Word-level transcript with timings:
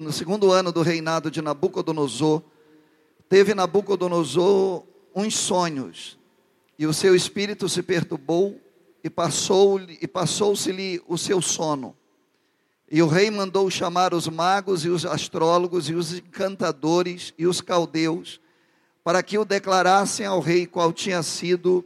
no 0.00 0.10
segundo 0.10 0.50
ano 0.50 0.72
do 0.72 0.80
reinado 0.80 1.30
de 1.30 1.42
Nabucodonosor, 1.42 2.42
teve 3.28 3.54
Nabucodonosor 3.54 4.82
uns 5.14 5.36
sonhos, 5.36 6.18
e 6.78 6.86
o 6.86 6.94
seu 6.94 7.14
espírito 7.14 7.68
se 7.68 7.82
perturbou 7.82 8.58
e 9.04 9.10
passou 9.10 9.78
e 9.78 10.08
passou-se-lhe 10.08 11.02
o 11.06 11.18
seu 11.18 11.42
sono. 11.42 11.94
E 12.90 13.02
o 13.02 13.06
rei 13.06 13.30
mandou 13.30 13.70
chamar 13.70 14.14
os 14.14 14.26
magos 14.26 14.86
e 14.86 14.88
os 14.88 15.04
astrólogos 15.04 15.90
e 15.90 15.94
os 15.94 16.14
encantadores 16.14 17.34
e 17.38 17.46
os 17.46 17.60
caldeus 17.60 18.40
para 19.04 19.22
que 19.22 19.36
o 19.36 19.44
declarassem 19.44 20.24
ao 20.24 20.40
rei 20.40 20.66
qual 20.66 20.92
tinha 20.92 21.22
sido 21.22 21.84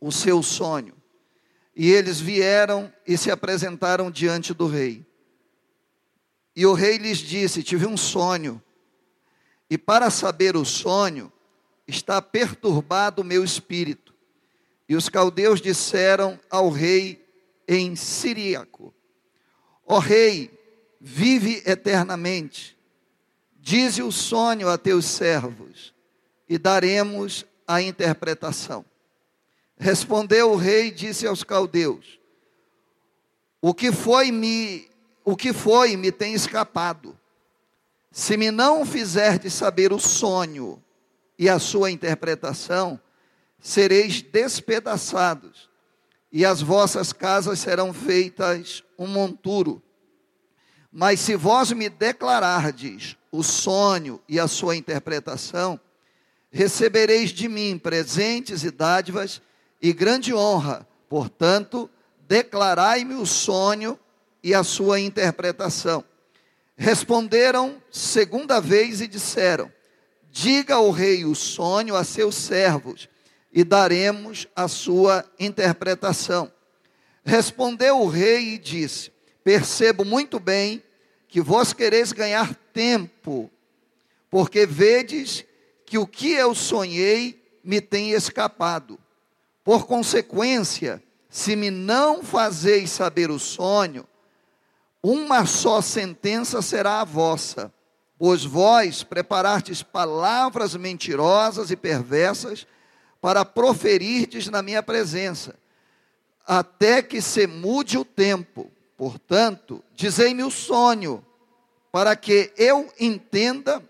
o 0.00 0.10
seu 0.10 0.42
sonho. 0.42 0.94
E 1.76 1.90
eles 1.90 2.20
vieram 2.20 2.90
e 3.06 3.18
se 3.18 3.30
apresentaram 3.30 4.10
diante 4.10 4.54
do 4.54 4.66
rei. 4.66 5.06
E 6.54 6.66
o 6.66 6.74
rei 6.74 6.98
lhes 6.98 7.18
disse: 7.18 7.62
Tive 7.62 7.86
um 7.86 7.96
sonho, 7.96 8.62
e 9.70 9.78
para 9.78 10.10
saber 10.10 10.56
o 10.56 10.64
sonho, 10.64 11.32
está 11.86 12.20
perturbado 12.20 13.22
o 13.22 13.24
meu 13.24 13.42
espírito. 13.42 14.14
E 14.88 14.94
os 14.94 15.08
caldeus 15.08 15.60
disseram 15.60 16.38
ao 16.50 16.68
rei 16.68 17.24
em 17.66 17.96
siríaco: 17.96 18.92
Ó 19.86 19.98
rei, 19.98 20.50
vive 21.00 21.62
eternamente. 21.66 22.76
Dize 23.58 24.02
o 24.02 24.10
sonho 24.10 24.68
a 24.68 24.76
teus 24.76 25.06
servos, 25.06 25.94
e 26.48 26.58
daremos 26.58 27.46
a 27.66 27.80
interpretação. 27.80 28.84
Respondeu 29.78 30.52
o 30.52 30.56
rei 30.56 30.88
e 30.88 30.90
disse 30.90 31.26
aos 31.26 31.42
caldeus: 31.42 32.18
O 33.60 33.72
que 33.72 33.90
foi 33.90 34.30
me 34.30 34.91
o 35.24 35.36
que 35.36 35.52
foi 35.52 35.96
me 35.96 36.10
tem 36.10 36.34
escapado. 36.34 37.18
Se 38.10 38.36
me 38.36 38.50
não 38.50 38.84
fizerdes 38.84 39.54
saber 39.54 39.92
o 39.92 39.98
sonho 39.98 40.82
e 41.38 41.48
a 41.48 41.58
sua 41.58 41.90
interpretação, 41.90 43.00
sereis 43.58 44.20
despedaçados, 44.20 45.70
e 46.30 46.44
as 46.44 46.62
vossas 46.62 47.12
casas 47.12 47.58
serão 47.58 47.92
feitas 47.92 48.82
um 48.98 49.06
monturo. 49.06 49.82
Mas 50.90 51.20
se 51.20 51.36
vós 51.36 51.72
me 51.72 51.88
declarardes 51.88 53.16
o 53.30 53.42
sonho 53.42 54.20
e 54.28 54.38
a 54.40 54.48
sua 54.48 54.76
interpretação, 54.76 55.80
recebereis 56.50 57.30
de 57.30 57.48
mim 57.48 57.78
presentes 57.78 58.62
e 58.62 58.70
dádivas 58.70 59.40
e 59.80 59.92
grande 59.92 60.34
honra. 60.34 60.86
Portanto, 61.08 61.88
declarai-me 62.28 63.14
o 63.14 63.26
sonho 63.26 63.98
e 64.42 64.54
a 64.54 64.64
sua 64.64 65.00
interpretação. 65.00 66.04
Responderam 66.76 67.80
segunda 67.90 68.60
vez 68.60 69.00
e 69.00 69.06
disseram: 69.06 69.70
Diga 70.30 70.74
ao 70.76 70.90
rei 70.90 71.24
o 71.24 71.34
sonho 71.34 71.94
a 71.94 72.04
seus 72.04 72.34
servos, 72.34 73.08
e 73.52 73.62
daremos 73.62 74.48
a 74.56 74.66
sua 74.66 75.24
interpretação. 75.38 76.50
Respondeu 77.24 78.00
o 78.00 78.08
rei 78.08 78.54
e 78.54 78.58
disse: 78.58 79.12
Percebo 79.44 80.04
muito 80.04 80.40
bem 80.40 80.82
que 81.28 81.40
vós 81.40 81.72
quereis 81.72 82.12
ganhar 82.12 82.54
tempo, 82.72 83.50
porque 84.30 84.66
vedes 84.66 85.44
que 85.84 85.98
o 85.98 86.06
que 86.06 86.32
eu 86.32 86.54
sonhei 86.54 87.40
me 87.62 87.80
tem 87.80 88.12
escapado. 88.12 88.98
Por 89.62 89.86
consequência, 89.86 91.02
se 91.28 91.54
me 91.54 91.70
não 91.70 92.22
fazeis 92.22 92.90
saber 92.90 93.30
o 93.30 93.38
sonho, 93.38 94.06
uma 95.02 95.44
só 95.46 95.80
sentença 95.80 96.62
será 96.62 97.00
a 97.00 97.04
vossa, 97.04 97.72
pois 98.16 98.44
vós 98.44 99.02
preparastes 99.02 99.82
palavras 99.82 100.76
mentirosas 100.76 101.70
e 101.72 101.76
perversas 101.76 102.66
para 103.20 103.44
proferirdes 103.44 104.48
na 104.48 104.62
minha 104.62 104.82
presença, 104.82 105.56
até 106.46 107.02
que 107.02 107.20
se 107.20 107.46
mude 107.46 107.98
o 107.98 108.04
tempo. 108.04 108.70
Portanto, 108.96 109.82
dizei-me 109.94 110.44
o 110.44 110.50
sonho, 110.50 111.24
para 111.90 112.14
que 112.14 112.52
eu 112.56 112.92
entenda 112.98 113.82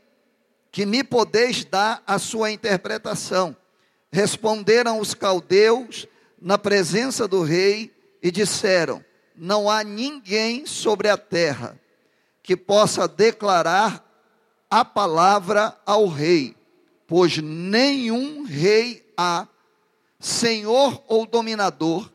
que 0.70 0.86
me 0.86 1.04
podeis 1.04 1.64
dar 1.64 2.02
a 2.06 2.18
sua 2.18 2.50
interpretação. 2.50 3.54
Responderam 4.10 4.98
os 4.98 5.12
caldeus 5.12 6.06
na 6.40 6.56
presença 6.56 7.28
do 7.28 7.42
rei 7.42 7.94
e 8.22 8.30
disseram: 8.30 9.04
não 9.36 9.68
há 9.68 9.82
ninguém 9.82 10.66
sobre 10.66 11.08
a 11.08 11.16
terra 11.16 11.78
que 12.42 12.56
possa 12.56 13.06
declarar 13.06 14.04
a 14.70 14.84
palavra 14.84 15.76
ao 15.84 16.06
rei, 16.06 16.56
pois 17.06 17.38
nenhum 17.38 18.44
rei 18.44 19.06
há, 19.16 19.46
senhor 20.18 21.02
ou 21.06 21.26
dominador, 21.26 22.10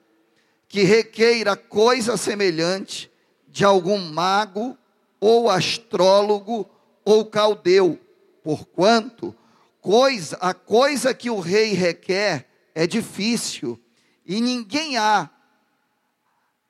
que 0.68 0.84
requeira 0.84 1.56
coisa 1.56 2.18
semelhante 2.18 3.12
de 3.48 3.64
algum 3.64 3.98
mago 3.98 4.78
ou 5.20 5.50
astrólogo 5.50 6.70
ou 7.06 7.26
caldeu, 7.26 8.00
porquanto 8.44 9.36
coisa, 9.82 10.38
a 10.42 10.54
coisa 10.54 11.14
que 11.14 11.30
o 11.30 11.40
rei 11.40 11.74
requer 11.74 12.48
é 12.76 12.86
difícil 12.86 13.80
e 14.26 14.42
ninguém 14.42 14.98
há 14.98 15.30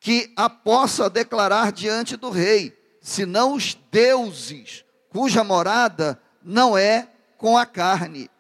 que 0.08 0.32
a 0.38 0.50
possa 0.50 1.10
declarar 1.10 1.70
diante 1.70 2.16
do 2.16 2.30
rei, 2.30 2.74
senão 3.02 3.56
os 3.56 3.78
deuses, 3.92 4.86
cuja 5.10 5.44
morada 5.44 6.18
não 6.42 6.78
é 6.78 7.10
com 7.38 7.58
a 7.58 7.66
carne. 7.66 8.32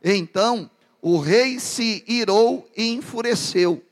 Então 0.00 0.70
o 1.02 1.18
rei 1.18 1.58
se 1.58 2.04
irou 2.06 2.70
e 2.76 2.90
enfureceu, 2.92 3.84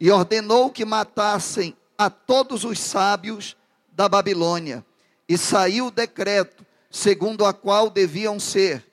e 0.00 0.10
ordenou 0.10 0.68
que 0.68 0.84
matassem 0.84 1.76
a 1.96 2.10
todos 2.10 2.64
os 2.64 2.80
sábios 2.80 3.56
da 3.92 4.08
Babilônia. 4.08 4.84
E 5.28 5.38
saiu 5.38 5.86
o 5.86 5.90
decreto, 5.92 6.66
segundo 6.90 7.44
a 7.44 7.54
qual 7.54 7.88
deviam 7.88 8.40
ser 8.40 8.84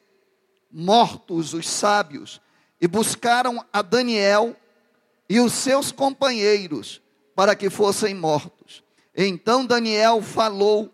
mortos 0.71 1.55
os 1.55 1.67
sábios, 1.67 2.39
e 2.79 2.87
buscaram 2.87 3.65
a 3.73 3.81
Daniel 3.81 4.55
e 5.27 5.39
os 5.39 5.51
seus 5.51 5.91
companheiros 5.91 7.01
para 7.37 7.55
que 7.55 7.69
fossem 7.69 8.15
mortos. 8.15 8.83
Então 9.15 9.63
Daniel 9.63 10.23
falou, 10.23 10.91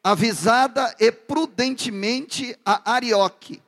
avisada 0.00 0.94
e 1.00 1.10
prudentemente 1.10 2.56
a 2.64 2.92
Arioque, 2.92 3.60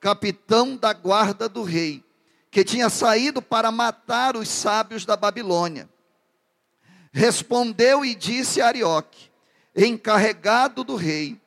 capitão 0.00 0.76
da 0.76 0.92
guarda 0.92 1.48
do 1.48 1.62
rei, 1.62 2.04
que 2.50 2.64
tinha 2.64 2.90
saído 2.90 3.40
para 3.40 3.70
matar 3.70 4.36
os 4.36 4.48
sábios 4.48 5.06
da 5.06 5.16
Babilônia. 5.16 5.88
Respondeu 7.12 8.04
e 8.04 8.12
disse 8.12 8.60
a 8.60 8.66
Arioque, 8.66 9.30
encarregado 9.76 10.82
do 10.82 10.96
rei, 10.96 11.40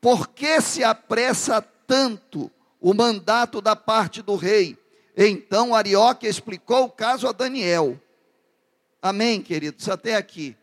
por 0.00 0.26
que 0.26 0.60
se 0.60 0.82
apressa 0.82 1.62
tanto 1.86 2.50
o 2.80 2.92
mandato 2.92 3.60
da 3.60 3.76
parte 3.76 4.22
do 4.22 4.34
rei? 4.34 4.76
Então 5.16 5.72
Arioque 5.72 6.26
explicou 6.26 6.86
o 6.86 6.90
caso 6.90 7.28
a 7.28 7.32
Daniel. 7.32 7.96
Amém, 9.00 9.40
queridos? 9.40 9.88
Até 9.88 10.16
aqui. 10.16 10.56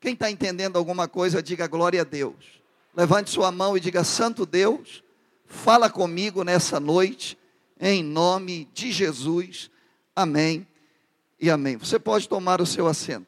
Quem 0.00 0.12
está 0.12 0.30
entendendo 0.30 0.76
alguma 0.76 1.08
coisa, 1.08 1.42
diga 1.42 1.66
glória 1.66 2.02
a 2.02 2.04
Deus. 2.04 2.62
Levante 2.94 3.30
sua 3.30 3.50
mão 3.50 3.76
e 3.76 3.80
diga: 3.80 4.04
Santo 4.04 4.46
Deus, 4.46 5.02
fala 5.46 5.90
comigo 5.90 6.44
nessa 6.44 6.78
noite, 6.78 7.36
em 7.80 8.04
nome 8.04 8.70
de 8.72 8.92
Jesus. 8.92 9.70
Amém 10.14 10.66
e 11.40 11.50
amém. 11.50 11.76
Você 11.76 11.98
pode 11.98 12.28
tomar 12.28 12.60
o 12.60 12.66
seu 12.66 12.86
assento. 12.86 13.26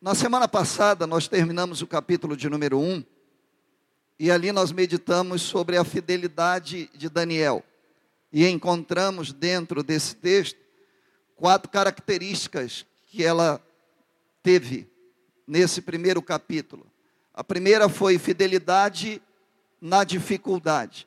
Na 0.00 0.14
semana 0.14 0.46
passada, 0.46 1.06
nós 1.06 1.26
terminamos 1.26 1.80
o 1.82 1.86
capítulo 1.86 2.36
de 2.36 2.48
número 2.48 2.78
1, 2.78 3.02
e 4.18 4.30
ali 4.30 4.52
nós 4.52 4.70
meditamos 4.70 5.42
sobre 5.42 5.76
a 5.76 5.84
fidelidade 5.84 6.90
de 6.94 7.08
Daniel. 7.08 7.64
E 8.30 8.46
encontramos 8.46 9.32
dentro 9.32 9.82
desse 9.82 10.14
texto 10.14 10.67
quatro 11.38 11.70
características 11.70 12.84
que 13.06 13.24
ela 13.24 13.62
teve 14.42 14.86
nesse 15.46 15.80
primeiro 15.80 16.20
capítulo. 16.20 16.84
A 17.32 17.44
primeira 17.44 17.88
foi 17.88 18.18
fidelidade 18.18 19.22
na 19.80 20.02
dificuldade. 20.02 21.06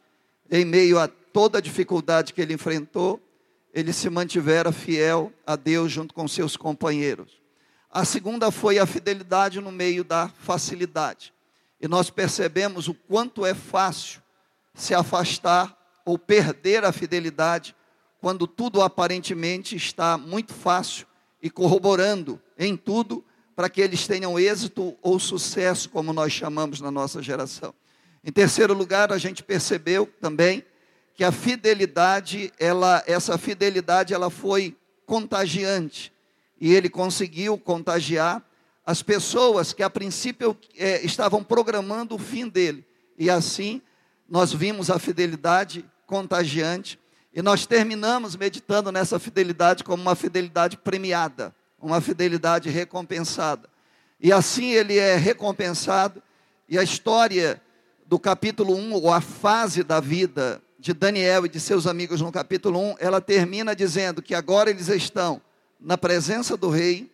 Em 0.50 0.64
meio 0.64 0.98
a 0.98 1.08
toda 1.08 1.58
a 1.58 1.62
dificuldade 1.62 2.34
que 2.34 2.42
ele 2.42 2.54
enfrentou, 2.54 3.22
ele 3.74 3.92
se 3.92 4.10
mantivera 4.10 4.72
fiel 4.72 5.32
a 5.46 5.56
Deus 5.56 5.92
junto 5.92 6.14
com 6.14 6.28
seus 6.28 6.56
companheiros. 6.56 7.42
A 7.90 8.06
segunda 8.06 8.52
foi 8.52 8.80
a 8.80 8.86
fidelidade 8.86 9.60
no 9.60 9.72
meio 9.72 10.04
da 10.04 10.30
facilidade. 10.30 11.34
E 11.80 11.88
nós 11.88 12.10
percebemos 12.10 12.88
o 12.88 12.94
quanto 12.94 13.46
é 13.46 13.54
fácil 13.54 14.22
se 14.74 14.94
afastar 14.94 15.78
ou 16.06 16.18
perder 16.18 16.86
a 16.86 16.94
fidelidade 16.94 17.76
quando 18.22 18.46
tudo 18.46 18.84
aparentemente 18.84 19.76
está 19.76 20.16
muito 20.16 20.54
fácil 20.54 21.08
e 21.42 21.50
corroborando 21.50 22.40
em 22.58 22.78
tudo 22.78 23.26
para 23.56 23.68
que 23.68 23.82
eles 23.82 24.08
tenham 24.08 24.40
êxito 24.40 24.96
ou 25.02 25.20
sucesso, 25.20 25.90
como 25.90 26.14
nós 26.14 26.32
chamamos 26.32 26.80
na 26.80 26.92
nossa 26.92 27.22
geração. 27.22 27.74
Em 28.24 28.32
terceiro 28.32 28.76
lugar, 28.76 29.12
a 29.12 29.18
gente 29.18 29.42
percebeu 29.42 30.08
também 30.22 30.64
que 31.16 31.24
a 31.24 31.32
fidelidade, 31.32 32.54
ela, 32.60 33.04
essa 33.08 33.38
fidelidade, 33.40 34.14
ela 34.14 34.30
foi 34.30 34.78
contagiante 35.08 36.14
e 36.60 36.72
ele 36.72 36.90
conseguiu 36.90 37.58
contagiar 37.58 38.46
as 38.86 39.02
pessoas 39.02 39.74
que 39.74 39.82
a 39.82 39.90
princípio 39.90 40.56
é, 40.78 41.04
estavam 41.04 41.44
programando 41.44 42.16
o 42.16 42.20
fim 42.20 42.48
dele. 42.48 42.86
E 43.18 43.32
assim 43.32 43.82
nós 44.30 44.54
vimos 44.54 44.92
a 44.92 45.00
fidelidade 45.00 45.84
contagiante 46.06 47.00
e 47.34 47.42
nós 47.42 47.66
terminamos 47.66 48.36
meditando 48.36 48.92
nessa 48.92 49.18
fidelidade 49.18 49.84
como 49.84 50.02
uma 50.02 50.16
fidelidade 50.16 50.78
premiada, 50.78 51.56
uma 51.80 52.02
fidelidade 52.02 52.70
recompensada. 52.70 53.70
E 54.20 54.32
assim 54.32 54.72
ele 54.72 54.98
é 54.98 55.16
recompensado 55.16 56.22
e 56.68 56.78
a 56.78 56.84
história 56.84 57.62
do 58.06 58.20
capítulo 58.20 58.76
1, 58.76 58.94
ou 58.94 59.12
a 59.12 59.22
fase 59.22 59.84
da 59.84 60.00
vida 60.00 60.62
de 60.80 60.94
Daniel 60.94 61.46
e 61.46 61.50
de 61.50 61.60
seus 61.60 61.86
amigos 61.86 62.22
no 62.22 62.32
capítulo 62.32 62.80
1, 62.80 62.96
ela 63.00 63.22
termina 63.22 63.76
dizendo 63.76 64.22
que 64.22 64.34
agora 64.34 64.70
eles 64.70 64.88
estão 64.88 65.42
na 65.80 65.98
presença 65.98 66.58
do 66.58 66.70
rei 66.70 67.12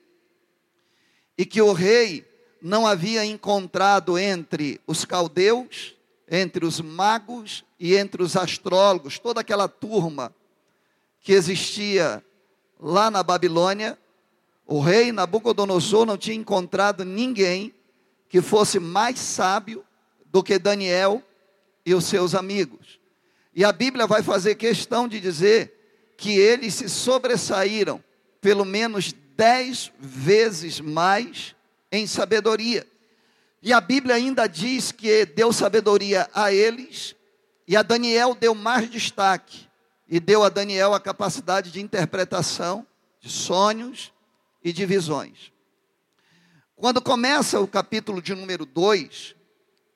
e 1.37 1.45
que 1.45 1.61
o 1.61 1.73
rei 1.73 2.25
não 2.61 2.87
havia 2.87 3.25
encontrado 3.25 4.17
entre 4.17 4.79
os 4.87 5.05
caldeus, 5.05 5.96
entre 6.29 6.65
os 6.65 6.81
magos 6.81 7.63
e 7.79 7.95
entre 7.95 8.21
os 8.21 8.35
astrólogos, 8.35 9.17
toda 9.17 9.41
aquela 9.41 9.67
turma 9.67 10.33
que 11.21 11.31
existia 11.31 12.23
lá 12.79 13.09
na 13.09 13.23
Babilônia, 13.23 13.97
o 14.65 14.81
rei 14.81 15.11
Nabucodonosor 15.11 16.05
não 16.05 16.17
tinha 16.17 16.35
encontrado 16.35 17.05
ninguém 17.05 17.73
que 18.27 18.41
fosse 18.41 18.79
mais 18.79 19.19
sábio 19.19 19.83
do 20.25 20.43
que 20.43 20.59
Daniel 20.59 21.23
e 21.85 21.93
os 21.93 22.05
seus 22.05 22.35
amigos. 22.35 22.99
E 23.55 23.63
a 23.63 23.71
Bíblia 23.71 24.05
vai 24.05 24.21
fazer 24.21 24.55
questão 24.55 25.07
de 25.07 25.19
dizer 25.19 26.13
que 26.17 26.37
eles 26.37 26.73
se 26.73 26.89
sobressaíram 26.89 28.03
pelo 28.41 28.65
menos 28.65 29.13
dez 29.35 29.91
vezes 29.99 30.79
mais 30.79 31.55
em 31.91 32.05
sabedoria. 32.05 32.85
E 33.61 33.73
a 33.73 33.81
Bíblia 33.81 34.15
ainda 34.15 34.47
diz 34.47 34.91
que 34.91 35.25
deu 35.25 35.51
sabedoria 35.51 36.29
a 36.33 36.53
eles, 36.53 37.15
e 37.67 37.75
a 37.75 37.81
Daniel 37.81 38.35
deu 38.35 38.53
mais 38.53 38.89
destaque, 38.89 39.67
e 40.07 40.19
deu 40.19 40.43
a 40.43 40.49
Daniel 40.49 40.93
a 40.93 40.99
capacidade 40.99 41.71
de 41.71 41.81
interpretação 41.81 42.85
de 43.19 43.29
sonhos 43.29 44.13
e 44.63 44.71
de 44.71 44.85
visões. 44.85 45.51
Quando 46.75 47.01
começa 47.01 47.59
o 47.59 47.67
capítulo 47.67 48.21
de 48.21 48.35
número 48.35 48.65
2, 48.65 49.35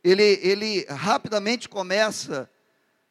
ele, 0.03 0.39
ele 0.41 0.85
rapidamente 0.89 1.69
começa 1.69 2.49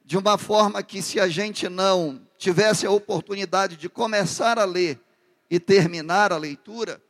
de 0.05 0.19
uma 0.19 0.37
forma 0.37 0.83
que, 0.83 1.01
se 1.01 1.21
a 1.21 1.29
gente 1.29 1.69
não 1.69 2.21
tivesse 2.37 2.85
a 2.85 2.91
oportunidade 2.91 3.77
de 3.77 3.89
começar 3.89 4.59
a 4.59 4.65
ler 4.65 5.01
e 5.49 5.61
terminar 5.61 6.33
a 6.33 6.37
leitura, 6.37 7.01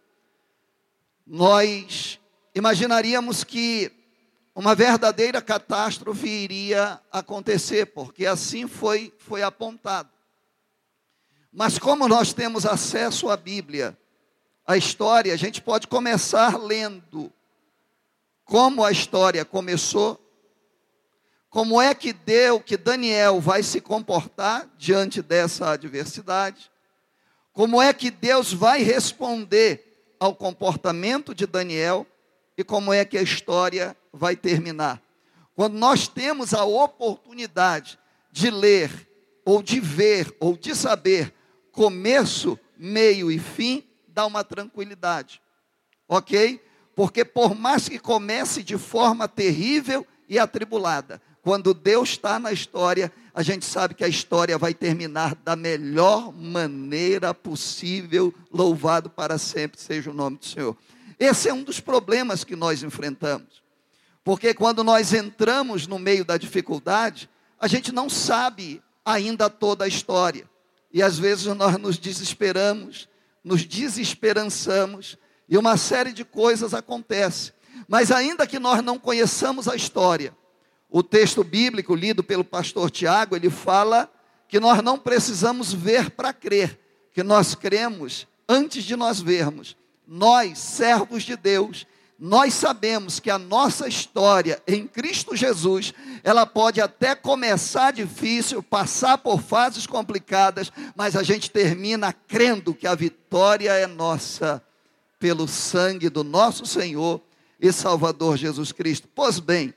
nós 1.27 2.20
imaginaríamos 2.55 3.45
que 3.45 3.93
uma 4.55 4.75
verdadeira 4.75 5.41
catástrofe 5.41 6.29
iria 6.29 7.01
acontecer, 7.11 7.87
porque 7.87 8.27
assim 8.27 8.67
foi, 8.67 9.13
foi 9.19 9.43
apontado. 9.43 10.11
Mas 11.53 11.79
como 11.79 12.07
nós 12.07 12.33
temos 12.33 12.67
acesso 12.67 13.29
à 13.29 13.37
Bíblia, 13.37 13.97
a 14.67 14.77
história, 14.77 15.33
a 15.33 15.37
gente 15.37 15.61
pode 15.61 15.87
começar 15.87 16.57
lendo 16.57 17.33
como 18.45 18.85
a 18.85 18.91
história 18.93 19.45
começou, 19.45 20.21
como 21.49 21.81
é 21.81 21.95
que 21.95 22.13
deu, 22.13 22.61
que 22.61 22.77
Daniel 22.77 23.41
vai 23.41 23.63
se 23.63 23.81
comportar 23.81 24.69
diante 24.79 25.23
dessa 25.23 25.71
adversidade, 25.71 26.71
como 27.53 27.83
é 27.83 27.93
que 27.93 28.11
Deus 28.11 28.53
vai 28.53 28.83
responder 28.83 30.15
ao 30.21 30.35
comportamento 30.35 31.35
de 31.35 31.47
Daniel 31.47 32.07
e 32.61 32.65
como 32.65 32.93
é 32.93 33.07
que 33.07 33.17
a 33.17 33.23
história 33.23 33.97
vai 34.13 34.37
terminar. 34.37 35.03
Quando 35.55 35.79
nós 35.79 36.07
temos 36.07 36.53
a 36.53 36.63
oportunidade 36.63 37.99
de 38.31 38.51
ler, 38.51 39.09
ou 39.47 39.63
de 39.63 39.81
ver, 39.81 40.35
ou 40.39 40.57
de 40.57 40.75
saber 40.75 41.33
começo, 41.73 42.59
meio 42.77 43.31
e 43.31 43.39
fim, 43.39 43.83
dá 44.07 44.27
uma 44.27 44.45
tranquilidade, 44.45 45.41
ok? 46.07 46.63
Porque 46.95 47.25
por 47.25 47.55
mais 47.55 47.89
que 47.89 47.99
comece 47.99 48.63
de 48.63 48.77
forma 48.77 49.27
terrível 49.27 50.07
e 50.29 50.39
atribulada, 50.39 51.21
quando 51.41 51.73
Deus 51.73 52.11
está 52.11 52.39
na 52.39 52.53
história, 52.53 53.11
a 53.35 53.43
gente 53.43 53.65
sabe 53.65 53.95
que 53.95 54.05
a 54.05 54.09
história 54.09 54.59
vai 54.59 54.75
terminar 54.75 55.35
da 55.37 55.57
melhor 55.57 56.31
maneira 56.31 57.33
possível, 57.33 58.35
louvado 58.53 59.09
para 59.09 59.39
sempre 59.39 59.81
seja 59.81 60.11
o 60.11 60.15
nome 60.15 60.37
do 60.37 60.45
Senhor. 60.45 60.77
Esse 61.21 61.51
é 61.51 61.55
um 61.55 61.63
dos 61.63 61.79
problemas 61.79 62.45
que 62.45 62.57
nós 62.57 62.83
enfrentamos. 62.83 63.63
Porque 64.25 64.55
quando 64.55 64.83
nós 64.83 65.13
entramos 65.13 65.87
no 65.87 65.99
meio 65.99 66.25
da 66.25 66.39
dificuldade, 66.39 67.29
a 67.59 67.69
gente 67.69 67.93
não 67.93 68.09
sabe 68.09 68.83
ainda 69.05 69.51
toda 69.51 69.85
a 69.85 69.89
história. 69.89 70.49
E 70.91 71.03
às 71.03 71.19
vezes 71.19 71.45
nós 71.45 71.77
nos 71.77 71.99
desesperamos, 71.99 73.07
nos 73.45 73.67
desesperançamos 73.67 75.19
e 75.47 75.59
uma 75.59 75.77
série 75.77 76.13
de 76.13 76.25
coisas 76.25 76.73
acontece. 76.73 77.53
Mas 77.87 78.11
ainda 78.11 78.47
que 78.47 78.59
nós 78.59 78.83
não 78.83 78.99
conheçamos 78.99 79.69
a 79.69 79.77
história, 79.77 80.35
o 80.89 81.03
texto 81.03 81.45
bíblico 81.45 81.95
lido 81.95 82.25
pelo 82.25 82.45
pastor 82.45 82.91
Tiago, 82.91 83.37
ele 83.37 83.51
fala 83.51 84.11
que 84.49 84.59
nós 84.59 84.83
não 84.83 84.99
precisamos 84.99 85.73
ver 85.73 86.11
para 86.11 86.33
crer, 86.33 86.79
que 87.13 87.23
nós 87.23 87.55
cremos 87.55 88.27
antes 88.49 88.85
de 88.85 88.97
nós 88.97 89.21
vermos. 89.21 89.77
Nós, 90.13 90.59
servos 90.59 91.23
de 91.23 91.37
Deus, 91.37 91.87
nós 92.19 92.53
sabemos 92.53 93.21
que 93.21 93.31
a 93.31 93.39
nossa 93.39 93.87
história 93.87 94.61
em 94.67 94.85
Cristo 94.85 95.37
Jesus, 95.37 95.95
ela 96.25 96.45
pode 96.45 96.81
até 96.81 97.15
começar 97.15 97.93
difícil, 97.93 98.61
passar 98.61 99.19
por 99.19 99.41
fases 99.41 99.87
complicadas, 99.87 100.73
mas 100.97 101.15
a 101.15 101.23
gente 101.23 101.49
termina 101.49 102.13
crendo 102.13 102.75
que 102.75 102.89
a 102.89 102.95
vitória 102.97 103.71
é 103.71 103.87
nossa 103.87 104.61
pelo 105.21 105.47
sangue 105.47 106.09
do 106.09 106.25
nosso 106.25 106.67
Senhor 106.67 107.23
e 107.61 107.71
Salvador 107.71 108.37
Jesus 108.37 108.73
Cristo. 108.73 109.09
Pois 109.15 109.39
bem, 109.39 109.73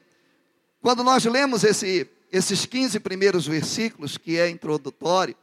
quando 0.82 1.04
nós 1.04 1.24
lemos 1.26 1.64
esse, 1.64 2.10
esses 2.32 2.66
15 2.66 3.00
primeiros 3.02 3.46
versículos, 3.46 4.18
que 4.18 4.40
é 4.40 4.50
introdutório, 4.50 5.36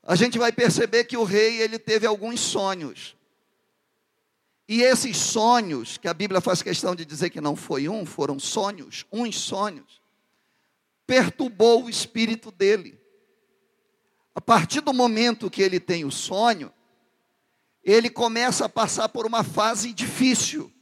a 0.00 0.14
gente 0.14 0.38
vai 0.38 0.52
perceber 0.52 1.02
que 1.02 1.16
o 1.16 1.24
rei 1.24 1.60
ele 1.60 1.76
teve 1.76 2.06
alguns 2.06 2.38
sonhos. 2.38 3.16
E 4.68 4.82
esses 4.82 5.16
sonhos, 5.16 5.98
que 5.98 6.08
a 6.08 6.14
Bíblia 6.14 6.40
faz 6.40 6.62
questão 6.62 6.94
de 6.94 7.04
dizer 7.04 7.30
que 7.30 7.40
não 7.40 7.54
foi 7.54 7.88
um, 7.88 8.06
foram 8.06 8.38
sonhos, 8.38 9.04
uns 9.12 9.38
sonhos, 9.38 10.00
perturbou 11.06 11.84
o 11.84 11.90
espírito 11.90 12.50
dele. 12.50 12.98
A 14.34 14.40
partir 14.40 14.80
do 14.80 14.92
momento 14.92 15.50
que 15.50 15.62
ele 15.62 15.78
tem 15.78 16.04
o 16.04 16.10
sonho, 16.10 16.72
ele 17.84 18.08
começa 18.08 18.64
a 18.64 18.68
passar 18.68 19.08
por 19.10 19.26
uma 19.26 19.44
fase 19.44 19.92
difícil. 19.92 20.72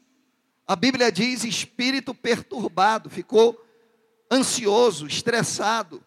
A 0.67 0.77
Bíblia 0.77 1.11
diz 1.11 1.43
espírito 1.43 2.15
perturbado, 2.15 3.11
ficou 3.11 3.63
ansioso, 4.31 5.07
estressado, 5.07 6.03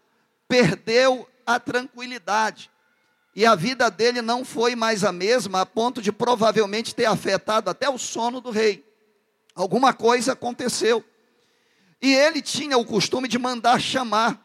perdeu 0.47 1.29
a 1.45 1.59
tranquilidade. 1.59 2.71
E 3.35 3.45
a 3.45 3.53
vida 3.53 3.91
dele 3.91 4.21
não 4.21 4.45
foi 4.45 4.75
mais 4.75 5.03
a 5.03 5.11
mesma, 5.11 5.61
a 5.61 5.65
ponto 5.65 6.01
de 6.01 6.11
provavelmente 6.11 6.95
ter 6.95 7.05
afetado 7.05 7.69
até 7.69 7.89
o 7.89 7.97
sono 7.97 8.39
do 8.39 8.49
rei. 8.49 8.85
Alguma 9.53 9.93
coisa 9.93 10.31
aconteceu. 10.31 11.03
E 12.01 12.13
ele 12.13 12.41
tinha 12.41 12.77
o 12.77 12.85
costume 12.85 13.27
de 13.27 13.37
mandar 13.37 13.81
chamar 13.81 14.41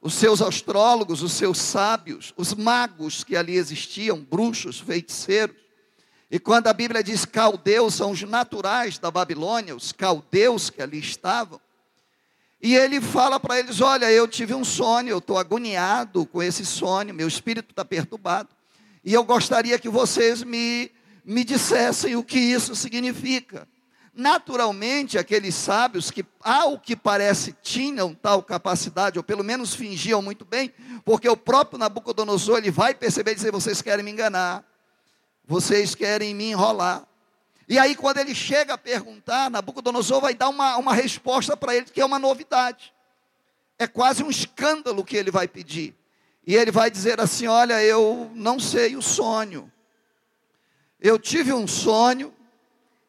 os 0.00 0.14
seus 0.14 0.42
astrólogos, 0.42 1.22
os 1.22 1.32
seus 1.32 1.58
sábios, 1.58 2.32
os 2.36 2.52
magos 2.52 3.22
que 3.22 3.36
ali 3.36 3.56
existiam, 3.56 4.18
bruxos, 4.18 4.80
feiticeiros. 4.80 5.56
E 6.28 6.40
quando 6.40 6.66
a 6.66 6.72
Bíblia 6.72 7.04
diz 7.04 7.24
caldeus 7.24 7.94
são 7.94 8.10
os 8.10 8.22
naturais 8.22 8.98
da 8.98 9.10
Babilônia, 9.10 9.76
os 9.76 9.92
caldeus 9.92 10.68
que 10.68 10.82
ali 10.82 10.98
estavam, 10.98 11.60
e 12.60 12.74
ele 12.74 13.00
fala 13.00 13.38
para 13.38 13.58
eles: 13.58 13.80
Olha, 13.80 14.10
eu 14.10 14.26
tive 14.26 14.54
um 14.54 14.64
sonho, 14.64 15.10
eu 15.10 15.18
estou 15.18 15.38
agoniado 15.38 16.26
com 16.26 16.42
esse 16.42 16.64
sonho, 16.64 17.14
meu 17.14 17.28
espírito 17.28 17.70
está 17.70 17.84
perturbado, 17.84 18.48
e 19.04 19.12
eu 19.12 19.24
gostaria 19.24 19.78
que 19.78 19.88
vocês 19.88 20.42
me, 20.42 20.90
me 21.24 21.44
dissessem 21.44 22.16
o 22.16 22.24
que 22.24 22.38
isso 22.38 22.74
significa. 22.74 23.68
Naturalmente, 24.14 25.18
aqueles 25.18 25.54
sábios 25.54 26.10
que, 26.10 26.24
ao 26.40 26.78
que 26.78 26.96
parece, 26.96 27.54
tinham 27.62 28.14
tal 28.14 28.42
capacidade, 28.42 29.18
ou 29.18 29.22
pelo 29.22 29.44
menos 29.44 29.74
fingiam 29.74 30.22
muito 30.22 30.44
bem, 30.44 30.72
porque 31.04 31.28
o 31.28 31.36
próprio 31.36 31.78
Nabucodonosor 31.78 32.58
ele 32.58 32.70
vai 32.70 32.94
perceber 32.94 33.32
e 33.32 33.34
dizer: 33.34 33.52
Vocês 33.52 33.82
querem 33.82 34.04
me 34.04 34.10
enganar 34.10 34.64
vocês 35.46 35.94
querem 35.94 36.34
me 36.34 36.50
enrolar. 36.50 37.06
E 37.68 37.78
aí, 37.78 37.96
quando 37.96 38.18
ele 38.18 38.34
chega 38.34 38.74
a 38.74 38.78
perguntar, 38.78 39.50
Nabucodonosor 39.50 40.20
vai 40.20 40.34
dar 40.34 40.48
uma, 40.48 40.76
uma 40.76 40.94
resposta 40.94 41.56
para 41.56 41.74
ele, 41.74 41.86
que 41.86 42.00
é 42.00 42.04
uma 42.04 42.18
novidade. 42.18 42.94
É 43.78 43.86
quase 43.86 44.22
um 44.22 44.30
escândalo 44.30 45.04
que 45.04 45.16
ele 45.16 45.30
vai 45.30 45.48
pedir. 45.48 45.94
E 46.46 46.54
ele 46.54 46.70
vai 46.70 46.90
dizer 46.90 47.20
assim: 47.20 47.48
Olha, 47.48 47.82
eu 47.82 48.30
não 48.34 48.60
sei 48.60 48.94
o 48.94 49.02
sonho. 49.02 49.70
Eu 51.00 51.18
tive 51.18 51.52
um 51.52 51.66
sonho, 51.66 52.32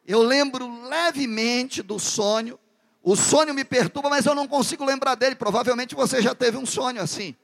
eu 0.06 0.22
lembro 0.22 0.88
levemente 0.88 1.82
do 1.82 1.98
sonho. 1.98 2.58
O 3.02 3.16
sonho 3.16 3.54
me 3.54 3.64
perturba, 3.64 4.10
mas 4.10 4.26
eu 4.26 4.34
não 4.34 4.46
consigo 4.46 4.84
lembrar 4.84 5.14
dele. 5.14 5.36
Provavelmente 5.36 5.94
você 5.94 6.20
já 6.20 6.34
teve 6.34 6.56
um 6.56 6.66
sonho 6.66 7.00
assim. 7.00 7.34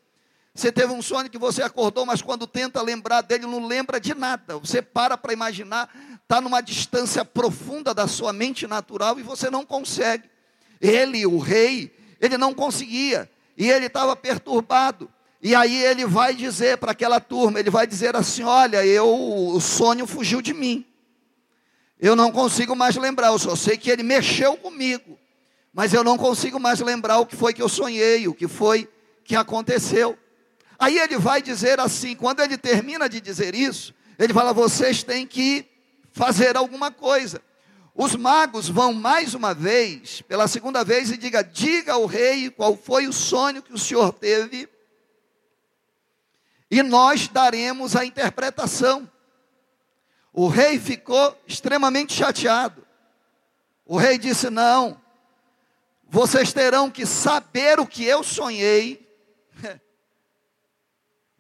Você 0.55 0.71
teve 0.71 0.93
um 0.93 1.03
sonho 1.03 1.29
que 1.31 1.39
você 1.39 1.63
acordou, 1.63 2.07
mas 2.07 2.23
quando 2.23 2.47
tenta 2.47 2.81
lembrar 2.81 3.23
dele, 3.23 3.45
não 3.47 3.67
lembra 3.67 3.99
de 3.99 4.15
nada. 4.15 4.59
Você 4.59 4.81
para 4.81 5.17
para 5.17 5.33
imaginar, 5.33 5.89
está 6.25 6.41
numa 6.41 6.61
distância 6.61 7.25
profunda 7.25 7.95
da 7.95 8.09
sua 8.09 8.33
mente 8.33 8.67
natural 8.67 9.21
e 9.21 9.23
você 9.23 9.51
não 9.51 9.65
consegue. 9.65 10.29
Ele, 10.81 11.25
o 11.27 11.39
rei, 11.39 11.95
ele 12.21 12.37
não 12.37 12.53
conseguia. 12.53 13.31
E 13.57 13.71
ele 13.71 13.87
estava 13.87 14.17
perturbado. 14.17 15.09
E 15.41 15.55
aí 15.55 15.85
ele 15.85 16.07
vai 16.07 16.35
dizer 16.35 16.79
para 16.79 16.93
aquela 16.93 17.21
turma, 17.21 17.61
ele 17.61 17.71
vai 17.71 17.87
dizer 17.87 18.17
assim: 18.17 18.43
"Olha, 18.43 18.85
eu 18.85 19.07
o 19.07 19.61
sonho 19.61 20.07
fugiu 20.07 20.41
de 20.41 20.55
mim. 20.55 20.85
Eu 22.01 22.17
não 22.17 22.33
consigo 22.33 22.75
mais 22.75 22.97
lembrar, 22.97 23.29
eu 23.29 23.39
só 23.39 23.55
sei 23.55 23.77
que 23.77 23.91
ele 23.91 24.03
mexeu 24.03 24.57
comigo, 24.57 25.19
mas 25.73 25.93
eu 25.93 26.03
não 26.03 26.17
consigo 26.17 26.59
mais 26.59 26.81
lembrar 26.81 27.19
o 27.19 27.27
que 27.27 27.37
foi 27.37 27.53
que 27.53 27.63
eu 27.63 27.69
sonhei, 27.69 28.27
o 28.27 28.35
que 28.35 28.49
foi 28.49 28.89
que 29.23 29.37
aconteceu. 29.37 30.19
Aí 30.79 30.99
ele 30.99 31.19
vai 31.19 31.41
dizer 31.41 31.79
assim, 31.79 32.17
quando 32.17 32.41
ele 32.41 32.59
termina 32.59 33.09
de 33.09 33.21
dizer 33.21 33.55
isso, 33.55 33.95
ele 34.19 34.33
fala: 34.33 34.53
vocês 34.53 35.03
têm 35.03 35.27
que 35.27 35.74
fazer 36.15 36.57
alguma 36.57 36.91
coisa. 36.91 37.43
Os 37.95 38.17
magos 38.17 38.69
vão 38.69 38.93
mais 38.93 39.35
uma 39.35 39.53
vez, 39.53 40.23
pela 40.23 40.49
segunda 40.49 40.83
vez, 40.83 41.11
e 41.11 41.17
diga: 41.17 41.43
diga 41.43 41.93
ao 41.93 42.07
rei 42.07 42.49
qual 42.51 42.77
foi 42.77 43.07
o 43.07 43.13
sonho 43.13 43.63
que 43.63 43.73
o 43.73 43.79
senhor 43.79 44.13
teve, 44.13 44.69
e 46.71 46.83
nós 46.83 47.29
daremos 47.29 47.95
a 47.95 48.05
interpretação. 48.05 49.11
O 50.33 50.49
rei 50.49 50.79
ficou 50.79 51.37
extremamente 51.47 52.13
chateado. 52.13 52.85
O 53.85 53.97
rei 53.97 54.19
disse: 54.19 54.49
não, 54.51 55.01
vocês 56.09 56.53
terão 56.53 56.91
que 56.91 57.05
saber 57.05 57.79
o 57.79 57.87
que 57.87 58.05
eu 58.05 58.23
sonhei 58.23 59.05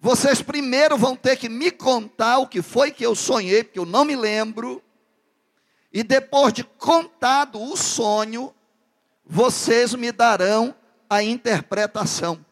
vocês 0.04 0.42
primeiro 0.42 0.98
vão 0.98 1.16
ter 1.16 1.34
que 1.34 1.48
me 1.48 1.70
contar 1.70 2.36
o 2.36 2.46
que 2.46 2.60
foi 2.60 2.90
que 2.90 3.06
eu 3.06 3.14
sonhei, 3.14 3.64
porque 3.64 3.78
eu 3.78 3.86
não 3.86 4.04
me 4.04 4.14
lembro. 4.14 4.84
E 5.90 6.02
depois 6.02 6.52
de 6.52 6.62
contado 6.62 7.58
o 7.58 7.74
sonho, 7.74 8.54
vocês 9.24 9.94
me 9.94 10.12
darão 10.12 10.74
a 11.08 11.22
interpretação. 11.22 12.44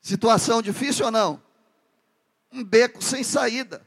Situação 0.00 0.60
difícil 0.60 1.04
ou 1.04 1.12
não? 1.12 1.40
Um 2.50 2.64
beco 2.64 3.00
sem 3.00 3.22
saída. 3.22 3.86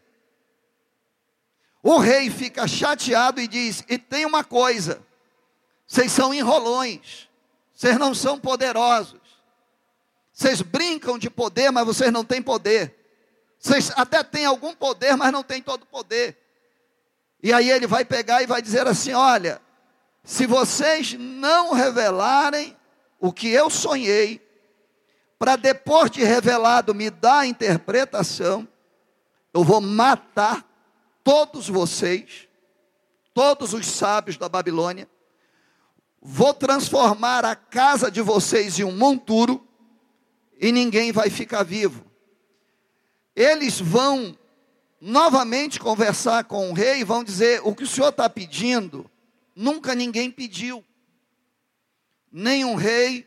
O 1.84 1.98
rei 1.98 2.30
fica 2.30 2.66
chateado 2.66 3.42
e 3.42 3.48
diz: 3.50 3.84
E 3.89 3.98
tem 3.98 4.25
uma 4.25 4.46
coisa, 4.46 5.06
vocês 5.86 6.13
são 6.13 6.34
enrolões, 6.34 7.27
vocês 7.74 7.98
não 7.98 8.16
são 8.16 8.39
poderosos. 8.39 9.26
Vocês 10.38 10.62
brincam 10.62 11.17
de 11.17 11.32
poder, 11.32 11.72
mas 11.72 11.84
vocês 11.84 12.13
não 12.13 12.24
têm 12.24 12.44
poder. 12.44 12.96
Vocês 13.58 13.91
até 13.96 14.22
têm 14.24 14.46
algum 14.46 14.75
poder, 14.75 15.15
mas 15.17 15.32
não 15.32 15.41
têm 15.41 15.63
todo 15.63 15.84
poder. 15.84 16.38
E 17.41 17.51
aí 17.51 17.72
ele 17.72 17.88
vai 17.88 18.06
pegar 18.06 18.44
e 18.44 18.46
vai 18.46 18.62
dizer 18.62 18.86
assim: 18.86 19.13
Olha, 19.13 19.60
se 20.24 20.46
vocês 20.46 21.13
não 21.13 21.74
revelarem 21.74 22.77
o 23.20 23.34
que 23.34 23.48
eu 23.48 23.67
sonhei, 23.67 24.39
para 25.39 25.56
depois 25.56 26.12
de 26.12 26.24
revelado 26.24 26.94
me 26.94 27.10
dar 27.10 27.39
a 27.39 27.48
interpretação, 27.48 28.67
eu 29.51 29.63
vou 29.63 29.82
matar 29.82 30.63
todos 31.24 31.67
vocês, 31.67 32.48
todos 33.34 33.74
os 33.74 33.88
sábios 33.88 34.38
da 34.38 34.48
Babilônia, 34.48 35.10
vou 36.22 36.53
transformar 36.53 37.44
a 37.44 37.56
casa 37.56 38.12
de 38.12 38.22
vocês 38.22 38.77
em 38.77 38.84
um 38.84 38.96
monturo, 38.96 39.66
e 40.60 40.72
ninguém 40.72 41.12
vai 41.12 41.30
ficar 41.30 41.64
vivo. 41.64 42.06
Eles 43.36 43.80
vão 43.80 44.38
novamente 45.00 45.80
conversar 45.80 46.46
com 46.46 46.70
o 46.70 46.74
rei 46.74 47.02
e 47.02 47.04
vão 47.04 47.24
dizer: 47.24 47.62
o 47.64 47.76
que 47.76 47.84
o 47.84 47.88
senhor 47.88 48.10
está 48.10 48.30
pedindo, 48.30 49.10
nunca 49.56 49.94
ninguém 49.94 50.32
pediu. 50.32 50.84
Nem 52.32 52.66
um 52.66 52.76
rei, 52.76 53.26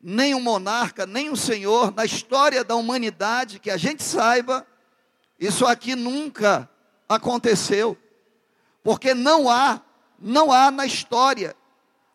nem 0.00 0.34
um 0.34 0.40
monarca, 0.40 1.06
nem 1.06 1.30
um 1.30 1.36
senhor, 1.36 1.94
na 1.94 2.04
história 2.04 2.64
da 2.64 2.74
humanidade, 2.74 3.58
que 3.58 3.70
a 3.70 3.76
gente 3.76 4.02
saiba, 4.02 4.66
isso 5.38 5.66
aqui 5.66 5.94
nunca 5.94 6.68
aconteceu. 7.08 7.96
Porque 8.82 9.14
não 9.14 9.48
há, 9.48 9.82
não 10.18 10.50
há 10.50 10.70
na 10.70 10.86
história 10.86 11.54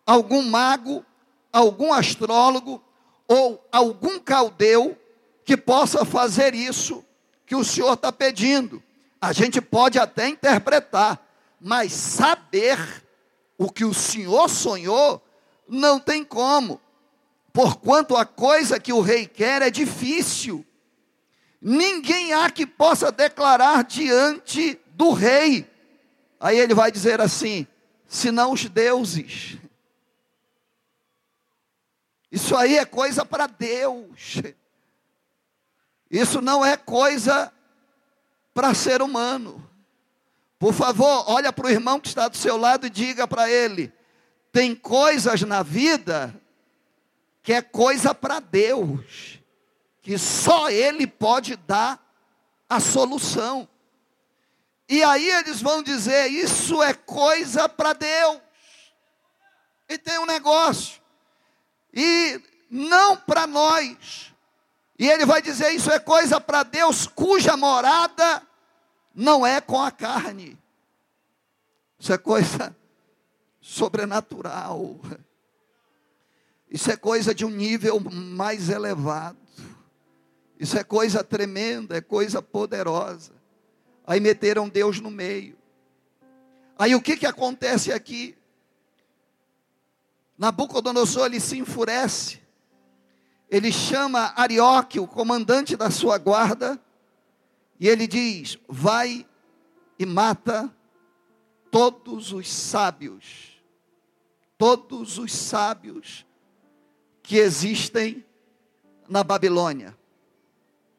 algum 0.06 0.42
mago, 0.42 1.06
algum 1.52 1.94
astrólogo, 1.94 2.83
ou 3.28 3.66
algum 3.72 4.20
caldeu 4.20 4.98
que 5.46 5.58
possa 5.58 6.06
fazer 6.06 6.54
isso 6.54 7.04
que 7.46 7.56
o 7.56 7.64
Senhor 7.64 7.94
está 7.94 8.12
pedindo. 8.12 8.82
A 9.22 9.32
gente 9.32 9.62
pode 9.62 10.00
até 10.00 10.28
interpretar, 10.28 11.22
mas 11.60 11.94
saber 11.94 12.78
o 13.58 13.72
que 13.72 13.86
o 13.86 13.94
Senhor 13.94 14.50
sonhou, 14.50 15.24
não 15.68 16.00
tem 16.00 16.24
como. 16.24 16.80
Porquanto 17.52 18.16
a 18.18 18.26
coisa 18.26 18.80
que 18.80 18.92
o 18.92 19.02
rei 19.02 19.28
quer 19.28 19.62
é 19.62 19.70
difícil. 19.70 20.66
Ninguém 21.62 22.34
há 22.34 22.50
que 22.50 22.66
possa 22.66 23.12
declarar 23.12 23.84
diante 23.84 24.80
do 24.88 25.12
rei. 25.12 25.70
Aí 26.40 26.58
ele 26.58 26.74
vai 26.74 26.92
dizer 26.92 27.22
assim: 27.22 27.66
senão 28.08 28.52
os 28.52 28.66
deuses. 28.66 29.58
Isso 32.34 32.58
aí 32.58 32.80
é 32.80 32.84
coisa 32.84 33.24
para 33.24 33.46
Deus. 33.46 34.42
Isso 36.10 36.42
não 36.42 36.66
é 36.66 36.76
coisa 36.76 37.54
para 38.56 38.74
ser 38.74 39.04
humano. 39.04 39.70
Por 40.58 40.74
favor, 40.74 41.30
olha 41.30 41.54
para 41.54 41.68
o 41.68 41.70
irmão 41.70 42.00
que 42.00 42.08
está 42.08 42.28
do 42.28 42.36
seu 42.36 42.58
lado 42.58 42.88
e 42.88 42.90
diga 42.90 43.28
para 43.28 43.48
ele: 43.52 43.94
tem 44.52 44.74
coisas 44.74 45.44
na 45.44 45.62
vida 45.62 46.34
que 47.44 47.54
é 47.54 47.62
coisa 47.62 48.16
para 48.16 48.40
Deus, 48.40 49.40
que 50.02 50.18
só 50.18 50.72
Ele 50.72 51.06
pode 51.06 51.56
dar 51.56 52.04
a 52.68 52.80
solução. 52.80 53.70
E 54.90 55.04
aí 55.04 55.30
eles 55.30 55.62
vão 55.62 55.84
dizer: 55.84 56.32
isso 56.32 56.82
é 56.82 56.96
coisa 56.96 57.70
para 57.70 57.94
Deus. 57.94 58.42
E 59.88 60.00
tem 60.00 60.18
um 60.18 60.26
negócio 60.26 61.03
e 61.94 62.42
não 62.70 63.16
para 63.16 63.46
nós. 63.46 64.34
E 64.98 65.08
ele 65.08 65.26
vai 65.26 65.42
dizer: 65.42 65.72
Isso 65.72 65.92
é 65.92 66.00
coisa 66.00 66.42
para 66.42 66.64
Deus 66.64 67.06
cuja 67.08 67.56
morada 67.56 68.42
não 69.14 69.46
é 69.46 69.62
com 69.62 69.80
a 69.82 69.92
carne. 69.92 70.58
Isso 72.00 72.12
é 72.12 72.18
coisa 72.18 72.76
sobrenatural. 73.62 75.00
Isso 76.70 76.90
é 76.92 76.98
coisa 76.98 77.36
de 77.36 77.46
um 77.46 77.50
nível 77.50 78.00
mais 78.00 78.70
elevado. 78.70 79.38
Isso 80.60 80.78
é 80.78 80.84
coisa 80.84 81.24
tremenda, 81.24 81.98
é 81.98 82.02
coisa 82.02 82.42
poderosa. 82.42 83.32
Aí 84.06 84.20
meteram 84.20 84.68
Deus 84.68 85.00
no 85.00 85.12
meio. 85.12 85.58
Aí 86.78 86.96
o 86.96 87.02
que, 87.02 87.16
que 87.16 87.26
acontece 87.26 87.92
aqui? 87.92 88.36
Nabucodonosor 90.38 91.26
ele 91.26 91.40
se 91.40 91.58
enfurece. 91.58 92.42
Ele 93.50 93.72
chama 93.72 94.34
Arioque, 94.36 95.00
o 95.00 95.08
comandante 95.08 95.76
da 95.76 95.92
sua 95.92 96.18
guarda, 96.18 96.82
e 97.80 97.88
ele 97.88 98.08
diz: 98.08 98.58
Vai 98.68 99.28
e 100.00 100.06
mata 100.06 100.74
todos 101.70 102.32
os 102.32 102.52
sábios, 102.52 103.62
todos 104.58 105.18
os 105.18 105.32
sábios 105.32 106.26
que 107.22 107.38
existem 107.38 108.26
na 109.08 109.24
Babilônia. 109.24 109.98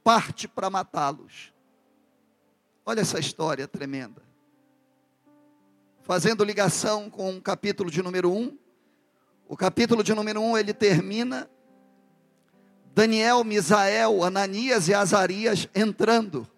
Parte 0.02 0.46
para 0.46 0.70
matá-los. 0.70 1.52
Olha 2.86 3.00
essa 3.00 3.18
história 3.18 3.66
tremenda. 3.66 4.22
Fazendo 6.02 6.44
ligação 6.44 7.08
com 7.08 7.36
o 7.36 7.40
capítulo 7.40 7.90
de 7.90 8.02
número 8.02 8.30
1, 8.30 8.58
o 9.48 9.56
capítulo 9.56 10.02
de 10.02 10.14
número 10.14 10.40
1 10.40 10.58
ele 10.58 10.72
termina 10.72 11.48
Daniel, 12.94 13.44
Misael, 13.44 14.22
Ananias 14.22 14.88
e 14.88 14.94
Azarias 14.94 15.68
entrando 15.74 16.48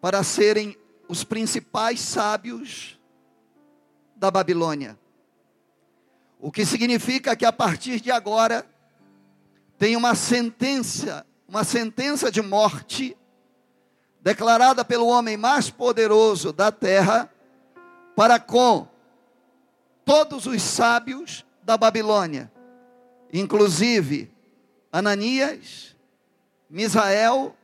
para 0.00 0.22
serem 0.22 0.76
os 1.08 1.24
principais 1.24 2.00
sábios 2.00 2.98
da 4.16 4.30
Babilônia. 4.30 4.98
O 6.38 6.52
que 6.52 6.66
significa 6.66 7.34
que 7.34 7.46
a 7.46 7.52
partir 7.52 8.00
de 8.00 8.10
agora 8.10 8.66
tem 9.78 9.96
uma 9.96 10.14
sentença, 10.14 11.26
uma 11.48 11.64
sentença 11.64 12.30
de 12.30 12.42
morte 12.42 13.16
declarada 14.20 14.84
pelo 14.84 15.06
homem 15.06 15.36
mais 15.36 15.70
poderoso 15.70 16.52
da 16.52 16.70
terra 16.72 17.30
para 18.14 18.38
com 18.38 18.86
todos 20.04 20.46
os 20.46 20.60
sábios 20.60 21.44
da 21.64 21.76
Babilônia, 21.76 22.50
inclusive 23.32 24.32
Ananias, 24.92 25.96
Misael, 26.68 27.56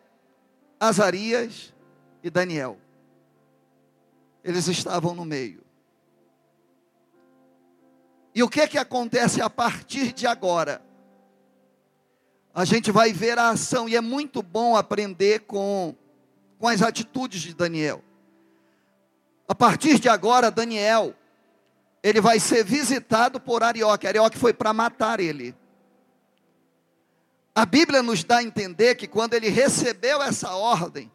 Azarias 0.78 1.72
e 2.22 2.30
Daniel. 2.30 2.78
Eles 4.42 4.66
estavam 4.66 5.14
no 5.14 5.24
meio. 5.24 5.62
E 8.34 8.42
o 8.42 8.48
que 8.48 8.60
é 8.60 8.66
que 8.66 8.78
acontece 8.78 9.42
a 9.42 9.50
partir 9.50 10.12
de 10.12 10.26
agora? 10.26 10.82
A 12.54 12.64
gente 12.64 12.90
vai 12.90 13.12
ver 13.12 13.38
a 13.38 13.50
ação 13.50 13.88
e 13.88 13.96
é 13.96 14.00
muito 14.00 14.42
bom 14.42 14.76
aprender 14.76 15.40
com 15.40 15.94
com 16.60 16.68
as 16.68 16.82
atitudes 16.82 17.40
de 17.40 17.54
Daniel. 17.54 18.04
A 19.48 19.54
partir 19.54 19.98
de 19.98 20.10
agora, 20.10 20.50
Daniel 20.50 21.14
ele 22.02 22.20
vai 22.20 22.40
ser 22.40 22.64
visitado 22.64 23.38
por 23.38 23.62
Arioque. 23.62 24.06
Arioque 24.06 24.38
foi 24.38 24.52
para 24.52 24.72
matar 24.72 25.20
ele. 25.20 25.54
A 27.54 27.66
Bíblia 27.66 28.02
nos 28.02 28.24
dá 28.24 28.38
a 28.38 28.42
entender 28.42 28.94
que 28.94 29.06
quando 29.06 29.34
ele 29.34 29.48
recebeu 29.48 30.22
essa 30.22 30.54
ordem, 30.54 31.10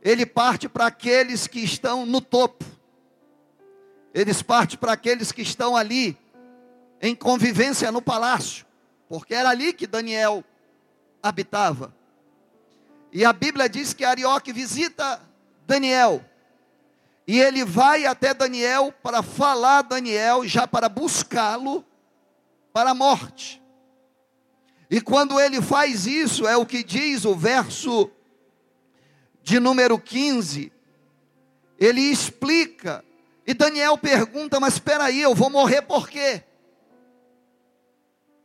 ele 0.00 0.24
parte 0.24 0.68
para 0.68 0.86
aqueles 0.86 1.46
que 1.46 1.60
estão 1.60 2.06
no 2.06 2.20
topo. 2.20 2.64
Eles 4.14 4.42
partem 4.42 4.78
para 4.78 4.92
aqueles 4.92 5.32
que 5.32 5.42
estão 5.42 5.76
ali 5.76 6.16
em 7.00 7.14
convivência 7.14 7.92
no 7.92 8.00
palácio, 8.00 8.66
porque 9.08 9.34
era 9.34 9.50
ali 9.50 9.72
que 9.72 9.86
Daniel 9.86 10.42
habitava. 11.22 11.94
E 13.12 13.24
a 13.24 13.32
Bíblia 13.32 13.68
diz 13.68 13.92
que 13.92 14.04
Arioque 14.04 14.52
visita 14.52 15.20
Daniel. 15.66 16.24
E 17.28 17.38
ele 17.38 17.62
vai 17.62 18.06
até 18.06 18.32
Daniel 18.32 18.90
para 19.02 19.22
falar 19.22 19.80
a 19.80 19.82
Daniel, 19.82 20.48
já 20.48 20.66
para 20.66 20.88
buscá-lo 20.88 21.84
para 22.72 22.92
a 22.92 22.94
morte. 22.94 23.62
E 24.90 24.98
quando 24.98 25.38
ele 25.38 25.60
faz 25.60 26.06
isso, 26.06 26.48
é 26.48 26.56
o 26.56 26.64
que 26.64 26.82
diz 26.82 27.26
o 27.26 27.34
verso 27.34 28.10
de 29.42 29.60
número 29.60 29.98
15. 29.98 30.72
Ele 31.78 32.00
explica. 32.00 33.04
E 33.46 33.52
Daniel 33.52 33.98
pergunta: 33.98 34.58
Mas 34.58 34.74
espera 34.74 35.04
aí, 35.04 35.20
eu 35.20 35.34
vou 35.34 35.50
morrer 35.50 35.82
por 35.82 36.08
quê? 36.08 36.42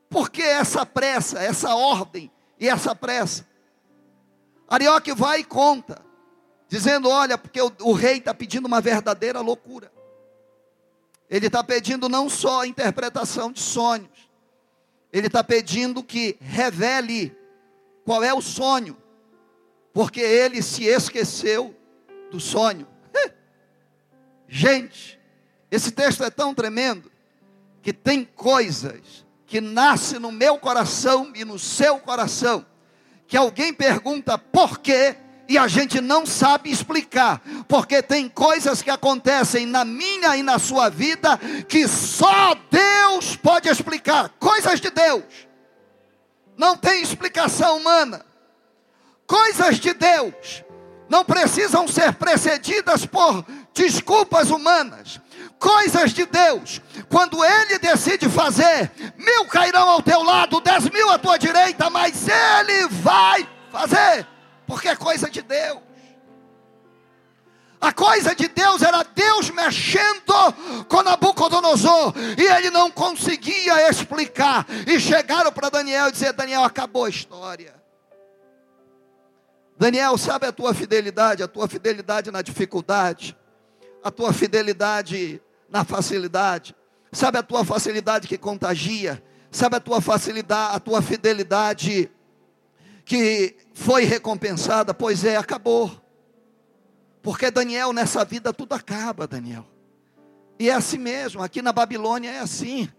Por 0.09 0.29
que 0.29 0.41
essa 0.41 0.85
pressa, 0.85 1.39
essa 1.39 1.73
ordem 1.73 2.29
e 2.59 2.67
essa 2.67 2.93
pressa? 2.93 3.47
Arioque 4.67 5.13
vai 5.13 5.39
e 5.39 5.43
conta, 5.45 6.01
dizendo: 6.73 7.07
Olha, 7.07 7.37
porque 7.37 7.61
o, 7.61 7.71
o 7.81 7.93
rei 7.93 8.17
está 8.17 8.33
pedindo 8.33 8.65
uma 8.65 8.81
verdadeira 8.81 9.39
loucura. 9.41 9.91
Ele 11.29 11.45
está 11.45 11.63
pedindo 11.63 12.09
não 12.09 12.27
só 12.27 12.61
a 12.61 12.67
interpretação 12.67 13.51
de 13.51 13.59
sonhos, 13.59 14.29
ele 15.11 15.27
está 15.27 15.43
pedindo 15.43 16.03
que 16.03 16.35
revele 16.39 17.35
qual 18.03 18.23
é 18.23 18.33
o 18.33 18.41
sonho, 18.41 18.97
porque 19.93 20.19
ele 20.19 20.63
se 20.63 20.85
esqueceu 20.85 21.75
do 22.31 22.39
sonho. 22.39 22.87
Gente, 24.49 25.19
esse 25.69 25.91
texto 25.91 26.23
é 26.23 26.31
tão 26.31 26.55
tremendo 26.55 27.11
que 27.83 27.93
tem 27.93 28.25
coisas 28.25 29.23
que 29.45 29.61
nascem 29.61 30.19
no 30.19 30.31
meu 30.31 30.57
coração 30.57 31.31
e 31.35 31.45
no 31.45 31.59
seu 31.59 31.99
coração, 31.99 32.65
que 33.27 33.38
alguém 33.38 33.71
pergunta 33.71 34.39
por 34.39 34.79
quê 34.79 35.17
e 35.53 35.57
a 35.57 35.67
gente 35.67 36.01
não 36.01 36.25
sabe 36.25 36.71
explicar, 36.71 37.39
porque 37.67 38.01
tem 38.01 38.27
coisas 38.27 38.81
que 38.81 38.89
acontecem 38.89 39.67
na 39.67 39.85
minha 39.85 40.35
e 40.35 40.41
na 40.41 40.57
sua 40.57 40.89
vida 40.89 41.39
que 41.67 41.87
só 41.87 42.55
Deus 42.71 43.35
pode 43.35 43.69
explicar 43.69 44.29
coisas 44.39 44.81
de 44.81 44.89
Deus, 44.89 45.23
não 46.57 46.75
tem 46.75 47.03
explicação 47.03 47.77
humana. 47.77 48.25
Coisas 49.27 49.79
de 49.79 49.93
Deus 49.93 50.63
não 51.07 51.23
precisam 51.23 51.87
ser 51.87 52.13
precedidas 52.15 53.05
por 53.05 53.45
desculpas 53.75 54.49
humanas. 54.49 55.21
Coisas 55.59 56.13
de 56.13 56.25
Deus, 56.25 56.81
quando 57.09 57.45
Ele 57.45 57.77
decide 57.77 58.27
fazer, 58.27 58.91
mil 59.15 59.45
cairão 59.45 59.87
ao 59.87 60.01
teu 60.01 60.23
lado, 60.23 60.59
dez 60.61 60.89
mil 60.89 61.11
à 61.11 61.19
tua 61.19 61.37
direita, 61.37 61.91
mas 61.91 62.27
Ele 62.27 62.87
vai 62.87 63.47
fazer 63.71 64.33
porque 64.67 64.88
é 64.88 64.95
coisa 64.95 65.30
de 65.30 65.41
Deus. 65.41 65.80
A 67.84 67.91
coisa 67.91 68.34
de 68.34 68.47
Deus 68.47 68.82
era 68.82 69.04
Deus 69.04 69.49
mexendo 69.49 70.86
com 70.88 71.04
Nabucodonosor, 71.04 72.13
e 72.38 72.41
ele 72.41 72.69
não 72.69 72.89
conseguia 72.89 73.89
explicar. 73.89 74.65
E 74.88 74.97
chegaram 74.97 75.52
para 75.52 75.69
Daniel 75.69 76.08
e 76.08 76.12
dizer: 76.13 76.32
Daniel, 76.32 76.63
acabou 76.63 77.04
a 77.04 77.10
história. 77.10 77.76
Daniel, 79.78 80.17
sabe 80.17 80.47
a 80.47 80.52
tua 80.54 80.73
fidelidade, 80.73 81.43
a 81.43 81.47
tua 81.47 81.67
fidelidade 81.67 82.32
na 82.32 82.41
dificuldade, 82.41 83.36
a 84.02 84.10
tua 84.10 84.32
fidelidade 84.32 85.41
na 85.69 85.84
facilidade, 85.84 86.73
sabe 87.12 87.38
a 87.38 87.43
tua 87.43 87.65
facilidade 87.65 88.30
que 88.30 88.38
contagia, 88.38 89.21
sabe 89.52 89.76
a 89.76 89.80
tua 89.82 89.99
facilidade, 89.99 90.76
a 90.78 90.80
tua 90.80 91.02
fidelidade 91.02 92.10
que 93.05 93.55
foi 93.73 94.03
recompensada, 94.03 94.93
pois 94.93 95.23
é, 95.25 95.35
acabou. 95.35 95.91
Porque 97.21 97.49
Daniel, 97.49 97.93
nessa 97.93 98.25
vida 98.25 98.53
tudo 98.53 98.73
acaba, 98.73 99.27
Daniel. 99.27 99.65
E 100.59 100.69
é 100.69 100.73
assim 100.73 100.97
mesmo, 100.97 101.41
aqui 101.41 101.61
na 101.61 101.73
Babilônia 101.73 102.29
é 102.29 102.39
assim. 102.39 102.89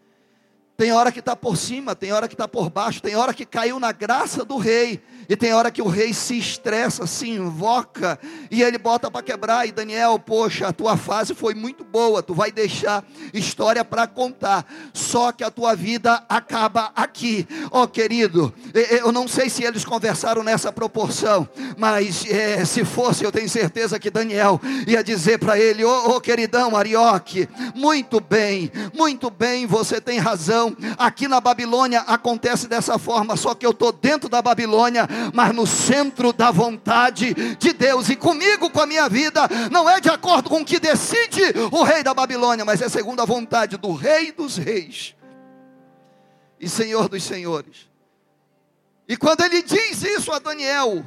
Tem 0.77 0.91
hora 0.91 1.13
que 1.13 1.21
está 1.21 1.37
por 1.37 1.57
cima, 1.57 1.95
tem 1.95 2.13
hora 2.13 2.27
que 2.27 2.35
está 2.35 2.49
por 2.49 2.69
baixo, 2.69 3.01
tem 3.01 3.15
hora 3.15 3.33
que 3.33 3.47
caiu 3.47 3.79
na 3.79 3.93
graça 3.93 4.45
do 4.45 4.57
rei, 4.57 5.01
e 5.29 5.37
tem 5.37 5.55
hora 5.55 5.71
que 5.71 5.81
o 5.81 5.87
rei 5.87 6.13
se 6.13 6.37
estressa, 6.37 7.07
se 7.07 7.31
invoca, 7.31 8.19
e 8.51 8.61
ele 8.61 8.77
bota 8.77 9.09
para 9.09 9.23
quebrar. 9.23 9.69
E 9.69 9.73
Daniel, 9.73 10.19
poxa, 10.19 10.67
a 10.67 10.73
tua 10.73 10.97
fase 10.97 11.33
foi 11.33 11.55
muito 11.55 11.85
boa, 11.85 12.25
tu 12.25 12.35
vai 12.35 12.51
deixar 12.51 13.05
história 13.33 13.85
para 13.85 14.09
contar, 14.09 14.67
só 14.93 15.31
que 15.31 15.45
a 15.45 15.51
tua 15.51 15.77
vida 15.77 16.25
acaba 16.29 16.91
aqui. 16.97 17.47
Ó 17.71 17.85
oh, 17.85 17.89
querido, 17.89 18.53
eu 18.75 19.13
não 19.13 19.29
sei 19.29 19.49
se 19.49 19.63
eles 19.63 19.85
conversaram 19.85 20.43
nessa 20.43 20.73
proporção, 20.73 21.49
mas 21.79 22.27
é, 22.29 22.65
se 22.65 22.85
fosse, 22.85 23.23
eu 23.23 23.31
tenho 23.31 23.49
certeza 23.49 23.99
que 24.01 24.11
Daniel 24.11 24.61
ia 24.89 25.05
dizer 25.05 25.39
para 25.39 25.57
ele: 25.57 25.85
Ô 25.85 25.89
oh, 25.89 26.17
oh, 26.17 26.21
queridão 26.21 26.77
Arioque, 26.77 27.49
muito 27.77 28.21
bem, 28.21 28.73
muito 28.93 29.31
bem, 29.31 29.67
você 29.67 30.01
tem 30.01 30.19
razão 30.19 30.64
Aqui 30.97 31.27
na 31.27 31.41
Babilônia 31.41 32.01
acontece 32.03 32.69
dessa 32.69 32.99
forma, 32.99 33.37
só 33.37 33.55
que 33.55 33.67
eu 33.67 33.71
estou 33.71 33.93
dentro 33.93 34.29
da 34.29 34.41
Babilônia, 34.41 35.09
mas 35.33 35.55
no 35.55 35.67
centro 35.67 36.33
da 36.33 36.51
vontade 36.51 37.35
de 37.57 37.73
Deus. 37.73 38.09
E 38.09 38.17
comigo, 38.17 38.71
com 38.71 38.81
a 38.81 38.87
minha 38.87 39.09
vida, 39.09 39.49
não 39.71 39.89
é 39.89 40.01
de 40.01 40.09
acordo 40.09 40.49
com 40.49 40.61
o 40.61 40.65
que 40.65 40.79
decide 40.79 41.43
o 41.71 41.83
rei 41.83 42.03
da 42.03 42.15
Babilônia, 42.15 42.65
mas 42.65 42.81
é 42.81 42.89
segundo 42.89 43.21
a 43.21 43.25
vontade 43.25 43.77
do 43.77 43.93
rei 43.95 44.33
dos 44.33 44.57
reis 44.57 45.15
e 46.61 46.69
senhor 46.69 47.09
dos 47.09 47.23
senhores. 47.23 47.89
E 49.07 49.17
quando 49.17 49.43
ele 49.43 49.63
diz 49.63 50.03
isso 50.03 50.33
a 50.33 50.39
Daniel, 50.39 51.05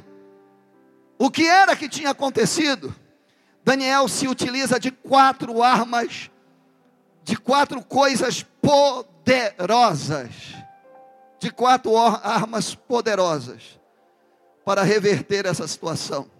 o 1.18 1.30
que 1.30 1.46
era 1.46 1.74
que 1.74 1.88
tinha 1.88 2.10
acontecido? 2.10 2.94
Daniel 3.64 4.08
se 4.08 4.28
utiliza 4.28 4.78
de 4.78 4.90
quatro 4.90 5.62
armas, 5.62 6.30
de 7.24 7.36
quatro 7.36 7.82
coisas 7.82 8.42
poderosas 8.62 9.17
poderosas, 9.28 10.54
de 11.38 11.50
quatro 11.50 11.94
armas 11.98 12.74
poderosas 12.74 13.78
para 14.64 14.82
reverter 14.82 15.44
essa 15.44 15.68
situação. 15.68 16.30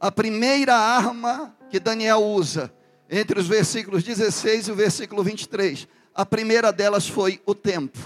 A 0.00 0.10
primeira 0.10 0.74
arma 0.74 1.54
que 1.68 1.78
Daniel 1.78 2.24
usa, 2.24 2.72
entre 3.10 3.38
os 3.38 3.46
versículos 3.46 4.02
16 4.02 4.68
e 4.68 4.72
o 4.72 4.74
versículo 4.74 5.22
23, 5.22 5.86
a 6.14 6.24
primeira 6.24 6.72
delas 6.72 7.06
foi 7.06 7.42
o 7.44 7.54
tempo. 7.54 7.98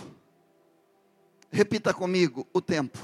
Repita 1.49 1.95
comigo: 1.95 2.47
o 2.53 2.61
tempo. 2.61 2.99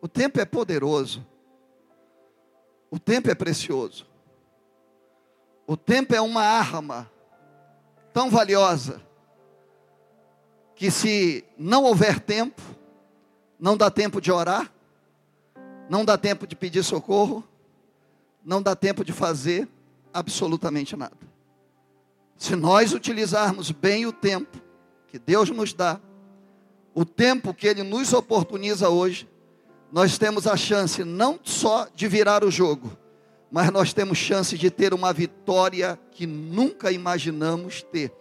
O 0.00 0.06
tempo 0.06 0.40
é 0.40 0.44
poderoso. 0.44 1.26
O 2.88 3.00
tempo 3.00 3.28
é 3.28 3.34
precioso. 3.34 4.06
O 5.66 5.76
tempo 5.76 6.14
é 6.14 6.20
uma 6.20 6.42
arma 6.42 7.10
tão 8.12 8.30
valiosa 8.30 9.07
que 10.78 10.92
se 10.92 11.44
não 11.58 11.82
houver 11.82 12.20
tempo, 12.20 12.62
não 13.58 13.76
dá 13.76 13.90
tempo 13.90 14.20
de 14.20 14.30
orar, 14.30 14.72
não 15.90 16.04
dá 16.04 16.16
tempo 16.16 16.46
de 16.46 16.54
pedir 16.54 16.84
socorro, 16.84 17.42
não 18.44 18.62
dá 18.62 18.76
tempo 18.76 19.04
de 19.04 19.12
fazer 19.12 19.68
absolutamente 20.14 20.94
nada. 20.94 21.16
Se 22.36 22.54
nós 22.54 22.92
utilizarmos 22.92 23.72
bem 23.72 24.06
o 24.06 24.12
tempo 24.12 24.56
que 25.08 25.18
Deus 25.18 25.50
nos 25.50 25.72
dá, 25.72 26.00
o 26.94 27.04
tempo 27.04 27.52
que 27.52 27.66
Ele 27.66 27.82
nos 27.82 28.12
oportuniza 28.12 28.88
hoje, 28.88 29.28
nós 29.90 30.16
temos 30.16 30.46
a 30.46 30.56
chance 30.56 31.02
não 31.02 31.40
só 31.42 31.88
de 31.92 32.06
virar 32.06 32.44
o 32.44 32.52
jogo, 32.52 32.96
mas 33.50 33.68
nós 33.72 33.92
temos 33.92 34.16
chance 34.16 34.56
de 34.56 34.70
ter 34.70 34.94
uma 34.94 35.12
vitória 35.12 35.98
que 36.12 36.24
nunca 36.24 36.92
imaginamos 36.92 37.82
ter. 37.82 38.12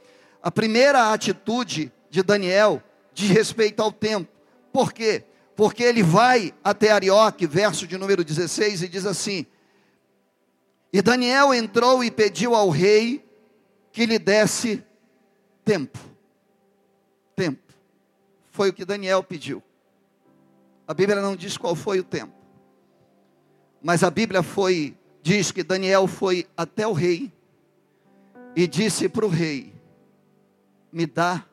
A 0.42 0.50
primeira 0.50 1.14
atitude 1.14 1.92
de 2.10 2.24
Daniel 2.24 2.82
diz 3.14 3.30
respeito 3.30 3.82
ao 3.82 3.92
tempo. 3.92 4.32
Por 4.72 4.94
quê? 4.94 5.24
Porque 5.56 5.84
ele 5.84 6.04
vai 6.04 6.54
até 6.64 6.92
Arioque, 6.92 7.48
verso 7.48 7.88
de 7.88 7.98
número 7.98 8.24
16, 8.24 8.84
e 8.84 8.88
diz 8.88 9.06
assim: 9.06 9.46
E 10.94 11.02
Daniel 11.02 11.54
entrou 11.54 12.04
e 12.04 12.12
pediu 12.12 12.54
ao 12.54 12.70
rei 12.70 13.26
que 13.92 14.06
lhe 14.06 14.20
desse 14.20 14.84
tempo. 15.66 15.98
Tempo. 17.36 17.74
Foi 18.52 18.70
o 18.70 18.74
que 18.74 18.86
Daniel 18.86 19.24
pediu. 19.24 19.64
A 20.88 20.94
Bíblia 20.94 21.22
não 21.22 21.36
diz 21.36 21.58
qual 21.58 21.76
foi 21.76 22.00
o 22.00 22.04
tempo. 22.04 22.34
Mas 23.82 24.04
a 24.04 24.12
Bíblia 24.12 24.42
foi 24.44 24.96
diz 25.22 25.52
que 25.52 25.64
Daniel 25.64 26.08
foi 26.08 26.48
até 26.56 26.88
o 26.88 26.94
rei 26.94 27.34
e 28.56 28.68
disse 28.68 29.10
para 29.10 29.26
o 29.26 29.30
rei: 29.30 29.74
Me 30.92 31.06
dá 31.06 31.46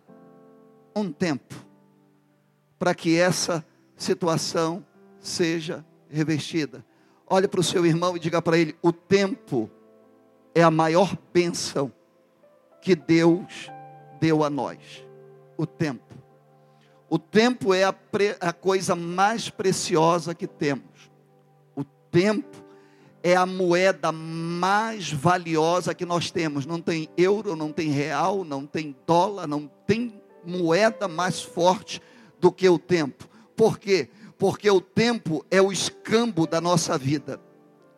um 0.94 1.10
tempo 1.10 1.54
para 2.78 2.94
que 2.94 3.18
essa 3.18 3.64
situação 3.96 4.84
seja 5.18 5.84
revestida. 6.08 6.84
Olhe 7.26 7.48
para 7.48 7.60
o 7.60 7.64
seu 7.64 7.86
irmão 7.86 8.16
e 8.16 8.20
diga 8.20 8.42
para 8.42 8.58
ele: 8.58 8.76
o 8.82 8.92
tempo 8.92 9.70
é 10.54 10.62
a 10.62 10.70
maior 10.70 11.16
bênção 11.32 11.92
que 12.80 12.94
Deus 12.94 13.70
deu 14.20 14.44
a 14.44 14.50
nós. 14.50 14.78
O 15.56 15.66
tempo. 15.66 16.14
O 17.08 17.18
tempo 17.18 17.72
é 17.72 17.84
a, 17.84 17.92
pre, 17.92 18.36
a 18.40 18.52
coisa 18.52 18.94
mais 18.94 19.48
preciosa 19.48 20.34
que 20.34 20.46
temos. 20.46 21.10
O 21.74 21.84
tempo 21.84 22.64
é 23.22 23.34
a 23.34 23.46
moeda 23.46 24.12
mais 24.12 25.10
valiosa 25.10 25.94
que 25.94 26.04
nós 26.04 26.30
temos. 26.30 26.66
Não 26.66 26.80
tem 26.80 27.08
euro, 27.16 27.56
não 27.56 27.72
tem 27.72 27.88
real, 27.88 28.44
não 28.44 28.66
tem 28.66 28.94
dólar, 29.06 29.46
não 29.46 29.70
tem 29.86 30.12
moeda 30.46 31.08
mais 31.08 31.40
forte 31.42 32.00
do 32.40 32.52
que 32.52 32.68
o 32.68 32.78
tempo. 32.78 33.28
Por 33.56 33.78
quê? 33.78 34.08
Porque 34.36 34.70
o 34.70 34.80
tempo 34.80 35.44
é 35.50 35.62
o 35.62 35.72
escambo 35.72 36.46
da 36.46 36.60
nossa 36.60 36.98
vida 36.98 37.40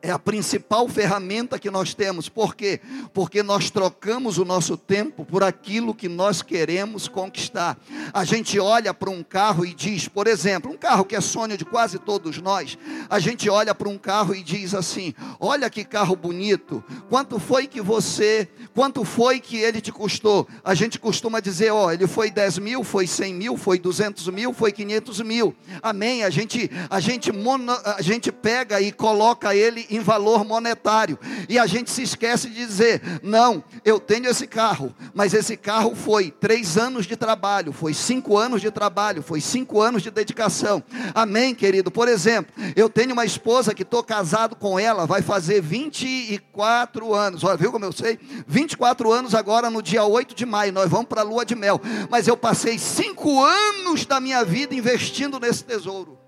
é 0.06 0.12
a 0.12 0.18
principal 0.20 0.88
ferramenta 0.88 1.58
que 1.58 1.68
nós 1.68 1.92
temos. 1.92 2.28
Por 2.28 2.54
quê? 2.54 2.80
Porque 3.12 3.42
nós 3.42 3.70
trocamos 3.70 4.38
o 4.38 4.44
nosso 4.44 4.76
tempo 4.76 5.24
por 5.24 5.42
aquilo 5.42 5.92
que 5.92 6.08
nós 6.08 6.42
queremos 6.42 7.08
conquistar. 7.08 7.76
A 8.12 8.24
gente 8.24 8.60
olha 8.60 8.94
para 8.94 9.10
um 9.10 9.24
carro 9.24 9.66
e 9.66 9.74
diz, 9.74 10.06
por 10.06 10.28
exemplo, 10.28 10.70
um 10.70 10.76
carro 10.76 11.04
que 11.04 11.16
é 11.16 11.20
sonho 11.20 11.58
de 11.58 11.64
quase 11.64 11.98
todos 11.98 12.38
nós, 12.38 12.78
a 13.10 13.18
gente 13.18 13.50
olha 13.50 13.74
para 13.74 13.88
um 13.88 13.98
carro 13.98 14.32
e 14.32 14.44
diz 14.44 14.74
assim: 14.74 15.12
"Olha 15.40 15.68
que 15.68 15.84
carro 15.84 16.14
bonito. 16.14 16.84
Quanto 17.08 17.40
foi 17.40 17.66
que 17.66 17.80
você, 17.80 18.48
quanto 18.74 19.04
foi 19.04 19.40
que 19.40 19.56
ele 19.56 19.80
te 19.80 19.90
custou?" 19.90 20.46
A 20.62 20.72
gente 20.72 21.00
costuma 21.00 21.40
dizer, 21.40 21.72
ó, 21.72 21.86
oh, 21.86 21.90
ele 21.90 22.06
foi 22.06 22.30
10 22.30 22.58
mil, 22.58 22.84
foi 22.84 23.08
100 23.08 23.34
mil, 23.34 23.56
foi 23.56 23.78
200 23.78 24.28
mil, 24.28 24.52
foi 24.52 24.70
500 24.70 25.20
mil. 25.22 25.54
Amém? 25.82 26.22
A 26.22 26.30
gente, 26.30 26.70
a 26.88 27.00
gente, 27.00 27.32
mono, 27.32 27.72
a 27.84 28.00
gente 28.02 28.30
pega 28.30 28.80
e 28.80 28.92
coloca 28.92 29.52
ele 29.52 29.84
em 29.96 30.00
valor 30.00 30.44
monetário. 30.44 31.18
E 31.48 31.58
a 31.58 31.66
gente 31.66 31.90
se 31.90 32.02
esquece 32.02 32.48
de 32.48 32.54
dizer: 32.54 33.02
não, 33.22 33.62
eu 33.84 33.98
tenho 33.98 34.26
esse 34.28 34.46
carro, 34.46 34.94
mas 35.14 35.34
esse 35.34 35.56
carro 35.56 35.94
foi 35.94 36.30
três 36.30 36.76
anos 36.76 37.06
de 37.06 37.16
trabalho, 37.16 37.72
foi 37.72 37.94
cinco 37.94 38.36
anos 38.36 38.60
de 38.60 38.70
trabalho, 38.70 39.22
foi 39.22 39.40
cinco 39.40 39.80
anos 39.80 40.02
de 40.02 40.10
dedicação. 40.10 40.82
Amém, 41.14 41.54
querido? 41.54 41.90
Por 41.90 42.08
exemplo, 42.08 42.52
eu 42.74 42.88
tenho 42.88 43.12
uma 43.12 43.24
esposa 43.24 43.74
que 43.74 43.82
estou 43.82 44.02
casado 44.02 44.56
com 44.56 44.78
ela, 44.78 45.06
vai 45.06 45.22
fazer 45.22 45.60
24 45.60 47.14
anos. 47.14 47.44
Olha, 47.44 47.56
viu 47.56 47.72
como 47.72 47.84
eu 47.84 47.92
sei? 47.92 48.18
24 48.46 49.12
anos 49.12 49.34
agora 49.34 49.70
no 49.70 49.82
dia 49.82 50.04
8 50.04 50.34
de 50.34 50.46
maio. 50.46 50.72
Nós 50.72 50.90
vamos 50.90 51.06
para 51.06 51.22
a 51.22 51.24
lua 51.24 51.44
de 51.44 51.54
mel. 51.54 51.80
Mas 52.10 52.28
eu 52.28 52.36
passei 52.36 52.78
cinco 52.78 53.42
anos 53.42 54.04
da 54.06 54.20
minha 54.20 54.44
vida 54.44 54.74
investindo 54.74 55.38
nesse 55.40 55.64
tesouro. 55.64 56.18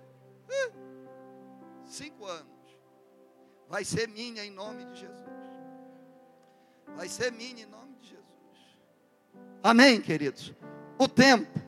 Vai 3.69 3.85
ser 3.85 4.09
minha 4.09 4.45
em 4.45 4.51
nome 4.51 4.85
de 4.87 5.01
Jesus. 5.01 5.29
Vai 6.97 7.09
ser 7.09 7.31
minha 7.31 7.63
em 7.63 7.67
nome 7.67 7.95
de 8.01 8.09
Jesus. 8.09 8.25
Amém, 9.63 10.01
queridos? 10.01 10.53
O 10.99 11.07
tempo. 11.07 11.61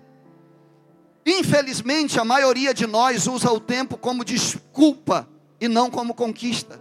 Infelizmente, 1.25 2.19
a 2.19 2.25
maioria 2.25 2.73
de 2.73 2.87
nós 2.87 3.27
usa 3.27 3.53
o 3.53 3.61
tempo 3.61 3.99
como 3.99 4.25
desculpa 4.25 5.29
e 5.61 5.69
não 5.69 5.91
como 5.91 6.15
conquista. 6.15 6.81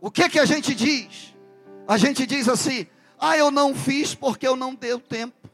O 0.00 0.10
que 0.10 0.28
que 0.28 0.40
a 0.40 0.44
gente 0.44 0.74
diz? 0.74 1.34
A 1.86 1.96
gente 1.96 2.26
diz 2.26 2.48
assim: 2.48 2.86
"Ah, 3.18 3.38
eu 3.38 3.50
não 3.50 3.74
fiz 3.74 4.14
porque 4.14 4.46
eu 4.46 4.56
não 4.56 4.74
deu 4.74 4.98
tempo. 4.98 5.48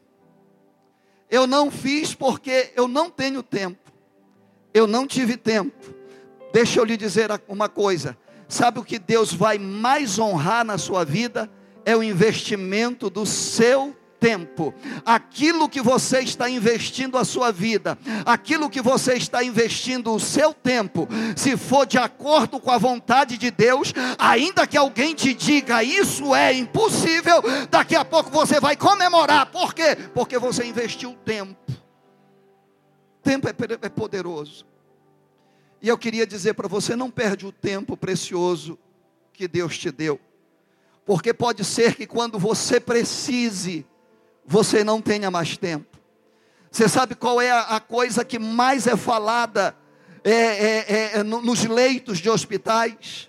Eu 1.29 1.47
não 1.47 1.71
fiz 1.71 2.15
porque 2.15 2.73
eu 2.75 2.89
não 2.89 3.11
tenho 3.11 3.43
tempo. 3.43 3.93
Eu 4.75 4.87
não 4.87 5.07
tive 5.07 5.37
tempo. 5.37 6.00
Deixa 6.53 6.81
eu 6.81 6.85
lhe 6.85 6.97
dizer 6.97 7.31
uma 7.49 7.69
coisa: 7.69 8.17
sabe 8.49 8.79
o 8.79 8.85
que 8.85 8.99
Deus 8.99 9.33
vai 9.33 9.59
mais 9.59 10.19
honrar 10.19 10.65
na 10.65 10.79
sua 10.79 11.05
vida? 11.05 11.51
É 11.85 11.97
o 11.97 12.03
investimento 12.03 13.09
do 13.09 13.25
seu 13.25 13.97
tempo, 14.21 14.75
aquilo 15.05 15.69
que 15.69 15.81
você 15.81 16.21
está 16.21 16.49
investindo 16.49 17.17
a 17.17 17.25
sua 17.25 17.51
vida, 17.51 17.99
aquilo 18.27 18.69
que 18.69 18.83
você 18.83 19.15
está 19.15 19.43
investindo 19.43 20.13
o 20.13 20.21
seu 20.21 20.53
tempo, 20.53 21.09
se 21.35 21.57
for 21.57 21.87
de 21.87 21.97
acordo 21.97 22.61
com 22.61 22.71
a 22.71 22.77
vontade 22.77 23.39
de 23.39 23.51
Deus, 23.51 23.95
ainda 24.19 24.67
que 24.67 24.77
alguém 24.77 25.15
te 25.15 25.33
diga 25.33 25.83
isso 25.83 26.35
é 26.35 26.53
impossível, 26.53 27.43
daqui 27.71 27.97
a 27.97 28.05
pouco 28.05 28.31
você 28.31 28.61
vai 28.61 28.77
comemorar, 28.77 29.47
por 29.47 29.73
quê? 29.73 29.97
Porque 30.15 30.39
você 30.39 30.65
investiu 30.67 31.17
tempo. 31.25 31.57
Tempo 33.23 33.49
é, 33.49 33.55
é 33.83 33.89
poderoso. 33.89 34.70
E 35.83 35.89
eu 35.89 35.97
queria 35.97 36.27
dizer 36.27 36.55
para 36.55 36.69
você: 36.69 36.95
não 36.95 37.11
perde 37.11 37.47
o 37.47 37.53
tempo 37.53 37.97
precioso 37.97 38.79
que 39.33 39.49
Deus 39.49 39.79
te 39.79 39.91
deu, 39.91 40.21
porque 41.05 41.33
pode 41.33 41.65
ser 41.65 41.95
que 41.95 42.07
quando 42.07 42.39
você 42.39 42.79
precise, 42.79 43.87
você 44.45 44.85
não 44.85 45.01
tenha 45.01 45.31
mais 45.31 45.57
tempo. 45.57 45.99
Você 46.71 46.89
sabe 46.89 47.15
qual 47.15 47.41
é 47.41 47.51
a, 47.51 47.81
coisa 47.81 48.25
que 48.25 48.39
mais 48.39 48.87
é 48.87 48.97
falada 48.97 49.75
é, 50.23 50.33
é, 50.33 51.11
é, 51.17 51.23
nos 51.23 51.65
leitos 51.65 52.19
de 52.19 52.31
hospitais, 52.31 53.29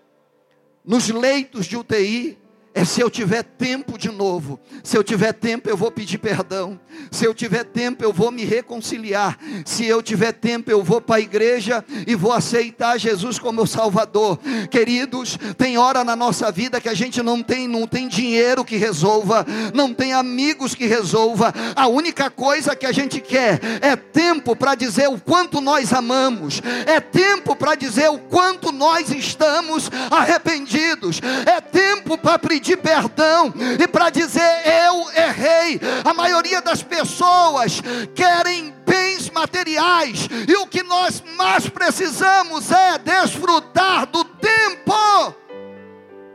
nos 0.85 1.09
leitos 1.09 1.65
de 1.65 1.75
UTI? 1.75 2.37
É 2.73 2.85
se 2.85 3.01
eu 3.01 3.09
tiver 3.09 3.43
tempo 3.43 3.97
de 3.97 4.09
novo. 4.09 4.59
Se 4.83 4.97
eu 4.97 5.03
tiver 5.03 5.33
tempo, 5.33 5.69
eu 5.69 5.75
vou 5.75 5.91
pedir 5.91 6.17
perdão. 6.17 6.79
Se 7.11 7.25
eu 7.25 7.33
tiver 7.33 7.65
tempo, 7.65 8.03
eu 8.03 8.13
vou 8.13 8.31
me 8.31 8.45
reconciliar. 8.45 9.37
Se 9.65 9.85
eu 9.85 10.01
tiver 10.01 10.31
tempo, 10.31 10.71
eu 10.71 10.81
vou 10.81 11.01
para 11.01 11.17
a 11.17 11.19
igreja 11.19 11.83
e 12.07 12.15
vou 12.15 12.31
aceitar 12.31 12.97
Jesus 12.97 13.37
como 13.37 13.57
meu 13.57 13.67
Salvador. 13.67 14.39
Queridos, 14.69 15.37
tem 15.57 15.77
hora 15.77 16.03
na 16.03 16.15
nossa 16.15 16.49
vida 16.51 16.79
que 16.79 16.87
a 16.87 16.93
gente 16.93 17.21
não 17.21 17.43
tem, 17.43 17.67
não 17.67 17.85
tem 17.85 18.07
dinheiro 18.07 18.63
que 18.63 18.77
resolva, 18.77 19.45
não 19.73 19.93
tem 19.93 20.13
amigos 20.13 20.73
que 20.73 20.85
resolva. 20.85 21.53
A 21.75 21.87
única 21.87 22.29
coisa 22.29 22.75
que 22.75 22.85
a 22.85 22.91
gente 22.91 23.19
quer 23.19 23.59
é 23.81 23.95
tempo 23.97 24.55
para 24.55 24.75
dizer 24.75 25.09
o 25.09 25.19
quanto 25.19 25.59
nós 25.59 25.91
amamos. 25.91 26.61
É 26.85 27.01
tempo 27.01 27.53
para 27.53 27.75
dizer 27.75 28.09
o 28.09 28.17
quanto 28.17 28.71
nós 28.71 29.11
estamos 29.11 29.91
arrependidos. 30.09 31.19
É 31.45 31.59
tempo 31.59 32.17
para 32.17 32.39
pedir 32.39 32.60
pedir 32.61 32.77
perdão 32.77 33.51
e 33.79 33.87
para 33.87 34.11
dizer 34.11 34.61
eu 34.85 35.09
errei. 35.11 35.81
A 36.05 36.13
maioria 36.13 36.61
das 36.61 36.83
pessoas 36.83 37.81
querem 38.13 38.71
bens 38.85 39.29
materiais 39.31 40.27
e 40.47 40.55
o 40.57 40.67
que 40.67 40.83
nós 40.83 41.23
mais 41.35 41.67
precisamos 41.67 42.71
é 42.71 42.99
desfrutar 42.99 44.05
do 44.05 44.23
tempo 44.23 45.35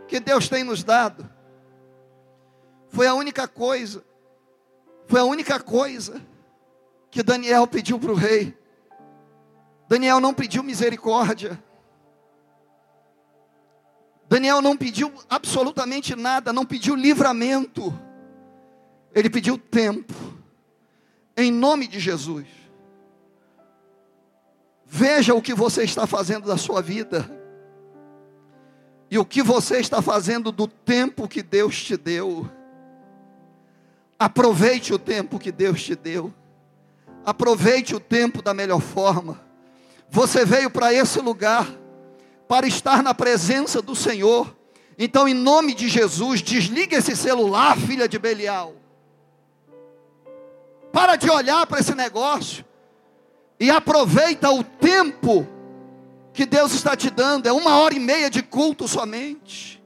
que 0.09 0.19
Deus 0.19 0.49
tem 0.49 0.65
nos 0.65 0.83
dado. 0.83 1.29
Foi 2.89 3.07
a 3.07 3.15
única 3.15 3.47
coisa, 3.47 4.05
foi 5.07 5.21
a 5.21 5.25
única 5.25 5.61
coisa 5.61 6.21
que 7.11 7.23
Daniel 7.23 7.67
pediu 7.69 7.99
para 8.01 8.11
o 8.11 8.17
rei. 8.17 8.57
Daniel 9.89 10.19
não 10.19 10.35
pediu 10.35 10.65
misericórdia. 10.65 11.63
Daniel 14.29 14.61
não 14.61 14.77
pediu 14.77 15.13
absolutamente 15.31 16.17
nada, 16.17 16.53
não 16.53 16.65
pediu 16.65 16.95
livramento, 16.95 17.97
ele 19.15 19.31
pediu 19.31 19.57
tempo, 19.57 20.15
em 21.37 21.51
nome 21.53 21.87
de 21.87 22.01
Jesus. 22.01 22.47
Veja 24.85 25.35
o 25.35 25.43
que 25.43 25.55
você 25.55 25.85
está 25.85 26.07
fazendo 26.07 26.47
da 26.47 26.57
sua 26.57 26.83
vida, 26.83 27.31
e 29.11 29.19
o 29.19 29.25
que 29.25 29.43
você 29.43 29.79
está 29.79 30.03
fazendo 30.03 30.51
do 30.51 30.67
tempo 30.67 31.29
que 31.29 31.43
Deus 31.43 31.81
te 31.83 31.97
deu. 31.97 32.51
Aproveite 34.19 34.93
o 34.93 34.99
tempo 34.99 35.39
que 35.39 35.53
Deus 35.53 35.83
te 35.83 35.95
deu. 35.95 36.35
Aproveite 37.25 37.95
o 37.95 38.01
tempo 38.01 38.43
da 38.43 38.53
melhor 38.53 38.81
forma. 38.81 39.41
Você 40.09 40.45
veio 40.45 40.71
para 40.71 40.93
esse 40.93 41.21
lugar 41.21 41.69
para 42.49 42.67
estar 42.67 43.03
na 43.03 43.15
presença 43.15 43.83
do 43.83 43.95
Senhor. 43.95 44.55
Então, 44.99 45.29
em 45.29 45.35
nome 45.35 45.75
de 45.75 45.89
Jesus, 45.89 46.41
desliga 46.43 46.97
esse 46.97 47.15
celular, 47.15 47.77
filha 47.77 48.09
de 48.09 48.19
Belial. 48.19 48.75
Para 50.93 51.17
de 51.17 51.31
olhar 51.31 51.67
para 51.67 51.81
esse 51.81 51.95
negócio 51.95 52.65
e 53.61 53.71
aproveita 53.71 54.51
o 54.51 54.65
tempo 54.65 55.47
que 56.33 56.47
Deus 56.47 56.73
está 56.73 56.97
te 56.97 57.11
dando. 57.11 57.47
É 57.47 57.53
uma 57.53 57.79
hora 57.79 57.95
e 57.95 57.99
meia 57.99 58.31
de 58.31 58.43
culto 58.43 58.87
somente. 58.87 59.83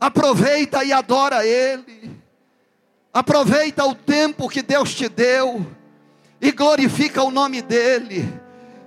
Aproveita 0.00 0.84
e 0.84 0.92
adora 0.92 1.44
Ele. 1.44 2.10
Aproveita 3.12 3.84
o 3.84 3.94
tempo 3.94 4.48
que 4.48 4.62
Deus 4.62 4.94
te 4.94 5.08
deu 5.08 5.66
e 6.40 6.52
glorifica 6.52 7.22
o 7.22 7.30
nome 7.30 7.60
dEle. 7.60 8.28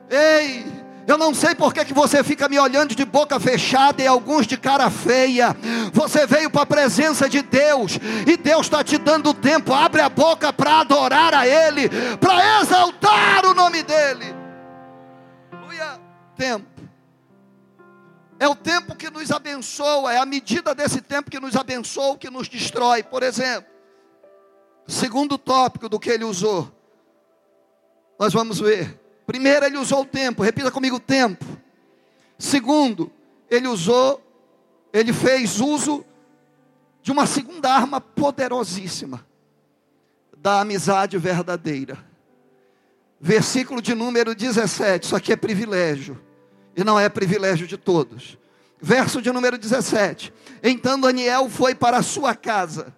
Ei, 0.10 0.81
eu 1.08 1.18
não 1.18 1.34
sei 1.34 1.56
por 1.56 1.74
que, 1.74 1.84
que 1.84 1.94
você 1.94 2.24
fica 2.24 2.48
me 2.48 2.60
olhando 2.60 2.96
de 2.96 3.04
boca 3.04 3.40
fechada 3.40 4.02
e 4.02 4.08
alguns 4.08 4.46
de 4.46 4.58
cara 4.58 4.90
feia. 4.90 5.56
Você 5.92 6.28
veio 6.28 6.50
para 6.50 6.62
a 6.62 6.66
presença 6.66 7.28
de 7.28 7.42
Deus 7.42 7.98
e 8.28 8.38
Deus 8.38 8.68
está 8.68 8.84
te 8.84 8.98
dando 8.98 9.34
tempo. 9.34 9.74
Abre 9.74 10.02
a 10.02 10.10
boca 10.10 10.54
para 10.54 10.82
adorar 10.82 11.34
a 11.34 11.48
Ele, 11.48 11.90
para 12.18 12.62
exaltar 12.62 13.46
o 13.46 13.54
nome 13.54 13.84
dEle. 13.84 14.36
Aleluia. 15.52 16.00
Tempo. 16.38 16.72
É 18.40 18.48
o 18.48 18.56
tempo 18.56 18.96
que 18.96 19.10
nos 19.10 19.32
abençoa, 19.32 20.14
é 20.14 20.18
a 20.18 20.26
medida 20.26 20.74
desse 20.74 21.00
tempo 21.02 21.30
que 21.30 21.40
nos 21.40 21.56
abençoa, 21.56 22.18
que 22.18 22.30
nos 22.30 22.48
destrói. 22.48 23.04
Por 23.04 23.22
exemplo, 23.22 23.70
segundo 24.88 25.38
tópico 25.38 25.88
do 25.88 26.00
que 26.00 26.10
ele 26.10 26.24
usou, 26.24 26.72
nós 28.20 28.34
vamos 28.34 28.60
ver. 28.60 29.01
Primeiro, 29.32 29.66
ele 29.66 29.78
usou 29.78 30.02
o 30.02 30.06
tempo, 30.06 30.44
repita 30.44 30.70
comigo: 30.70 31.00
tempo. 31.00 31.46
Segundo, 32.38 33.10
ele 33.50 33.66
usou, 33.66 34.22
ele 34.92 35.14
fez 35.14 35.62
uso 35.62 36.04
de 37.02 37.14
uma 37.14 37.26
segunda 37.26 37.74
arma 37.74 38.02
poderosíssima, 38.02 39.26
da 40.36 40.60
amizade 40.60 41.18
verdadeira. 41.18 41.98
Versículo 43.22 43.82
de 43.82 43.96
número 43.96 44.36
17, 44.36 45.06
isso 45.06 45.16
aqui 45.16 45.32
é 45.32 45.38
privilégio 45.38 46.22
e 46.76 46.84
não 46.84 47.00
é 47.00 47.08
privilégio 47.08 47.66
de 47.66 47.78
todos. 47.78 48.38
Verso 48.82 49.22
de 49.22 49.32
número 49.32 49.58
17: 49.58 50.34
Então 50.62 51.00
Daniel 51.00 51.50
foi 51.50 51.74
para 51.74 52.00
a 52.00 52.04
sua 52.04 52.36
casa 52.36 52.94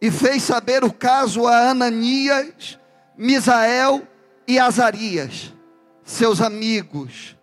e 0.00 0.12
fez 0.12 0.44
saber 0.44 0.84
o 0.84 0.92
caso 0.92 1.48
a 1.48 1.70
Ananias, 1.70 2.78
Misael 3.18 4.06
e 4.50 4.58
Azarias, 4.58 5.54
seus 6.02 6.40
amigos, 6.40 7.36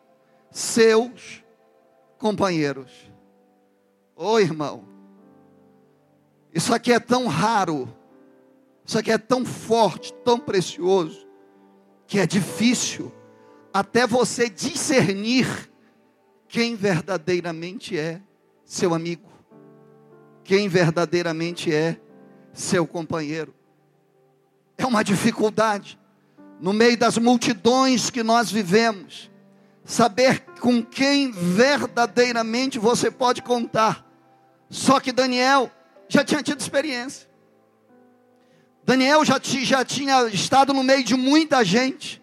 seus 0.52 1.42
companheiros. 2.18 2.92
Ô 4.14 4.32
oh, 4.32 4.40
irmão, 4.40 4.84
isso 6.54 6.74
aqui 6.74 6.92
é 6.92 7.00
tão 7.00 7.28
raro, 7.28 7.88
isso 8.86 9.00
aqui 9.00 9.10
é 9.10 9.18
tão 9.18 9.46
forte, 9.46 10.14
tão 10.26 10.38
precioso, 10.38 11.26
que 12.06 12.20
é 12.20 12.28
difícil 12.28 13.10
até 13.74 14.06
você 14.06 14.50
discernir 14.50 15.72
quem 16.50 16.76
verdadeiramente 16.76 17.98
é 17.98 18.22
seu 18.66 18.94
amigo, 18.94 19.30
quem 20.44 20.68
verdadeiramente 20.68 21.74
é 21.74 21.98
seu 22.52 22.86
companheiro. 22.86 23.56
É 24.78 24.86
uma 24.86 25.06
dificuldade, 25.06 25.98
no 26.60 26.74
meio 26.74 26.98
das 26.98 27.18
multidões 27.18 28.10
que 28.10 28.24
nós 28.24 28.52
vivemos, 28.52 29.30
saber 29.86 30.42
com 30.60 30.84
quem 30.84 31.32
verdadeiramente 31.32 32.80
você 32.80 33.12
pode 33.12 33.42
contar. 33.42 34.06
Só 34.70 35.00
que 35.00 35.12
Daniel 35.12 35.72
já 36.10 36.24
tinha 36.24 36.44
tido 36.44 36.60
experiência. 36.60 37.28
Daniel 38.84 39.24
já, 39.24 39.40
já 39.42 39.86
tinha 39.86 40.28
estado 40.28 40.74
no 40.74 40.84
meio 40.84 41.04
de 41.04 41.16
muita 41.16 41.64
gente 41.64 42.22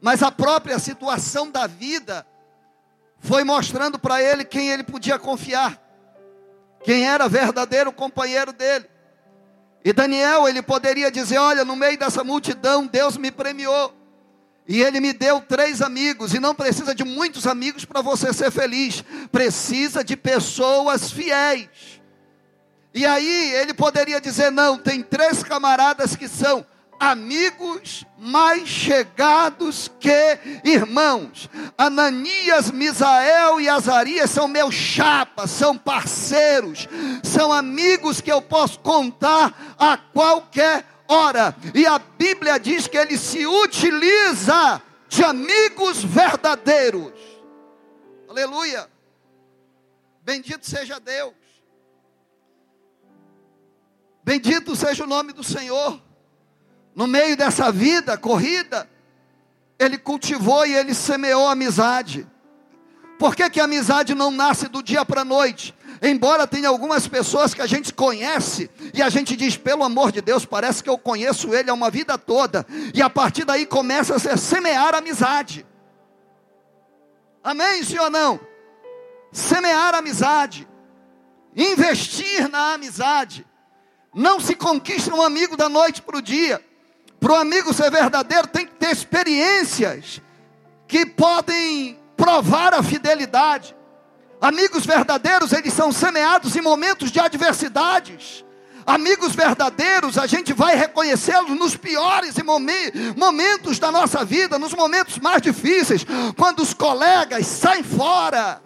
mas 0.00 0.22
a 0.22 0.30
própria 0.30 0.78
situação 0.78 1.50
da 1.50 1.66
vida 1.66 2.26
foi 3.18 3.42
mostrando 3.42 3.98
para 3.98 4.22
ele 4.22 4.44
quem 4.44 4.68
ele 4.68 4.84
podia 4.84 5.18
confiar, 5.18 5.80
quem 6.84 7.06
era 7.08 7.28
verdadeiro 7.28 7.92
companheiro 7.92 8.52
dele. 8.52 8.88
E 9.84 9.92
Daniel, 9.92 10.48
ele 10.48 10.62
poderia 10.62 11.10
dizer: 11.10 11.38
Olha, 11.38 11.64
no 11.64 11.76
meio 11.76 11.98
dessa 11.98 12.24
multidão, 12.24 12.86
Deus 12.86 13.16
me 13.16 13.30
premiou. 13.30 13.94
E 14.66 14.82
ele 14.82 15.00
me 15.00 15.14
deu 15.14 15.40
três 15.40 15.80
amigos, 15.80 16.34
e 16.34 16.38
não 16.38 16.54
precisa 16.54 16.94
de 16.94 17.02
muitos 17.02 17.46
amigos 17.46 17.86
para 17.86 18.02
você 18.02 18.34
ser 18.34 18.50
feliz, 18.50 19.02
precisa 19.32 20.04
de 20.04 20.14
pessoas 20.14 21.10
fiéis. 21.10 21.68
E 22.92 23.06
aí 23.06 23.54
ele 23.54 23.72
poderia 23.72 24.20
dizer: 24.20 24.50
Não, 24.50 24.76
tem 24.76 25.02
três 25.02 25.42
camaradas 25.42 26.14
que 26.14 26.28
são 26.28 26.66
amigos 26.98 28.04
mais 28.18 28.68
chegados 28.68 29.90
que 30.00 30.38
irmãos. 30.64 31.48
Ananias, 31.76 32.70
Misael 32.70 33.60
e 33.60 33.68
Azarias 33.68 34.30
são 34.30 34.48
meus 34.48 34.74
chapas, 34.74 35.50
são 35.50 35.76
parceiros, 35.76 36.88
são 37.22 37.52
amigos 37.52 38.20
que 38.20 38.32
eu 38.32 38.42
posso 38.42 38.80
contar 38.80 39.76
a 39.78 39.96
qualquer 39.96 40.84
hora. 41.06 41.54
E 41.74 41.86
a 41.86 41.98
Bíblia 41.98 42.58
diz 42.58 42.86
que 42.86 42.96
ele 42.96 43.16
se 43.16 43.46
utiliza 43.46 44.82
de 45.08 45.24
amigos 45.24 46.02
verdadeiros. 46.02 47.12
Aleluia. 48.28 48.88
Bendito 50.22 50.68
seja 50.68 51.00
Deus. 51.00 51.34
Bendito 54.22 54.76
seja 54.76 55.04
o 55.04 55.06
nome 55.06 55.32
do 55.32 55.42
Senhor 55.42 56.07
no 56.98 57.06
meio 57.06 57.36
dessa 57.36 57.70
vida 57.70 58.18
corrida, 58.18 58.90
ele 59.78 59.96
cultivou 59.96 60.66
e 60.66 60.74
ele 60.74 60.92
semeou 60.92 61.46
amizade. 61.46 62.26
Por 63.20 63.36
que, 63.36 63.48
que 63.48 63.60
a 63.60 63.66
amizade 63.66 64.16
não 64.16 64.32
nasce 64.32 64.66
do 64.66 64.82
dia 64.82 65.04
para 65.04 65.20
a 65.20 65.24
noite? 65.24 65.72
Embora 66.02 66.44
tenha 66.44 66.68
algumas 66.68 67.06
pessoas 67.06 67.54
que 67.54 67.62
a 67.62 67.68
gente 67.68 67.94
conhece 67.94 68.68
e 68.92 69.00
a 69.00 69.08
gente 69.10 69.36
diz, 69.36 69.56
pelo 69.56 69.84
amor 69.84 70.10
de 70.10 70.20
Deus, 70.20 70.44
parece 70.44 70.82
que 70.82 70.90
eu 70.90 70.98
conheço 70.98 71.54
ele 71.54 71.70
há 71.70 71.72
uma 71.74 71.88
vida 71.88 72.18
toda, 72.18 72.66
e 72.92 73.00
a 73.00 73.08
partir 73.08 73.44
daí 73.44 73.64
começa 73.64 74.16
a 74.16 74.36
semear 74.36 74.92
amizade. 74.96 75.64
Amém, 77.44 77.84
sim 77.84 77.98
ou 77.98 78.10
não? 78.10 78.40
Semear 79.30 79.94
amizade, 79.94 80.66
investir 81.54 82.48
na 82.48 82.72
amizade. 82.72 83.46
Não 84.12 84.40
se 84.40 84.56
conquista 84.56 85.14
um 85.14 85.22
amigo 85.22 85.56
da 85.56 85.68
noite 85.68 86.02
para 86.02 86.16
o 86.16 86.22
dia. 86.22 86.60
Para 87.20 87.32
o 87.32 87.36
amigo 87.36 87.74
ser 87.74 87.90
verdadeiro, 87.90 88.46
tem 88.46 88.66
que 88.66 88.74
ter 88.74 88.90
experiências 88.90 90.22
que 90.86 91.04
podem 91.04 91.98
provar 92.16 92.74
a 92.74 92.82
fidelidade. 92.82 93.76
Amigos 94.40 94.86
verdadeiros, 94.86 95.52
eles 95.52 95.72
são 95.72 95.90
semeados 95.90 96.54
em 96.54 96.60
momentos 96.60 97.10
de 97.10 97.18
adversidades. 97.18 98.44
Amigos 98.86 99.34
verdadeiros, 99.34 100.16
a 100.16 100.26
gente 100.26 100.52
vai 100.52 100.74
reconhecê-los 100.74 101.50
nos 101.50 101.76
piores 101.76 102.36
momentos 103.16 103.78
da 103.78 103.92
nossa 103.92 104.24
vida, 104.24 104.58
nos 104.58 104.72
momentos 104.72 105.18
mais 105.18 105.42
difíceis, 105.42 106.06
quando 106.36 106.60
os 106.60 106.72
colegas 106.72 107.46
saem 107.46 107.82
fora. 107.82 108.62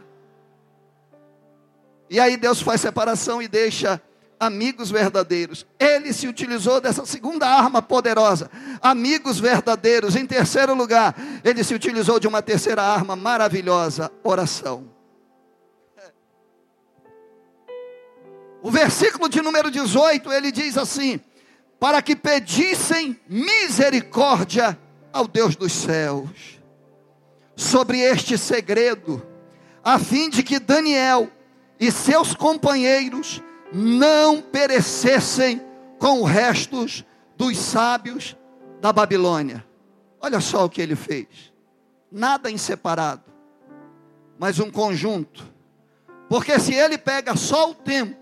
E 2.09 2.21
aí 2.21 2.37
Deus 2.37 2.61
faz 2.61 2.81
separação 2.81 3.43
e 3.43 3.49
deixa 3.49 4.01
amigos 4.43 4.91
verdadeiros. 4.91 5.65
Ele 5.79 6.13
se 6.13 6.27
utilizou 6.27 6.81
dessa 6.81 7.07
segunda 7.07 7.47
arma 7.47 7.81
poderosa, 7.81 8.51
amigos 8.81 9.39
verdadeiros. 9.39 10.17
Em 10.17 10.27
terceiro 10.27 10.75
lugar, 10.75 11.15
ele 11.45 11.63
se 11.63 11.73
utilizou 11.73 12.19
de 12.19 12.27
uma 12.27 12.43
terceira 12.43 12.83
arma 12.83 13.15
maravilhosa, 13.15 14.11
oração. 14.25 14.91
O 18.61 18.69
versículo 18.69 19.29
de 19.29 19.41
número 19.41 19.71
18, 19.71 20.33
ele 20.33 20.51
diz 20.51 20.77
assim: 20.77 21.21
para 21.79 22.03
que 22.03 22.17
pedissem 22.17 23.17
misericórdia 23.29 24.77
ao 25.13 25.29
Deus 25.29 25.55
dos 25.55 25.73
céus 25.73 26.61
sobre 27.55 28.01
este 28.01 28.37
segredo, 28.37 29.25
a 29.85 30.01
fim 30.01 30.29
de 30.29 30.43
que 30.43 30.59
Daniel 30.59 31.31
e 31.79 31.93
seus 31.93 32.35
companheiros 32.35 33.41
não 33.73 34.41
perecessem 34.41 35.63
com 35.99 36.23
os 36.23 36.31
restos 36.31 37.05
dos 37.37 37.57
sábios 37.59 38.37
da 38.81 38.93
Babilônia. 38.93 39.65
Olha 40.21 40.41
só 40.41 40.65
o 40.65 40.71
que 40.71 40.81
ele 40.81 40.95
fez. 40.95 41.53
Nada 42.11 42.51
em 42.51 42.59
separado. 42.59 43.23
mas 44.39 44.59
um 44.59 44.71
conjunto. 44.71 45.47
Porque 46.29 46.59
se 46.59 46.75
ele 46.75 46.99
pega 46.99 47.37
só 47.37 47.71
o 47.71 47.75
tempo 47.75 48.17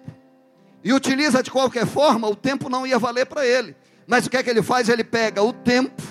e 0.85 0.93
utiliza 0.93 1.43
de 1.43 1.51
qualquer 1.51 1.87
forma, 1.87 2.29
o 2.29 2.37
tempo 2.37 2.69
não 2.69 2.87
ia 2.87 2.99
valer 2.99 3.25
para 3.25 3.47
ele. 3.47 3.75
Mas 4.07 4.27
o 4.27 4.31
que 4.31 4.37
é 4.37 4.43
que 4.43 4.51
ele 4.51 4.63
faz? 4.63 4.89
Ele 4.89 5.05
pega 5.05 5.43
o 5.43 5.53
tempo, 5.53 6.03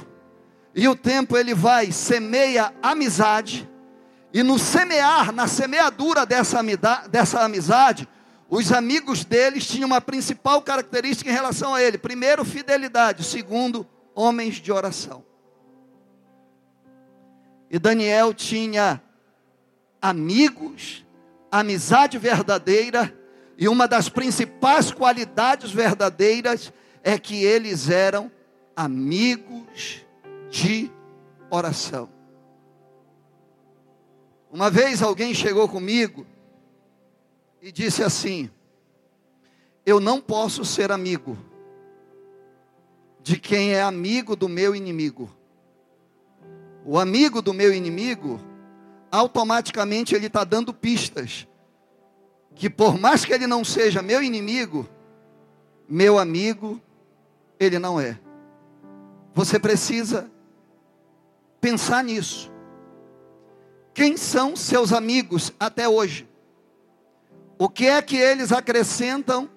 e 0.74 0.88
o 0.88 0.96
tempo 0.96 1.38
ele 1.38 1.54
vai, 1.54 1.92
semeia 1.92 2.74
amizade, 2.82 3.70
e 4.34 4.42
no 4.42 4.58
semear, 4.58 5.32
na 5.32 5.48
semeadura 5.48 6.26
dessa, 6.26 6.62
dessa 7.10 7.42
amizade, 7.42 8.08
os 8.50 8.72
amigos 8.72 9.24
deles 9.24 9.68
tinham 9.68 9.86
uma 9.86 10.02
principal 10.02 10.62
característica 10.62 11.30
em 11.30 11.34
relação 11.34 11.76
a 11.76 11.84
ele: 11.84 11.98
primeiro, 11.98 12.44
fidelidade, 12.44 13.24
segundo, 13.24 13.88
homens 14.16 14.56
de 14.56 14.72
oração. 14.72 15.24
E 17.70 17.78
Daniel 17.78 18.34
tinha 18.34 19.02
amigos, 20.02 21.06
amizade 21.52 22.18
verdadeira, 22.18 23.16
e 23.56 23.68
uma 23.68 23.88
das 23.88 24.10
principais 24.10 24.92
qualidades 24.92 25.72
verdadeiras 25.72 26.74
é 27.04 27.20
que 27.20 27.44
eles 27.44 27.90
eram 27.90 28.32
amigos 28.76 30.04
de 30.50 30.92
oração. 31.52 32.10
Uma 34.52 34.72
vez 34.72 35.04
alguém 35.04 35.36
chegou 35.36 35.70
comigo 35.70 36.26
e 37.62 37.72
disse 37.72 38.04
assim: 38.04 38.50
Eu 39.86 40.00
não 40.00 40.22
posso 40.22 40.64
ser 40.64 40.92
amigo 40.92 41.38
de 43.22 43.40
quem 43.40 43.74
é 43.74 43.82
amigo 43.82 44.36
do 44.36 44.48
meu 44.48 44.76
inimigo. 44.76 45.30
O 46.86 46.98
amigo 46.98 47.42
do 47.42 47.54
meu 47.54 47.74
inimigo, 47.74 48.40
automaticamente 49.12 50.16
ele 50.16 50.28
está 50.28 50.44
dando 50.44 50.74
pistas. 50.74 51.48
Que 52.56 52.70
por 52.70 53.00
mais 53.00 53.24
que 53.24 53.34
ele 53.34 53.48
não 53.48 53.64
seja 53.64 54.02
meu 54.02 54.24
inimigo, 54.24 54.88
meu 55.88 56.18
amigo, 56.18 56.82
ele 57.60 57.80
não 57.80 58.00
é. 58.00 58.20
Você 59.34 59.60
precisa 59.60 60.30
pensar 61.60 62.04
nisso. 62.04 62.52
Quem 63.94 64.16
são 64.16 64.56
seus 64.56 64.94
amigos 64.94 65.52
até 65.60 65.88
hoje? 65.88 66.29
O 67.62 67.68
que 67.68 67.88
é 67.88 68.02
que 68.02 68.16
eles 68.16 68.54
acrescentam 68.54 69.50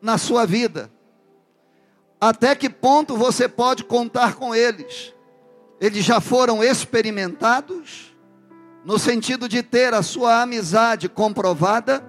na 0.00 0.16
sua 0.16 0.46
vida? 0.46 0.88
Até 2.20 2.54
que 2.54 2.70
ponto 2.70 3.16
você 3.16 3.48
pode 3.48 3.82
contar 3.82 4.36
com 4.36 4.54
eles? 4.54 5.12
Eles 5.80 6.04
já 6.04 6.20
foram 6.20 6.62
experimentados, 6.62 8.14
no 8.84 9.00
sentido 9.00 9.48
de 9.48 9.64
ter 9.64 9.92
a 9.92 10.00
sua 10.00 10.42
amizade 10.42 11.08
comprovada. 11.08 12.04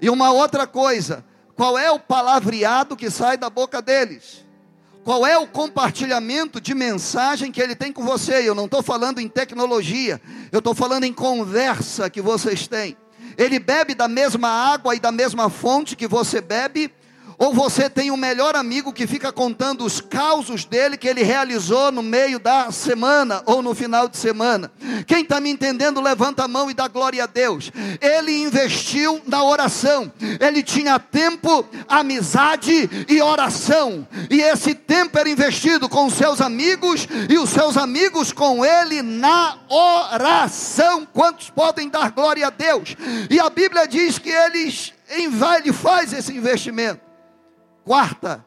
E 0.00 0.08
uma 0.08 0.30
outra 0.30 0.68
coisa, 0.68 1.24
qual 1.56 1.76
é 1.76 1.90
o 1.90 1.98
palavreado 1.98 2.96
que 2.96 3.10
sai 3.10 3.36
da 3.36 3.50
boca 3.50 3.82
deles? 3.82 4.46
Qual 5.02 5.26
é 5.26 5.36
o 5.36 5.48
compartilhamento 5.48 6.60
de 6.60 6.74
mensagem 6.74 7.50
que 7.50 7.60
ele 7.60 7.74
tem 7.74 7.92
com 7.92 8.04
você? 8.04 8.48
Eu 8.48 8.54
não 8.54 8.66
estou 8.66 8.84
falando 8.84 9.18
em 9.18 9.28
tecnologia, 9.28 10.22
eu 10.52 10.60
estou 10.60 10.76
falando 10.76 11.02
em 11.02 11.12
conversa 11.12 12.08
que 12.08 12.22
vocês 12.22 12.68
têm. 12.68 12.96
Ele 13.40 13.58
bebe 13.58 13.94
da 13.94 14.06
mesma 14.06 14.50
água 14.50 14.94
e 14.94 15.00
da 15.00 15.10
mesma 15.10 15.48
fonte 15.48 15.96
que 15.96 16.06
você 16.06 16.42
bebe, 16.42 16.92
ou 17.40 17.54
você 17.54 17.88
tem 17.88 18.10
um 18.10 18.18
melhor 18.18 18.54
amigo 18.54 18.92
que 18.92 19.06
fica 19.06 19.32
contando 19.32 19.82
os 19.82 19.98
causos 19.98 20.66
dele 20.66 20.98
que 20.98 21.08
ele 21.08 21.22
realizou 21.22 21.90
no 21.90 22.02
meio 22.02 22.38
da 22.38 22.70
semana 22.70 23.42
ou 23.46 23.62
no 23.62 23.74
final 23.74 24.06
de 24.08 24.18
semana. 24.18 24.70
Quem 25.06 25.22
está 25.22 25.40
me 25.40 25.48
entendendo, 25.48 26.02
levanta 26.02 26.44
a 26.44 26.48
mão 26.48 26.70
e 26.70 26.74
dá 26.74 26.86
glória 26.86 27.24
a 27.24 27.26
Deus. 27.26 27.72
Ele 27.98 28.42
investiu 28.42 29.22
na 29.26 29.42
oração. 29.42 30.12
Ele 30.38 30.62
tinha 30.62 30.98
tempo, 30.98 31.66
amizade 31.88 33.06
e 33.08 33.22
oração. 33.22 34.06
E 34.28 34.42
esse 34.42 34.74
tempo 34.74 35.18
era 35.18 35.30
investido 35.30 35.88
com 35.88 36.10
seus 36.10 36.42
amigos 36.42 37.08
e 37.26 37.38
os 37.38 37.48
seus 37.48 37.78
amigos 37.78 38.34
com 38.34 38.62
ele 38.62 39.00
na 39.00 39.56
oração. 39.66 41.08
Quantos 41.10 41.48
podem 41.48 41.88
dar 41.88 42.10
glória 42.10 42.48
a 42.48 42.50
Deus? 42.50 42.94
E 43.30 43.40
a 43.40 43.48
Bíblia 43.48 43.88
diz 43.88 44.18
que 44.18 44.28
eles 44.28 44.92
ele 45.08 45.72
faz 45.72 46.12
esse 46.12 46.36
investimento. 46.36 47.09
Quarta 47.84 48.44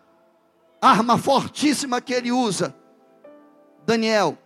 arma 0.83 1.17
fortíssima 1.17 2.01
que 2.01 2.13
ele 2.13 2.31
usa. 2.31 2.75
Daniel, 3.85 4.37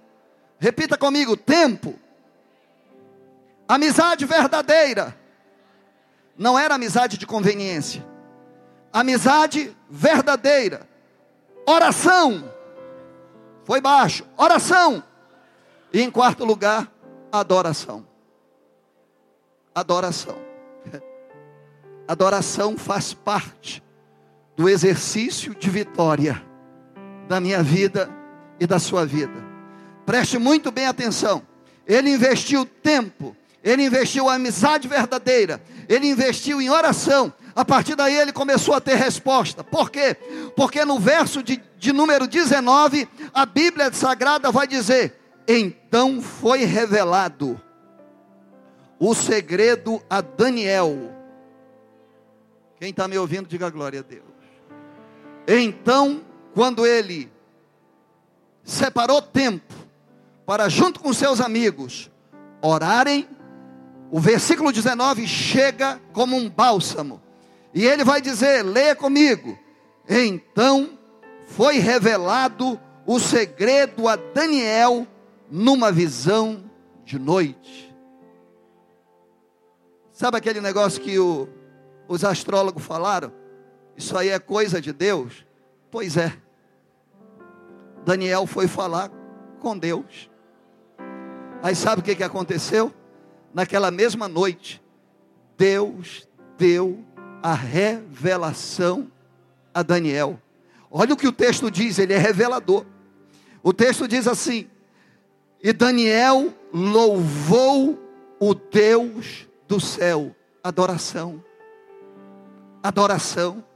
repita 0.59 0.97
comigo: 0.97 1.35
tempo. 1.35 1.95
Amizade 3.67 4.25
verdadeira. 4.25 5.17
Não 6.37 6.57
era 6.57 6.75
amizade 6.75 7.17
de 7.17 7.25
conveniência. 7.25 8.05
Amizade 8.93 9.75
verdadeira. 9.89 10.87
Oração. 11.65 12.51
Foi 13.63 13.81
baixo. 13.81 14.25
Oração. 14.37 15.03
E 15.91 16.01
em 16.01 16.09
quarto 16.09 16.45
lugar, 16.45 16.89
adoração. 17.31 18.07
Adoração. 19.75 20.37
Adoração 22.07 22.77
faz 22.77 23.13
parte 23.13 23.83
do 24.57 24.67
exercício 24.67 25.53
de 25.53 25.69
vitória 25.69 26.43
da 27.29 27.39
minha 27.39 27.61
vida 27.61 28.09
e 28.59 28.65
da 28.65 28.79
sua 28.79 29.05
vida. 29.05 29.45
Preste 30.03 30.39
muito 30.39 30.71
bem 30.71 30.87
atenção. 30.87 31.43
Ele 31.85 32.09
investiu 32.09 32.65
tempo, 32.65 33.35
ele 33.63 33.85
investiu 33.85 34.27
amizade 34.27 34.87
verdadeira, 34.87 35.61
ele 35.87 36.07
investiu 36.07 36.59
em 36.59 36.71
oração. 36.71 37.31
A 37.55 37.63
partir 37.63 37.95
daí 37.95 38.15
ele 38.15 38.33
começou 38.33 38.73
a 38.73 38.81
ter 38.81 38.95
resposta. 38.95 39.63
Por 39.63 39.91
quê? 39.91 40.15
Porque 40.55 40.83
no 40.83 40.99
verso 40.99 41.43
de, 41.43 41.61
de 41.77 41.93
número 41.93 42.27
19, 42.27 43.07
a 43.33 43.45
Bíblia 43.45 43.93
Sagrada 43.93 44.51
vai 44.51 44.67
dizer: 44.67 45.19
Então 45.47 46.21
foi 46.21 46.65
revelado 46.65 47.61
o 48.99 49.13
segredo 49.13 50.01
a 50.09 50.21
Daniel. 50.21 51.13
Quem 52.79 52.89
está 52.89 53.07
me 53.07 53.17
ouvindo, 53.17 53.47
diga 53.47 53.69
glória 53.69 53.99
a 53.99 54.03
Deus. 54.03 54.26
Então, 55.47 56.21
quando 56.53 56.85
ele 56.85 57.31
separou 58.63 59.21
tempo 59.21 59.73
para, 60.45 60.67
junto 60.67 60.99
com 60.99 61.13
seus 61.13 61.39
amigos, 61.39 62.11
orarem, 62.61 63.27
o 64.11 64.19
versículo 64.19 64.71
19 64.71 65.25
chega 65.25 66.01
como 66.11 66.35
um 66.35 66.49
bálsamo. 66.49 67.21
E 67.73 67.85
ele 67.85 68.03
vai 68.03 68.21
dizer: 68.21 68.63
leia 68.63 68.95
comigo. 68.95 69.57
Então 70.09 70.97
foi 71.45 71.79
revelado 71.79 72.79
o 73.05 73.19
segredo 73.19 74.07
a 74.07 74.15
Daniel 74.15 75.07
numa 75.49 75.91
visão 75.91 76.63
de 77.05 77.17
noite. 77.17 77.95
Sabe 80.11 80.37
aquele 80.37 80.59
negócio 80.59 81.01
que 81.01 81.17
o, 81.19 81.47
os 82.07 82.23
astrólogos 82.23 82.83
falaram? 82.83 83.31
Isso 83.97 84.15
aí 84.15 84.29
é 84.29 84.37
coisa 84.37 84.79
de 84.79 84.93
Deus? 84.93 85.45
Pois 85.89 86.15
é. 86.15 86.31
Daniel 88.05 88.45
foi 88.45 88.67
falar 88.67 89.11
com 89.59 89.77
Deus. 89.77 90.29
Aí 91.63 91.75
sabe 91.75 92.01
o 92.01 92.03
que, 92.03 92.15
que 92.15 92.23
aconteceu? 92.23 92.93
Naquela 93.53 93.89
mesma 93.89 94.27
noite, 94.27 94.81
Deus 95.57 96.29
deu 96.57 97.03
a 97.41 97.53
revelação 97.53 99.11
a 99.73 99.81
Daniel. 99.81 100.39
Olha 100.91 101.13
o 101.13 101.17
que 101.17 101.27
o 101.27 101.31
texto 101.31 101.69
diz, 101.71 101.97
ele 101.97 102.13
é 102.13 102.17
revelador. 102.17 102.85
O 103.63 103.73
texto 103.73 104.07
diz 104.07 104.27
assim: 104.27 104.69
E 105.61 105.73
Daniel 105.73 106.53
louvou 106.71 107.99
o 108.39 108.53
Deus 108.53 109.47
do 109.67 109.79
céu. 109.79 110.35
Adoração. 110.63 111.43
Adoração. 112.81 113.66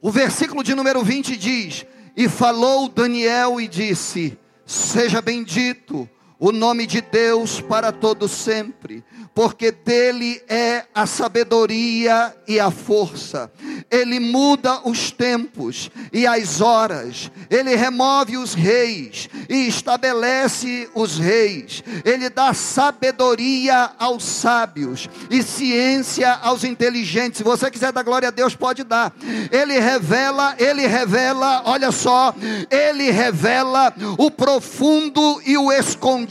O 0.00 0.10
versículo 0.10 0.62
de 0.62 0.74
número 0.74 1.02
20 1.02 1.36
diz: 1.36 1.86
E 2.16 2.28
falou 2.28 2.88
Daniel 2.88 3.60
e 3.60 3.68
disse: 3.68 4.38
Seja 4.64 5.20
bendito 5.20 6.08
o 6.38 6.52
nome 6.52 6.86
de 6.86 7.00
Deus 7.00 7.60
para 7.60 7.90
todo 7.92 8.28
sempre, 8.28 9.02
porque 9.34 9.70
dele 9.70 10.42
é 10.48 10.84
a 10.94 11.06
sabedoria 11.06 12.34
e 12.46 12.60
a 12.60 12.70
força. 12.70 13.50
Ele 13.90 14.20
muda 14.20 14.80
os 14.88 15.10
tempos 15.10 15.90
e 16.12 16.26
as 16.26 16.60
horas, 16.60 17.30
ele 17.50 17.74
remove 17.74 18.36
os 18.36 18.54
reis 18.54 19.28
e 19.48 19.66
estabelece 19.66 20.88
os 20.94 21.18
reis, 21.18 21.82
ele 22.04 22.28
dá 22.28 22.52
sabedoria 22.52 23.90
aos 23.98 24.24
sábios 24.24 25.08
e 25.30 25.42
ciência 25.42 26.32
aos 26.42 26.64
inteligentes. 26.64 27.38
Se 27.38 27.44
você 27.44 27.70
quiser 27.70 27.92
dar 27.92 28.02
glória 28.02 28.28
a 28.28 28.32
Deus, 28.32 28.54
pode 28.54 28.84
dar. 28.84 29.14
Ele 29.50 29.78
revela, 29.78 30.54
ele 30.58 30.86
revela, 30.86 31.62
olha 31.64 31.90
só, 31.90 32.34
ele 32.70 33.10
revela 33.10 33.94
o 34.18 34.30
profundo 34.30 35.40
e 35.44 35.56
o 35.56 35.72
escondido, 35.72 36.25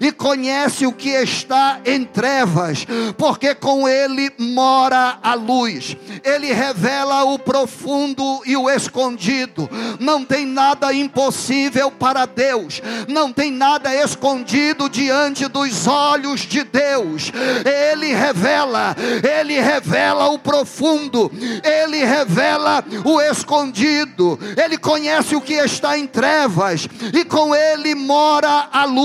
e 0.00 0.12
conhece 0.12 0.86
o 0.86 0.92
que 0.92 1.10
está 1.10 1.80
em 1.84 2.04
trevas, 2.04 2.86
porque 3.16 3.54
com 3.54 3.88
ele 3.88 4.30
mora 4.38 5.18
a 5.22 5.34
luz. 5.34 5.96
Ele 6.22 6.52
revela 6.52 7.24
o 7.24 7.38
profundo 7.38 8.42
e 8.44 8.56
o 8.56 8.68
escondido. 8.68 9.68
Não 9.98 10.24
tem 10.24 10.46
nada 10.46 10.92
impossível 10.92 11.90
para 11.90 12.26
Deus, 12.26 12.80
não 13.08 13.32
tem 13.32 13.50
nada 13.50 13.94
escondido 13.94 14.88
diante 14.88 15.46
dos 15.48 15.86
olhos 15.86 16.40
de 16.40 16.64
Deus. 16.64 17.30
Ele 17.64 18.12
revela, 18.14 18.96
ele 19.38 19.60
revela 19.60 20.28
o 20.28 20.38
profundo, 20.38 21.30
ele 21.62 22.04
revela 22.04 22.84
o 23.04 23.20
escondido. 23.20 24.38
Ele 24.62 24.76
conhece 24.76 25.34
o 25.36 25.40
que 25.40 25.54
está 25.54 25.98
em 25.98 26.06
trevas 26.06 26.88
e 27.12 27.24
com 27.24 27.54
ele 27.54 27.94
mora 27.94 28.68
a 28.72 28.84
luz. 28.84 29.03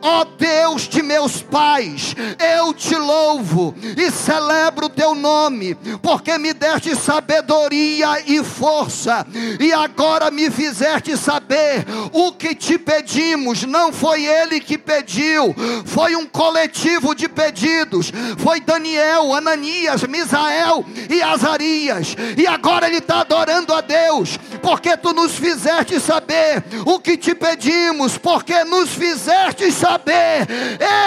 Ó 0.00 0.24
Deus 0.38 0.82
de 0.82 1.02
meus 1.02 1.42
pais, 1.42 2.14
eu 2.56 2.72
te 2.72 2.94
louvo 2.94 3.74
e 3.96 4.10
celebro 4.10 4.86
o 4.86 4.90
teu 4.90 5.14
nome, 5.14 5.74
porque 6.00 6.38
me 6.38 6.52
deste 6.52 6.94
sabedoria 6.94 8.22
e 8.26 8.42
força, 8.44 9.26
e 9.58 9.72
agora 9.72 10.30
me 10.30 10.50
fizeste 10.50 11.16
saber 11.16 11.84
o 12.12 12.32
que 12.32 12.54
te 12.54 12.78
pedimos. 12.78 13.64
Não 13.64 13.92
foi 13.92 14.24
ele 14.24 14.60
que 14.60 14.78
pediu, 14.78 15.54
foi 15.84 16.14
um 16.14 16.26
coletivo 16.26 17.14
de 17.14 17.28
pedidos. 17.28 18.12
Foi 18.38 18.60
Daniel, 18.60 19.34
Ananias, 19.34 20.02
Misael 20.04 20.84
e 21.10 21.22
Azarias. 21.22 22.14
E 22.36 22.46
agora 22.46 22.86
ele 22.86 22.98
está 22.98 23.20
adorando 23.20 23.74
a 23.74 23.80
Deus, 23.80 24.38
porque 24.62 24.96
tu 24.96 25.12
nos 25.12 25.32
fizeste 25.32 25.98
saber 25.98 26.62
o 26.84 27.00
que 27.00 27.16
te 27.16 27.34
pedimos, 27.34 28.16
porque 28.18 28.62
nos 28.64 28.90
fizeste 28.90 29.15
saber 29.16 30.46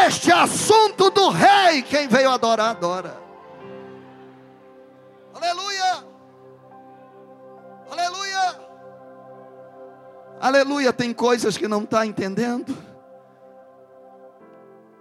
este 0.07 0.31
assunto 0.31 1.09
do 1.09 1.29
rei. 1.29 1.81
Quem 1.81 2.07
veio 2.07 2.29
adorar, 2.29 2.71
adora. 2.71 3.17
Aleluia! 5.33 6.03
Aleluia! 7.89 8.59
Aleluia! 10.39 10.93
Tem 10.93 11.13
coisas 11.13 11.57
que 11.57 11.67
não 11.67 11.83
está 11.83 12.05
entendendo. 12.05 12.75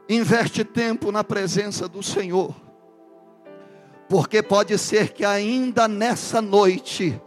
Investe 0.09 0.65
tempo 0.65 1.13
na 1.13 1.23
presença 1.23 1.87
do 1.87 2.03
Senhor, 2.03 2.55
porque 4.09 4.43
pode 4.43 4.79
ser 4.79 5.13
que 5.13 5.23
ainda 5.23 5.87
nessa 5.87 6.41
noite 6.41 7.21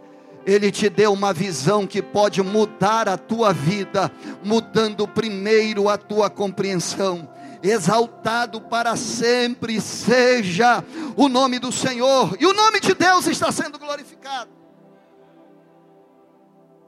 ele 0.45 0.71
te 0.71 0.89
deu 0.89 1.13
uma 1.13 1.33
visão 1.33 1.85
que 1.85 2.01
pode 2.01 2.41
mudar 2.41 3.07
a 3.07 3.17
tua 3.17 3.53
vida, 3.53 4.11
mudando 4.43 5.07
primeiro 5.07 5.87
a 5.87 5.97
tua 5.97 6.29
compreensão. 6.29 7.29
Exaltado 7.63 8.59
para 8.59 8.95
sempre 8.95 9.79
seja 9.79 10.83
o 11.15 11.29
nome 11.29 11.59
do 11.59 11.71
Senhor, 11.71 12.35
e 12.39 12.45
o 12.45 12.53
nome 12.53 12.79
de 12.79 12.93
Deus 12.95 13.27
está 13.27 13.51
sendo 13.51 13.77
glorificado. 13.77 14.49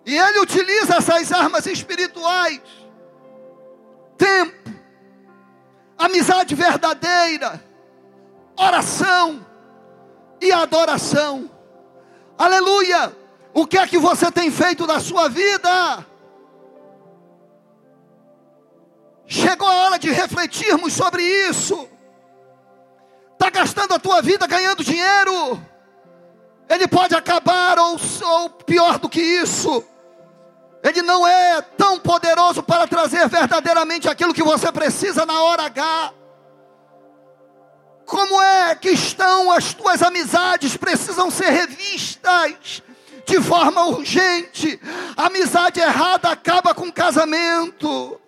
E 0.05 0.17
ele 0.17 0.39
utiliza 0.39 0.95
essas 0.95 1.31
armas 1.31 1.67
espirituais: 1.67 2.59
tempo, 4.17 4.71
amizade 5.95 6.55
verdadeira, 6.55 7.63
oração 8.57 9.45
e 10.41 10.51
adoração. 10.51 11.49
Aleluia! 12.35 13.22
O 13.53 13.67
que 13.67 13.77
é 13.77 13.85
que 13.85 13.99
você 13.99 14.31
tem 14.31 14.49
feito 14.49 14.87
da 14.87 14.99
sua 14.99 15.29
vida? 15.29 16.05
Chegou 19.27 19.67
a 19.67 19.75
hora 19.85 19.99
de 19.99 20.09
refletirmos 20.09 20.93
sobre 20.93 21.21
isso. 21.21 21.87
Está 23.33 23.51
gastando 23.51 23.93
a 23.93 23.99
tua 23.99 24.21
vida 24.21 24.47
ganhando 24.47 24.83
dinheiro. 24.83 25.61
Ele 26.67 26.87
pode 26.87 27.13
acabar, 27.13 27.77
ou, 27.77 27.97
ou 28.23 28.49
pior 28.49 28.97
do 28.97 29.07
que 29.07 29.21
isso. 29.21 29.83
Ele 30.81 31.01
não 31.03 31.25
é 31.25 31.61
tão 31.61 31.99
poderoso 31.99 32.63
para 32.63 32.87
trazer 32.87 33.27
verdadeiramente 33.29 34.09
aquilo 34.09 34.33
que 34.33 34.43
você 34.43 34.71
precisa 34.71 35.25
na 35.25 35.41
hora 35.43 35.63
H. 35.63 36.13
Como 38.05 38.41
é 38.41 38.75
que 38.75 38.89
estão 38.89 39.51
as 39.51 39.73
tuas 39.73 40.01
amizades? 40.01 40.75
Precisam 40.75 41.29
ser 41.29 41.49
revistas 41.49 42.81
de 43.25 43.41
forma 43.41 43.85
urgente. 43.85 44.79
Amizade 45.15 45.79
errada 45.79 46.29
acaba 46.29 46.73
com 46.73 46.91
casamento. 46.91 48.19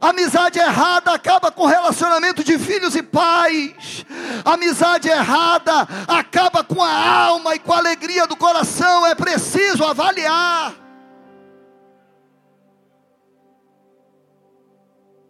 Amizade 0.00 0.58
errada 0.58 1.12
acaba 1.12 1.50
com 1.50 1.66
relacionamento 1.66 2.44
de 2.44 2.58
filhos 2.58 2.94
e 2.94 3.02
pais. 3.02 4.04
Amizade 4.44 5.08
errada 5.08 5.82
acaba 6.06 6.62
com 6.62 6.82
a 6.82 7.24
alma 7.24 7.54
e 7.54 7.58
com 7.58 7.72
a 7.72 7.78
alegria 7.78 8.26
do 8.26 8.36
coração. 8.36 9.06
É 9.06 9.14
preciso 9.14 9.84
avaliar. 9.84 10.74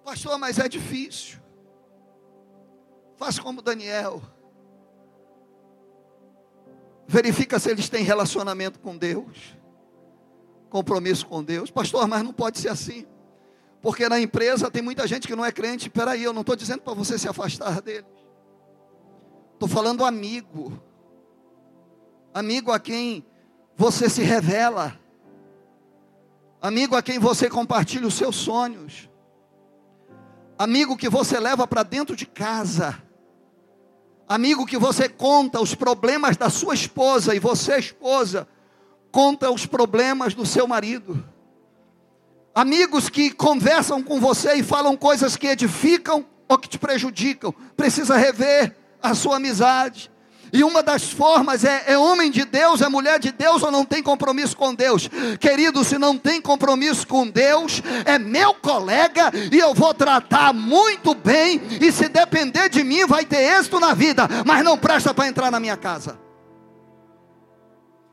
Pastor, 0.05 0.37
mas 0.39 0.59
é 0.59 0.69
difícil. 0.69 1.39
Faz 3.17 3.39
como 3.39 3.63
Daniel. 3.63 4.23
Verifica 7.07 7.59
se 7.59 7.71
eles 7.71 7.89
têm 7.89 8.05
relacionamento 8.05 8.79
com 8.81 8.97
Deus, 8.97 9.57
compromisso 10.71 11.27
com 11.27 11.43
Deus. 11.43 11.71
Pastor, 11.71 12.07
mas 12.07 12.23
não 12.23 12.33
pode 12.33 12.59
ser 12.59 12.69
assim. 12.69 13.07
Porque 13.81 14.09
na 14.09 14.21
empresa 14.21 14.71
tem 14.71 14.81
muita 14.81 15.07
gente 15.07 15.27
que 15.27 15.35
não 15.35 15.45
é 15.45 15.51
crente. 15.51 15.89
Espera 15.89 16.13
aí, 16.13 16.23
eu 16.23 16.33
não 16.33 16.43
estou 16.43 16.55
dizendo 16.55 16.83
para 16.83 16.95
você 16.95 17.19
se 17.19 17.29
afastar 17.29 17.81
deles. 17.83 18.07
Estou 19.55 19.69
falando 19.69 20.05
amigo. 20.05 20.81
Amigo 22.33 22.71
a 22.71 22.79
quem 22.79 23.27
você 23.77 24.09
se 24.09 24.23
revela. 24.23 24.99
Amigo 26.61 26.95
a 26.95 27.03
quem 27.03 27.19
você 27.19 27.51
compartilha 27.51 28.07
os 28.07 28.15
seus 28.15 28.37
sonhos. 28.37 29.11
Amigo 30.57 30.97
que 30.97 31.09
você 31.09 31.41
leva 31.41 31.67
para 31.67 31.83
dentro 31.83 32.15
de 32.15 32.25
casa 32.25 33.03
Amigo 34.33 34.65
que 34.65 34.79
você 34.79 35.11
conta 35.11 35.61
os 35.61 35.75
problemas 35.75 36.39
da 36.39 36.49
sua 36.49 36.73
esposa 36.73 37.35
e 37.35 37.39
você, 37.39 37.77
esposa, 37.77 38.49
conta 39.11 39.51
os 39.51 39.67
problemas 39.67 40.33
do 40.33 40.47
seu 40.47 40.67
marido. 40.67 41.23
Amigos 42.55 43.11
que 43.11 43.31
conversam 43.31 44.03
com 44.03 44.19
você 44.19 44.55
e 44.55 44.63
falam 44.63 44.97
coisas 44.97 45.37
que 45.37 45.49
edificam 45.49 46.25
ou 46.49 46.57
que 46.57 46.67
te 46.67 46.79
prejudicam. 46.79 47.55
Precisa 47.77 48.17
rever 48.17 48.75
a 49.03 49.15
sua 49.15 49.37
amizade. 49.37 50.11
E 50.53 50.63
uma 50.63 50.83
das 50.83 51.11
formas 51.11 51.65
é, 51.65 51.85
é 51.87 51.97
homem 51.97 52.31
de 52.31 52.45
Deus, 52.45 52.83
é 52.83 52.89
mulher 52.89 53.19
de 53.19 53.33
Deus 53.33 53.63
ou 53.63 53.71
não 53.71 53.87
tem 53.87 54.03
compromisso 54.03 54.55
com 54.55 54.75
Deus? 54.75 55.09
Querido, 55.41 55.83
se 55.83 55.97
não 55.97 56.19
tem 56.19 56.43
compromisso 56.43 57.07
com 57.07 57.27
Deus, 57.27 57.81
é 58.05 58.19
meu 58.19 58.53
colega 58.53 59.33
e 59.51 59.59
eu 59.59 59.73
vou 59.73 59.95
tratar 59.95 60.53
muito 60.53 61.15
bem. 61.15 61.61
E 61.81 61.91
se 61.91 62.07
depender 62.07 62.69
de 62.69 62.85
mim, 62.85 63.07
vai 63.07 63.25
ter 63.25 63.59
êxito 63.59 63.81
na 63.81 63.95
vida, 63.95 64.29
mas 64.45 64.63
não 64.63 64.77
presta 64.77 65.15
para 65.15 65.27
entrar 65.27 65.51
na 65.51 65.59
minha 65.59 65.77
casa. 65.77 66.21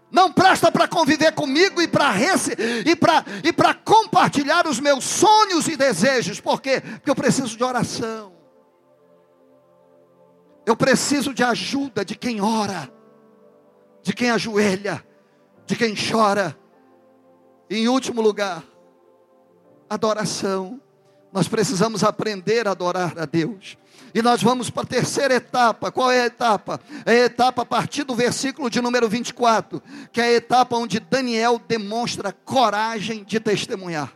Não 0.09 0.31
presta 0.31 0.71
para 0.71 0.87
conviver 0.87 1.33
comigo 1.33 1.81
e 1.81 1.87
para 1.87 2.13
e 2.85 2.95
para 2.95 3.25
e 3.43 3.53
para 3.53 3.73
compartilhar 3.73 4.65
os 4.65 4.79
meus 4.79 5.03
sonhos 5.03 5.67
e 5.67 5.75
desejos. 5.75 6.39
Por 6.39 6.61
quê? 6.61 6.81
Porque 6.81 7.09
eu 7.09 7.15
preciso 7.15 7.55
de 7.55 7.63
oração. 7.63 8.38
Eu 10.69 10.77
preciso 10.77 11.33
de 11.33 11.43
ajuda 11.43 12.05
de 12.05 12.15
quem 12.15 12.41
ora, 12.41 12.93
de 14.03 14.13
quem 14.13 14.29
ajoelha, 14.29 15.03
de 15.65 15.75
quem 15.75 15.95
chora. 15.95 16.55
E 17.67 17.77
em 17.77 17.87
último 17.87 18.21
lugar, 18.21 18.63
adoração. 19.89 20.79
Nós 21.33 21.47
precisamos 21.47 22.03
aprender 22.03 22.67
a 22.67 22.71
adorar 22.71 23.17
a 23.17 23.25
Deus. 23.25 23.79
E 24.13 24.21
nós 24.21 24.43
vamos 24.43 24.69
para 24.69 24.83
a 24.83 24.85
terceira 24.85 25.33
etapa. 25.33 25.91
Qual 25.91 26.11
é 26.11 26.21
a 26.21 26.25
etapa? 26.27 26.79
É 27.03 27.13
a 27.13 27.25
etapa 27.25 27.63
a 27.63 27.65
partir 27.65 28.03
do 28.03 28.13
versículo 28.13 28.69
de 28.69 28.79
número 28.79 29.09
24, 29.09 29.81
que 30.11 30.21
é 30.21 30.25
a 30.25 30.33
etapa 30.33 30.77
onde 30.77 30.99
Daniel 30.99 31.59
demonstra 31.67 32.31
coragem 32.31 33.23
de 33.23 33.39
testemunhar. 33.39 34.13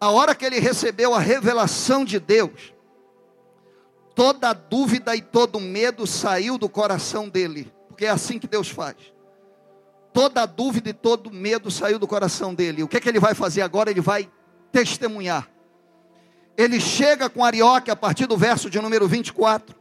A 0.00 0.08
hora 0.08 0.34
que 0.34 0.46
ele 0.46 0.58
recebeu 0.58 1.14
a 1.14 1.18
revelação 1.18 2.06
de 2.06 2.18
Deus, 2.18 2.72
toda 4.20 4.52
dúvida 4.52 5.16
e 5.16 5.22
todo 5.22 5.58
medo 5.58 6.06
saiu 6.06 6.58
do 6.58 6.68
coração 6.68 7.26
dele, 7.26 7.72
porque 7.88 8.04
é 8.04 8.10
assim 8.10 8.38
que 8.38 8.46
Deus 8.46 8.68
faz. 8.68 8.96
Toda 10.12 10.44
dúvida 10.44 10.90
e 10.90 10.92
todo 10.92 11.30
medo 11.30 11.70
saiu 11.70 11.98
do 11.98 12.06
coração 12.06 12.54
dele. 12.54 12.82
O 12.82 12.88
que, 12.88 12.98
é 12.98 13.00
que 13.00 13.08
ele 13.08 13.18
vai 13.18 13.34
fazer 13.34 13.62
agora? 13.62 13.90
Ele 13.90 14.02
vai 14.02 14.30
testemunhar. 14.70 15.48
Ele 16.54 16.78
chega 16.78 17.30
com 17.30 17.42
Arioque 17.42 17.90
a 17.90 17.96
partir 17.96 18.26
do 18.26 18.36
verso 18.36 18.68
de 18.68 18.78
número 18.78 19.08
24. 19.08 19.74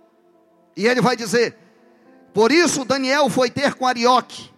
E 0.73 0.87
ele 0.87 1.01
vai 1.01 1.17
dizer: 1.17 1.57
Por 2.33 2.49
isso 2.49 2.85
Daniel 2.85 3.29
foi 3.29 3.49
ter 3.49 3.73
com 3.73 3.85
Arioque, 3.85 4.49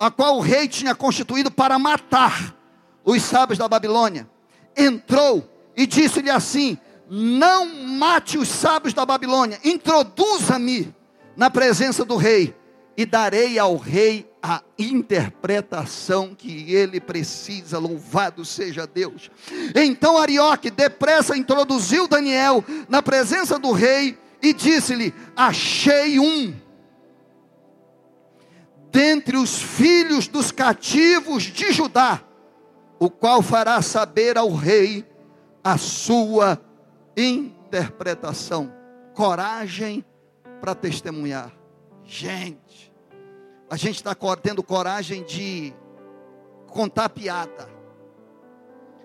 a 0.00 0.10
qual 0.10 0.38
o 0.38 0.40
rei 0.40 0.66
tinha 0.68 0.94
constituído 0.94 1.50
para 1.50 1.78
matar 1.78 2.56
os 3.04 3.22
sábios 3.22 3.58
da 3.58 3.68
Babilônia. 3.68 4.26
Entrou 4.74 5.46
e 5.76 5.86
disse-lhe 5.86 6.30
assim: 6.30 6.78
Não 7.08 7.66
mate 7.66 8.36
os 8.36 8.48
sábios 8.48 8.92
da 8.92 9.06
Babilônia, 9.06 9.58
introduza-me 9.64 10.94
na 11.36 11.48
presença 11.48 12.04
do 12.04 12.16
rei, 12.16 12.54
e 12.96 13.06
darei 13.06 13.58
ao 13.60 13.76
rei 13.76 14.28
a 14.42 14.60
interpretação 14.76 16.34
que 16.34 16.74
ele 16.74 17.00
precisa. 17.00 17.78
Louvado 17.78 18.44
seja 18.44 18.88
Deus. 18.88 19.30
Então 19.72 20.18
Arioque 20.18 20.68
depressa 20.68 21.36
introduziu 21.36 22.08
Daniel 22.08 22.64
na 22.88 23.00
presença 23.00 23.56
do 23.56 23.70
rei 23.70 24.18
e 24.42 24.52
disse-lhe: 24.52 25.14
Achei 25.36 26.18
um 26.18 26.52
dentre 28.90 29.36
os 29.36 29.62
filhos 29.62 30.26
dos 30.26 30.50
cativos 30.50 31.44
de 31.44 31.72
Judá, 31.72 32.20
o 32.98 33.08
qual 33.08 33.42
fará 33.42 33.80
saber 33.80 34.36
ao 34.36 34.52
rei 34.52 35.06
a 35.62 35.78
sua 35.78 36.60
interpretação. 37.18 38.72
Coragem 39.14 40.04
para 40.60 40.74
testemunhar. 40.74 41.52
Gente, 42.04 42.92
a 43.68 43.76
gente 43.76 43.96
está 43.96 44.14
tendo 44.40 44.62
coragem 44.62 45.24
de 45.24 45.74
contar 46.68 47.08
piada. 47.08 47.68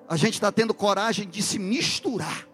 A 0.07 0.15
gente 0.15 0.35
está 0.35 0.51
tendo 0.51 0.73
coragem 0.73 1.27
de 1.27 1.41
se 1.41 1.57
misturar. 1.57 2.47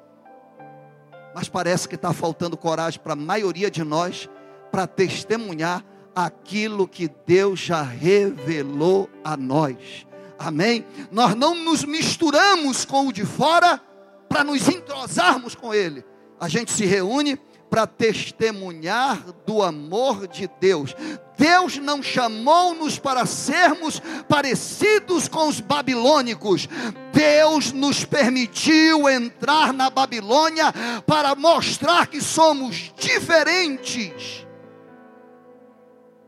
Mas 1.35 1.49
parece 1.49 1.87
que 1.87 1.95
está 1.95 2.13
faltando 2.13 2.57
coragem 2.57 2.99
para 2.99 3.13
a 3.13 3.15
maioria 3.15 3.69
de 3.69 3.83
nós 3.83 4.29
para 4.71 4.87
testemunhar 4.87 5.83
aquilo 6.15 6.87
que 6.87 7.09
Deus 7.25 7.59
já 7.59 7.81
revelou 7.81 9.09
a 9.23 9.37
nós. 9.37 10.07
Amém? 10.37 10.85
Nós 11.11 11.35
não 11.35 11.53
nos 11.53 11.83
misturamos 11.83 12.85
com 12.85 13.07
o 13.07 13.13
de 13.13 13.25
fora 13.25 13.81
para 14.29 14.43
nos 14.43 14.69
entrosarmos 14.69 15.55
com 15.55 15.73
ele. 15.73 16.05
A 16.39 16.47
gente 16.47 16.71
se 16.71 16.85
reúne 16.85 17.37
para 17.69 17.85
testemunhar 17.85 19.23
do 19.45 19.61
amor 19.61 20.27
de 20.27 20.49
Deus. 20.59 20.95
Deus 21.37 21.77
não 21.77 22.01
chamou-nos 22.01 22.97
para 22.97 23.25
sermos 23.25 24.01
parecidos 24.27 25.27
com 25.27 25.47
os 25.47 25.59
babilônicos. 25.59 26.67
Deus 27.13 27.71
nos 27.71 28.03
permitiu 28.03 29.07
entrar 29.09 29.71
na 29.71 29.89
Babilônia 29.89 30.73
para 31.05 31.35
mostrar 31.35 32.07
que 32.07 32.21
somos 32.21 32.91
diferentes 32.97 34.45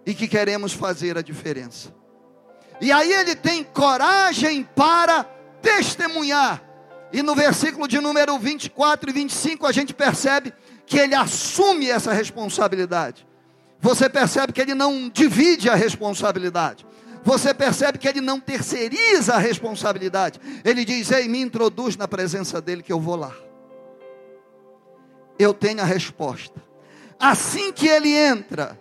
e 0.06 0.14
que 0.14 0.28
queremos 0.28 0.74
fazer 0.74 1.18
a 1.18 1.22
diferença. 1.22 1.94
E 2.80 2.92
aí 2.92 3.12
ele 3.12 3.36
tem 3.36 3.64
coragem 3.64 4.64
para 4.76 5.24
testemunhar. 5.62 6.71
E 7.14 7.22
no 7.22 7.36
versículo 7.36 7.88
de 7.88 8.00
número 8.00 8.38
24 8.38 9.10
e 9.10 9.14
25 9.14 9.68
a 9.68 9.72
gente 9.72 9.94
percebe 9.94 10.54
que 10.86 10.98
ele 10.98 11.16
assume 11.16 11.90
essa 11.90 12.14
responsabilidade. 12.14 13.28
Você 13.80 14.10
percebe 14.10 14.54
que 14.54 14.62
ele 14.62 14.76
não 14.76 15.10
divide 15.10 15.70
a 15.70 15.76
responsabilidade. 15.76 16.86
Você 17.24 17.54
percebe 17.54 17.98
que 17.98 18.08
ele 18.08 18.22
não 18.22 18.40
terceiriza 18.40 19.36
a 19.36 19.38
responsabilidade. 19.38 20.40
Ele 20.64 20.86
diz: 20.86 21.12
Ei, 21.12 21.28
me 21.28 21.40
introduz 21.40 21.96
na 21.96 22.08
presença 22.08 22.62
dele 22.62 22.84
que 22.84 22.94
eu 22.94 23.00
vou 23.00 23.16
lá. 23.16 23.34
Eu 25.38 25.54
tenho 25.54 25.82
a 25.82 25.86
resposta. 25.86 26.62
Assim 27.20 27.72
que 27.72 27.88
ele 27.88 28.10
entra, 28.10 28.80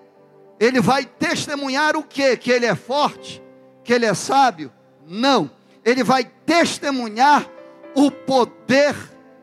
ele 0.59 0.81
vai 0.81 1.05
testemunhar 1.05 1.97
o 1.97 2.03
quê? 2.03 2.37
Que 2.37 2.51
ele 2.51 2.67
é 2.67 2.75
forte, 2.75 3.43
que 3.85 3.93
ele 3.93 4.07
é 4.07 4.15
sábio? 4.15 4.73
Não. 5.07 5.51
Ele 5.85 6.05
vai 6.05 6.25
testemunhar 6.25 7.47
o 7.95 8.11
poder 8.11 8.95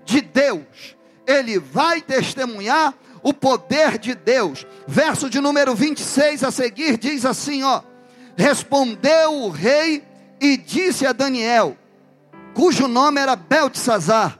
de 0.05 0.21
Deus 0.21 0.97
ele 1.27 1.59
vai 1.59 2.01
testemunhar 2.01 2.93
o 3.21 3.33
poder 3.33 3.97
de 3.97 4.15
Deus. 4.15 4.65
Verso 4.87 5.29
de 5.29 5.41
número 5.41 5.75
26 5.75 6.45
a 6.45 6.49
seguir 6.49 6.97
diz 6.97 7.25
assim, 7.25 7.61
ó: 7.63 7.81
Respondeu 8.37 9.33
o 9.33 9.49
rei 9.49 10.01
e 10.39 10.55
disse 10.55 11.05
a 11.05 11.11
Daniel, 11.11 11.77
cujo 12.53 12.87
nome 12.87 13.19
era 13.19 13.35
Beltesazar: 13.35 14.39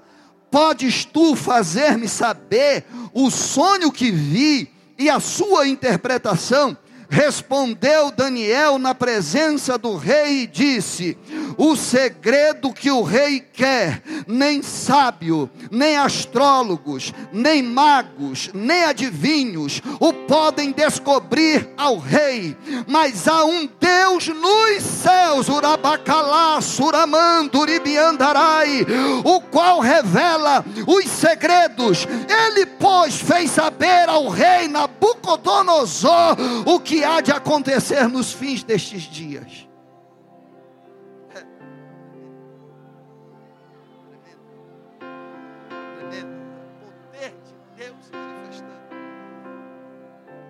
Podes 0.50 1.04
tu 1.04 1.36
fazer-me 1.36 2.08
saber 2.08 2.86
o 3.14 3.30
sonho 3.30 3.92
que 3.92 4.10
vi 4.10 4.72
e 4.98 5.10
a 5.10 5.20
sua 5.20 5.68
interpretação? 5.68 6.78
Respondeu 7.10 8.12
Daniel 8.12 8.78
na 8.78 8.94
presença 8.94 9.78
do 9.78 9.96
rei 9.96 10.44
e 10.44 10.48
disse: 10.48 11.18
O 11.58 11.76
segredo 11.76 12.72
que 12.72 12.92
o 12.92 13.02
rei 13.02 13.40
quer, 13.40 14.04
nem 14.28 14.62
sábio, 14.62 15.50
nem 15.72 15.98
astrólogos, 15.98 17.12
nem 17.34 17.64
magos, 17.64 18.52
nem 18.54 18.84
adivinhos 18.84 19.82
o 20.00 20.14
podem 20.14 20.72
descobrir 20.72 21.68
ao 21.76 21.98
rei, 21.98 22.56
mas 22.86 23.28
há 23.28 23.44
um 23.44 23.68
Deus 23.80 24.28
nos 24.28 24.84
céus, 24.84 25.50
Urabacalá, 25.50 26.62
Suramanduribiandarai, 26.62 28.86
o 29.24 29.42
qual 29.42 29.80
revela 29.80 30.64
os 30.86 31.06
segredos. 31.06 32.06
Ele, 32.30 32.68
pois, 32.68 33.16
fez 33.16 33.50
saber 33.52 34.08
ao 34.08 34.30
rei 34.30 34.68
Nabucodonosor 34.68 36.38
o 36.66 36.80
que 36.80 37.04
há 37.04 37.20
de 37.22 37.32
acontecer 37.32 38.08
nos 38.08 38.32
fins 38.32 38.62
destes 38.64 39.02
dias. 39.04 39.67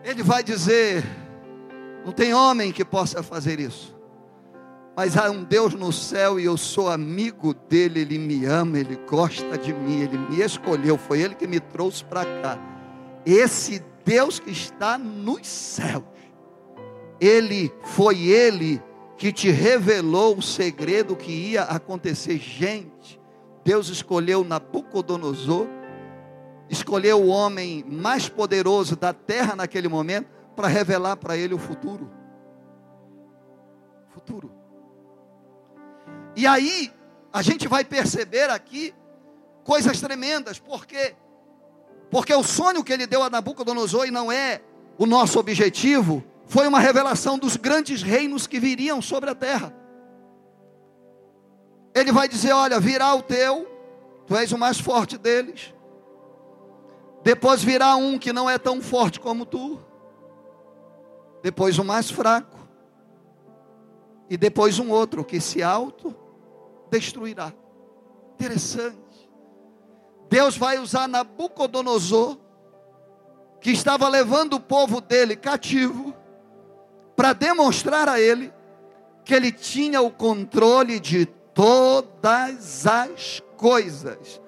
Ele 0.07 0.23
vai 0.23 0.43
dizer: 0.43 1.03
não 2.05 2.11
tem 2.11 2.33
homem 2.33 2.71
que 2.71 2.85
possa 2.85 3.21
fazer 3.21 3.59
isso. 3.59 3.95
Mas 4.95 5.15
há 5.15 5.29
um 5.29 5.43
Deus 5.43 5.75
no 5.75 5.93
céu 5.93 6.39
e 6.39 6.45
eu 6.45 6.57
sou 6.57 6.89
amigo 6.89 7.53
dele, 7.53 7.99
ele 7.99 8.17
me 8.17 8.45
ama, 8.45 8.79
ele 8.79 8.95
gosta 9.07 9.55
de 9.55 9.71
mim, 9.71 10.01
ele 10.01 10.17
me 10.17 10.41
escolheu, 10.41 10.97
foi 10.97 11.21
ele 11.21 11.35
que 11.35 11.45
me 11.45 11.59
trouxe 11.59 12.03
para 12.03 12.25
cá. 12.41 12.57
Esse 13.23 13.83
Deus 14.03 14.39
que 14.39 14.49
está 14.49 14.97
nos 14.97 15.45
céus 15.45 16.17
ele 17.19 17.71
foi 17.83 18.27
ele 18.27 18.81
que 19.17 19.31
te 19.31 19.49
revelou 19.49 20.37
o 20.37 20.41
segredo 20.41 21.15
que 21.15 21.31
ia 21.31 21.63
acontecer. 21.63 22.37
Gente, 22.37 23.19
Deus 23.63 23.89
escolheu 23.89 24.43
Nabucodonosor, 24.43 25.67
escolheu 26.69 27.21
o 27.21 27.27
homem 27.27 27.83
mais 27.87 28.27
poderoso 28.27 28.95
da 28.95 29.13
terra 29.13 29.55
naquele 29.55 29.87
momento 29.87 30.27
para 30.55 30.67
revelar 30.67 31.17
para 31.17 31.37
ele 31.37 31.53
o 31.53 31.59
futuro. 31.59 32.11
Futuro. 34.09 34.51
E 36.35 36.45
aí, 36.45 36.91
a 37.31 37.41
gente 37.41 37.67
vai 37.67 37.83
perceber 37.83 38.49
aqui 38.49 38.93
coisas 39.63 39.99
tremendas, 39.99 40.59
porque 40.59 41.15
porque 42.09 42.33
o 42.33 42.43
sonho 42.43 42.83
que 42.83 42.93
ele 42.93 43.05
deu 43.05 43.21
a 43.21 43.29
Nabucodonosor 43.29 44.07
e 44.07 44.11
não 44.11 44.31
é 44.31 44.61
o 44.97 45.05
nosso 45.05 45.39
objetivo, 45.39 46.23
foi 46.45 46.65
uma 46.67 46.79
revelação 46.79 47.37
dos 47.37 47.57
grandes 47.57 48.01
reinos 48.01 48.47
que 48.47 48.59
viriam 48.59 49.01
sobre 49.01 49.29
a 49.29 49.35
terra. 49.35 49.73
Ele 51.93 52.11
vai 52.11 52.27
dizer: 52.27 52.53
Olha, 52.53 52.79
virá 52.79 53.13
o 53.13 53.21
teu, 53.21 53.67
tu 54.25 54.35
és 54.35 54.51
o 54.51 54.57
mais 54.57 54.79
forte 54.79 55.17
deles. 55.17 55.73
Depois 57.27 57.61
virá 57.61 57.93
um 57.97 58.17
que 58.17 58.31
não 58.31 58.49
é 58.49 58.57
tão 58.57 58.81
forte 58.81 59.19
como 59.19 59.45
tu. 59.45 59.77
Depois 61.43 61.77
o 61.77 61.83
mais 61.83 62.09
fraco. 62.09 62.57
E 64.29 64.37
depois 64.37 64.79
um 64.79 64.89
outro 64.89 65.25
que 65.25 65.41
se 65.41 65.61
auto 65.61 66.15
destruirá. 66.89 67.51
Interessante. 68.35 69.29
Deus 70.29 70.55
vai 70.55 70.79
usar 70.79 71.09
Nabucodonosor, 71.09 72.37
que 73.59 73.71
estava 73.71 74.07
levando 74.07 74.53
o 74.53 74.61
povo 74.61 75.01
dele 75.01 75.35
cativo 75.35 76.13
para 77.13 77.33
demonstrar 77.33 78.07
a 78.07 78.21
ele 78.21 78.53
que 79.25 79.33
ele 79.33 79.51
tinha 79.51 80.01
o 80.01 80.09
controle 80.09 80.97
de 80.97 81.25
todas 81.25 82.87
as 82.87 83.43
coisas. 83.57 84.41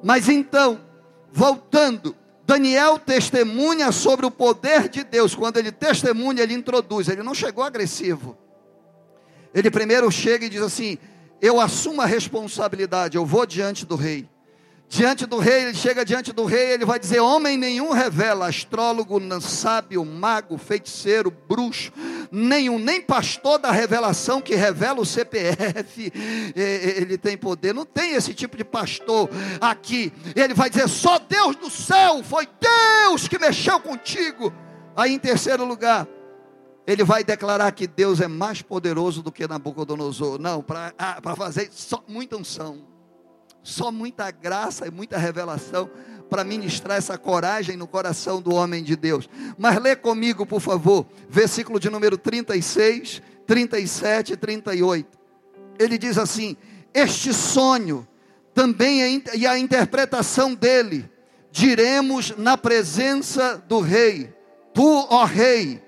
Mas 0.00 0.28
então, 0.28 0.88
voltando, 1.32 2.16
Daniel 2.44 2.98
testemunha 2.98 3.92
sobre 3.92 4.26
o 4.26 4.30
poder 4.30 4.88
de 4.88 5.04
Deus. 5.04 5.34
Quando 5.34 5.56
ele 5.56 5.70
testemunha, 5.70 6.42
ele 6.42 6.54
introduz. 6.54 7.08
Ele 7.08 7.22
não 7.22 7.34
chegou 7.34 7.62
agressivo. 7.62 8.36
Ele 9.54 9.70
primeiro 9.70 10.10
chega 10.10 10.46
e 10.46 10.48
diz 10.48 10.62
assim: 10.62 10.98
Eu 11.40 11.60
assumo 11.60 12.00
a 12.00 12.06
responsabilidade, 12.06 13.16
eu 13.16 13.24
vou 13.24 13.46
diante 13.46 13.86
do 13.86 13.96
rei. 13.96 14.28
Diante 14.90 15.24
do 15.24 15.38
rei, 15.38 15.62
ele 15.62 15.74
chega 15.74 16.04
diante 16.04 16.32
do 16.32 16.44
rei, 16.44 16.72
ele 16.72 16.84
vai 16.84 16.98
dizer: 16.98 17.20
Homem 17.20 17.56
nenhum 17.56 17.92
revela, 17.92 18.48
astrólogo, 18.48 19.20
sábio, 19.40 20.04
mago, 20.04 20.58
feiticeiro, 20.58 21.30
bruxo, 21.30 21.92
nenhum, 22.28 22.76
nem 22.76 23.00
pastor 23.00 23.60
da 23.60 23.70
revelação 23.70 24.40
que 24.40 24.56
revela 24.56 25.00
o 25.00 25.06
CPF, 25.06 26.12
ele 26.56 27.16
tem 27.16 27.38
poder. 27.38 27.72
Não 27.72 27.86
tem 27.86 28.14
esse 28.14 28.34
tipo 28.34 28.56
de 28.56 28.64
pastor 28.64 29.30
aqui. 29.60 30.12
Ele 30.34 30.54
vai 30.54 30.68
dizer: 30.68 30.88
Só 30.88 31.20
Deus 31.20 31.54
do 31.54 31.70
céu, 31.70 32.24
foi 32.24 32.48
Deus 32.60 33.28
que 33.28 33.38
mexeu 33.38 33.78
contigo. 33.78 34.52
Aí, 34.96 35.14
em 35.14 35.20
terceiro 35.20 35.64
lugar, 35.64 36.08
ele 36.84 37.04
vai 37.04 37.22
declarar 37.22 37.70
que 37.70 37.86
Deus 37.86 38.20
é 38.20 38.26
mais 38.26 38.60
poderoso 38.60 39.22
do 39.22 39.30
que 39.30 39.46
Nabucodonosor. 39.46 40.40
Não, 40.40 40.60
para 40.60 40.92
ah, 40.98 41.20
fazer 41.36 41.68
só 41.70 42.02
muita 42.08 42.36
unção 42.36 42.90
só 43.62 43.90
muita 43.90 44.30
graça 44.30 44.86
e 44.86 44.90
muita 44.90 45.18
revelação 45.18 45.90
para 46.28 46.44
ministrar 46.44 46.96
essa 46.96 47.18
coragem 47.18 47.76
no 47.76 47.86
coração 47.86 48.40
do 48.40 48.54
homem 48.54 48.82
de 48.82 48.94
Deus. 48.94 49.28
Mas 49.58 49.80
lê 49.80 49.96
comigo, 49.96 50.46
por 50.46 50.60
favor, 50.60 51.06
versículo 51.28 51.80
de 51.80 51.90
número 51.90 52.16
36, 52.16 53.20
37 53.46 54.34
e 54.34 54.36
38. 54.36 55.18
Ele 55.78 55.98
diz 55.98 56.16
assim: 56.16 56.56
Este 56.94 57.34
sonho 57.34 58.06
também 58.54 59.02
é, 59.02 59.36
e 59.36 59.46
a 59.46 59.58
interpretação 59.58 60.54
dele 60.54 61.10
diremos 61.50 62.34
na 62.36 62.56
presença 62.56 63.62
do 63.68 63.80
rei. 63.80 64.32
Tu, 64.72 65.06
ó 65.10 65.24
rei, 65.24 65.82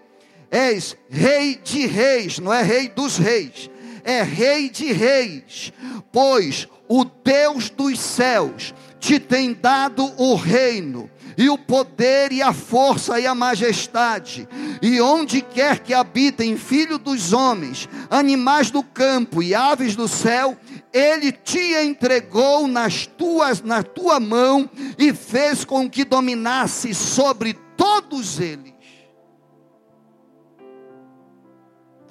és 0.51 0.97
rei 1.09 1.55
de 1.55 1.87
reis, 1.87 2.39
não 2.39 2.53
é 2.53 2.62
rei 2.62 2.89
dos 2.89 3.16
reis, 3.16 3.70
é 4.05 4.22
rei 4.22 4.68
de 4.68 4.92
reis, 4.92 5.72
pois 6.11 6.68
o 6.88 7.05
Deus 7.05 7.70
dos 7.70 7.98
céus 7.98 8.74
te 9.00 9.18
tem 9.18 9.53
dado 9.53 10.12
o 10.16 10.34
reino, 10.34 11.11
e 11.36 11.48
o 11.48 11.57
poder, 11.57 12.30
e 12.32 12.42
a 12.42 12.53
força, 12.53 13.18
e 13.18 13.26
a 13.26 13.34
majestade, 13.34 14.48
e 14.80 15.00
onde 15.00 15.40
quer 15.40 15.78
que 15.78 15.94
habitem 15.94 16.57
filho 16.57 16.98
dos 16.98 17.32
homens, 17.32 17.88
animais 18.11 18.70
do 18.70 18.82
campo 18.82 19.42
e 19.42 19.55
aves 19.55 19.96
do 19.96 20.07
céu, 20.07 20.57
ele 20.92 21.32
te 21.32 21.74
entregou 21.82 22.68
nas 22.68 23.07
tuas, 23.07 23.62
na 23.62 23.82
tua 23.82 24.20
mão 24.20 24.68
e 24.98 25.12
fez 25.12 25.64
com 25.64 25.88
que 25.88 26.05
dominasse 26.05 26.94
sobre 26.94 27.55
todos 27.76 28.38
eles. 28.38 28.72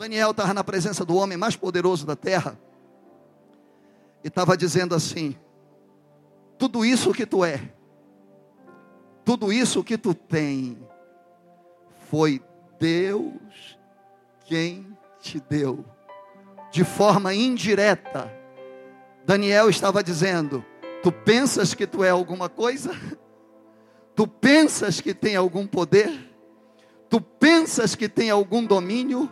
Daniel 0.01 0.31
estava 0.31 0.51
na 0.51 0.63
presença 0.63 1.05
do 1.05 1.15
homem 1.15 1.37
mais 1.37 1.55
poderoso 1.55 2.07
da 2.07 2.15
terra 2.15 2.57
e 4.23 4.29
estava 4.29 4.57
dizendo 4.57 4.95
assim: 4.95 5.35
tudo 6.57 6.83
isso 6.83 7.13
que 7.13 7.23
tu 7.23 7.45
é, 7.45 7.71
tudo 9.23 9.53
isso 9.53 9.83
que 9.83 9.99
tu 9.99 10.15
tem, 10.15 10.75
foi 12.09 12.41
Deus 12.79 13.77
quem 14.47 14.87
te 15.19 15.39
deu, 15.39 15.85
de 16.71 16.83
forma 16.83 17.31
indireta. 17.35 18.33
Daniel 19.23 19.69
estava 19.69 20.03
dizendo: 20.03 20.65
Tu 21.03 21.11
pensas 21.11 21.75
que 21.75 21.85
tu 21.85 22.03
é 22.03 22.09
alguma 22.09 22.49
coisa? 22.49 22.89
Tu 24.15 24.25
pensas 24.25 24.99
que 24.99 25.13
tem 25.13 25.35
algum 25.35 25.67
poder? 25.67 26.09
Tu 27.07 27.21
pensas 27.21 27.93
que 27.93 28.09
tem 28.09 28.31
algum 28.31 28.65
domínio? 28.65 29.29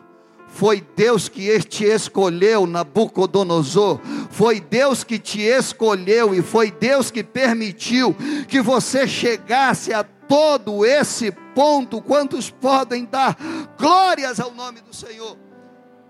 Foi 0.50 0.82
Deus 0.82 1.30
que 1.30 1.60
te 1.62 1.86
escolheu, 1.86 2.66
Nabucodonosor. 2.66 4.00
Foi 4.32 4.60
Deus 4.60 5.04
que 5.04 5.18
te 5.20 5.42
escolheu 5.42 6.34
e 6.34 6.42
foi 6.42 6.72
Deus 6.72 7.12
que 7.12 7.24
permitiu 7.24 8.16
que 8.48 8.62
você 8.62 9.08
chegasse 9.08 9.94
a 9.94 10.04
todo 10.04 10.86
esse 10.86 11.32
ponto. 11.54 12.02
Quantos 12.02 12.50
podem 12.50 13.06
dar 13.06 13.38
glórias 13.78 14.40
ao 14.40 14.52
nome 14.52 14.82
do 14.82 14.94
Senhor? 14.94 15.38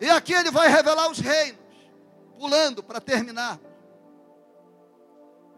E 0.02 0.10
aqui 0.10 0.34
ele 0.34 0.50
vai 0.50 0.70
revelar 0.70 1.12
os 1.12 1.20
reinos, 1.20 1.60
pulando 2.38 2.82
para 2.82 3.00
terminar. 3.02 3.60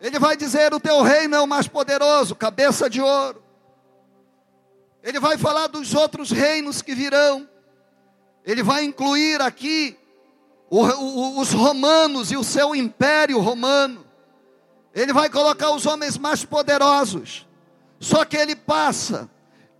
Ele 0.02 0.18
vai 0.18 0.36
dizer: 0.36 0.74
O 0.74 0.80
teu 0.80 1.02
reino 1.02 1.36
é 1.36 1.40
o 1.40 1.48
mais 1.48 1.68
poderoso, 1.68 2.36
cabeça 2.36 2.90
de 2.90 3.00
ouro. 3.00 3.44
Ele 5.04 5.20
vai 5.20 5.38
falar 5.38 5.68
dos 5.68 5.94
outros 5.94 6.32
reinos 6.32 6.82
que 6.82 6.94
virão. 6.94 7.48
Ele 8.46 8.64
vai 8.64 8.84
incluir 8.84 9.42
aqui 9.42 9.98
o, 10.70 10.84
o, 10.84 11.40
os 11.40 11.52
romanos 11.52 12.32
e 12.32 12.38
o 12.38 12.44
seu 12.44 12.76
império 12.76 13.40
romano. 13.40 14.06
Ele 14.94 15.14
vai 15.14 15.30
colocar 15.30 15.72
os 15.72 15.86
homens 15.86 16.18
mais 16.18 16.44
poderosos. 16.44 17.48
Só 18.00 18.26
que 18.26 18.36
ele 18.36 18.56
passa, 18.56 19.30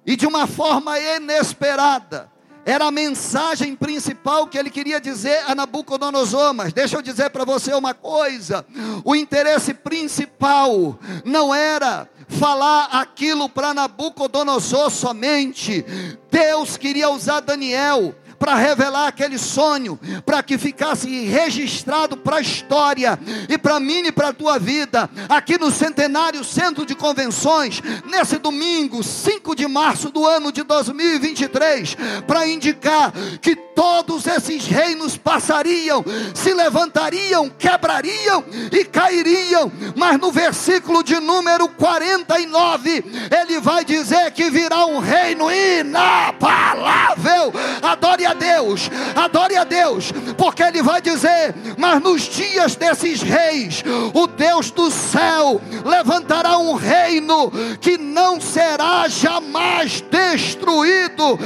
e 0.06 0.16
de 0.16 0.28
uma 0.28 0.46
forma 0.46 1.00
inesperada, 1.00 2.32
era 2.64 2.86
a 2.86 2.92
mensagem 2.92 3.76
principal 3.76 4.46
que 4.46 4.58
ele 4.58 4.70
queria 4.70 5.02
dizer 5.02 5.44
a 5.48 5.56
Nabucodonosor. 5.56 6.54
Mas 6.54 6.72
deixa 6.72 6.96
eu 6.96 7.02
dizer 7.02 7.32
para 7.32 7.44
você 7.44 7.74
uma 7.74 7.94
coisa: 7.94 8.66
o 9.04 9.16
interesse 9.16 9.74
principal 9.74 11.00
não 11.26 11.54
era 11.54 12.08
falar 12.28 12.86
aquilo 12.92 13.50
para 13.50 13.74
Nabucodonosor 13.74 14.92
somente. 14.92 15.84
Deus 16.30 16.78
queria 16.78 17.10
usar 17.10 17.40
Daniel 17.40 18.16
para 18.42 18.56
revelar 18.56 19.08
aquele 19.08 19.38
sonho, 19.38 20.00
para 20.26 20.42
que 20.42 20.58
ficasse 20.58 21.08
registrado 21.26 22.18
para 22.18 22.38
a 22.38 22.42
história 22.42 23.20
e 23.48 23.56
para 23.56 23.80
mim 23.80 24.08
e 24.08 24.12
para 24.12 24.30
a 24.30 24.34
tua 24.34 24.58
vida, 24.58 25.08
aqui 25.30 25.60
no 25.60 25.70
Centenário 25.70 26.44
Centro 26.44 26.84
de 26.84 26.96
Convenções, 26.96 27.84
nesse 28.10 28.40
domingo, 28.40 29.04
5 29.04 29.56
de 29.56 29.68
março 29.68 30.10
do 30.10 30.26
ano 30.26 30.52
de 30.52 30.64
2023, 30.64 31.96
para 32.26 32.48
indicar 32.48 33.14
que 33.40 33.56
todos 33.56 34.26
esses 34.26 34.66
reinos 34.66 35.16
passariam, 35.16 36.04
se 36.34 36.52
levantariam, 36.52 37.48
quebrariam 37.48 38.44
e 38.72 38.84
cairiam, 38.86 39.72
mas 39.96 40.20
no 40.20 40.32
versículo 40.32 41.04
de 41.04 41.20
número 41.20 41.68
49, 41.68 43.06
ele 43.40 43.60
vai 43.60 43.86
dizer 43.86 44.32
que 44.32 44.50
virá 44.50 44.88
um 44.88 44.98
reino 44.98 45.52
inabalável. 45.52 47.54
Adore 47.84 48.26
a 48.26 48.31
a 48.32 48.34
Deus, 48.34 48.90
adore 49.16 49.56
a 49.56 49.64
Deus, 49.64 50.12
porque 50.38 50.64
Ele 50.64 50.82
vai 50.82 51.02
dizer: 51.02 51.54
Mas 51.78 52.02
nos 52.02 52.24
dias 52.24 52.76
desses 52.76 53.22
reis, 53.22 53.84
o 54.14 54.28
Deus 54.28 54.72
do 54.72 54.90
céu 54.90 55.62
levantará 55.86 56.58
um 56.58 56.74
reino 56.74 57.52
que 57.80 57.98
não 57.98 58.40
será 58.40 59.08
jamais 59.08 60.02
destruído, 60.02 61.38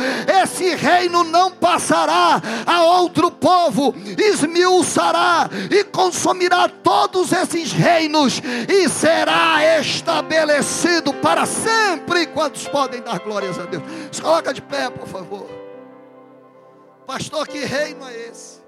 esse 0.44 0.76
reino 0.76 1.24
não 1.24 1.52
passará 1.52 2.42
a 2.66 2.84
outro 2.84 3.32
povo, 3.32 3.94
esmiuçará 4.18 5.50
e 5.70 5.84
consumirá 5.86 6.70
todos 6.70 7.32
esses 7.32 7.72
reinos 7.72 8.42
e 8.68 8.88
será 8.88 9.80
estabelecido 9.80 11.14
para 11.14 11.46
sempre. 11.46 12.28
Quantos 12.28 12.68
podem 12.68 13.02
dar 13.02 13.20
glórias 13.20 13.58
a 13.58 13.64
Deus? 13.64 13.84
Se 14.12 14.22
coloca 14.22 14.54
de 14.54 14.62
pé, 14.62 14.90
por 14.90 15.08
favor. 15.08 15.55
Pastor, 17.06 17.48
que 17.48 17.60
reino 17.60 18.08
é 18.08 18.28
esse? 18.30 18.62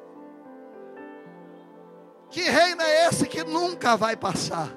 Que 2.30 2.42
reino 2.42 2.82
é 2.82 3.08
esse 3.08 3.28
que 3.28 3.44
nunca 3.44 3.96
vai 3.96 4.16
passar? 4.16 4.70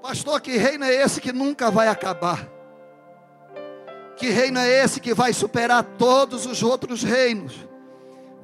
Pastor, 0.00 0.40
que 0.40 0.56
reino 0.56 0.84
é 0.84 0.94
esse 0.94 1.20
que 1.20 1.32
nunca 1.32 1.70
vai 1.70 1.88
acabar? 1.88 2.48
Que 4.16 4.28
reino 4.28 4.58
é 4.58 4.68
esse 4.68 5.00
que 5.00 5.12
vai 5.12 5.32
superar 5.32 5.82
todos 5.82 6.46
os 6.46 6.62
outros 6.62 7.02
reinos? 7.02 7.66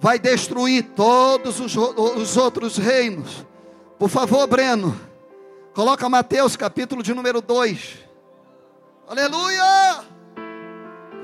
Vai 0.00 0.18
destruir 0.18 0.90
todos 0.96 1.60
os, 1.60 1.76
os 1.76 2.36
outros 2.36 2.76
reinos? 2.76 3.46
Por 3.98 4.08
favor, 4.08 4.46
Breno, 4.46 4.98
coloca 5.74 6.08
Mateus 6.08 6.56
capítulo 6.56 7.02
de 7.02 7.14
número 7.14 7.40
2. 7.40 7.98
Aleluia! 9.06 9.79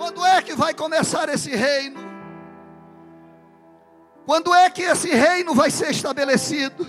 Quando 0.07 0.25
é 0.25 0.41
que 0.41 0.55
vai 0.55 0.73
começar 0.73 1.29
esse 1.31 1.51
reino? 1.51 1.99
Quando 4.25 4.55
é 4.55 4.71
que 4.71 4.83
esse 4.83 5.11
reino 5.11 5.53
vai 5.53 5.69
ser 5.69 5.91
estabelecido? 5.91 6.87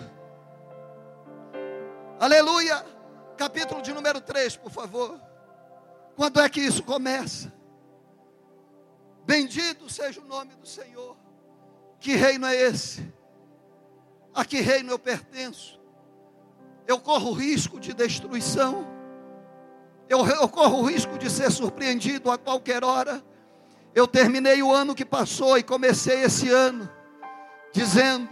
Aleluia. 2.19 2.85
Capítulo 3.35 3.81
de 3.81 3.91
número 3.91 4.21
3, 4.21 4.57
por 4.57 4.69
favor. 4.69 5.19
Quando 6.15 6.39
é 6.39 6.47
que 6.47 6.61
isso 6.61 6.83
começa? 6.83 7.51
Bendito 9.25 9.89
seja 9.89 10.21
o 10.21 10.25
nome 10.25 10.53
do 10.53 10.67
Senhor. 10.67 11.17
Que 11.99 12.15
reino 12.15 12.45
é 12.45 12.55
esse? 12.55 13.11
A 14.31 14.45
que 14.45 14.61
reino 14.61 14.91
eu 14.91 14.99
pertenço? 14.99 15.81
Eu 16.85 16.99
corro 16.99 17.31
risco 17.33 17.79
de 17.79 17.95
destruição. 17.95 18.96
Eu, 20.09 20.25
eu 20.25 20.47
corro 20.47 20.79
o 20.79 20.85
risco 20.85 21.17
de 21.17 21.29
ser 21.29 21.51
surpreendido 21.51 22.31
a 22.31 22.37
qualquer 22.37 22.83
hora. 22.83 23.23
Eu 23.93 24.07
terminei 24.07 24.61
o 24.63 24.71
ano 24.71 24.95
que 24.95 25.03
passou 25.03 25.57
e 25.57 25.63
comecei 25.63 26.23
esse 26.23 26.49
ano 26.49 26.89
dizendo 27.73 28.29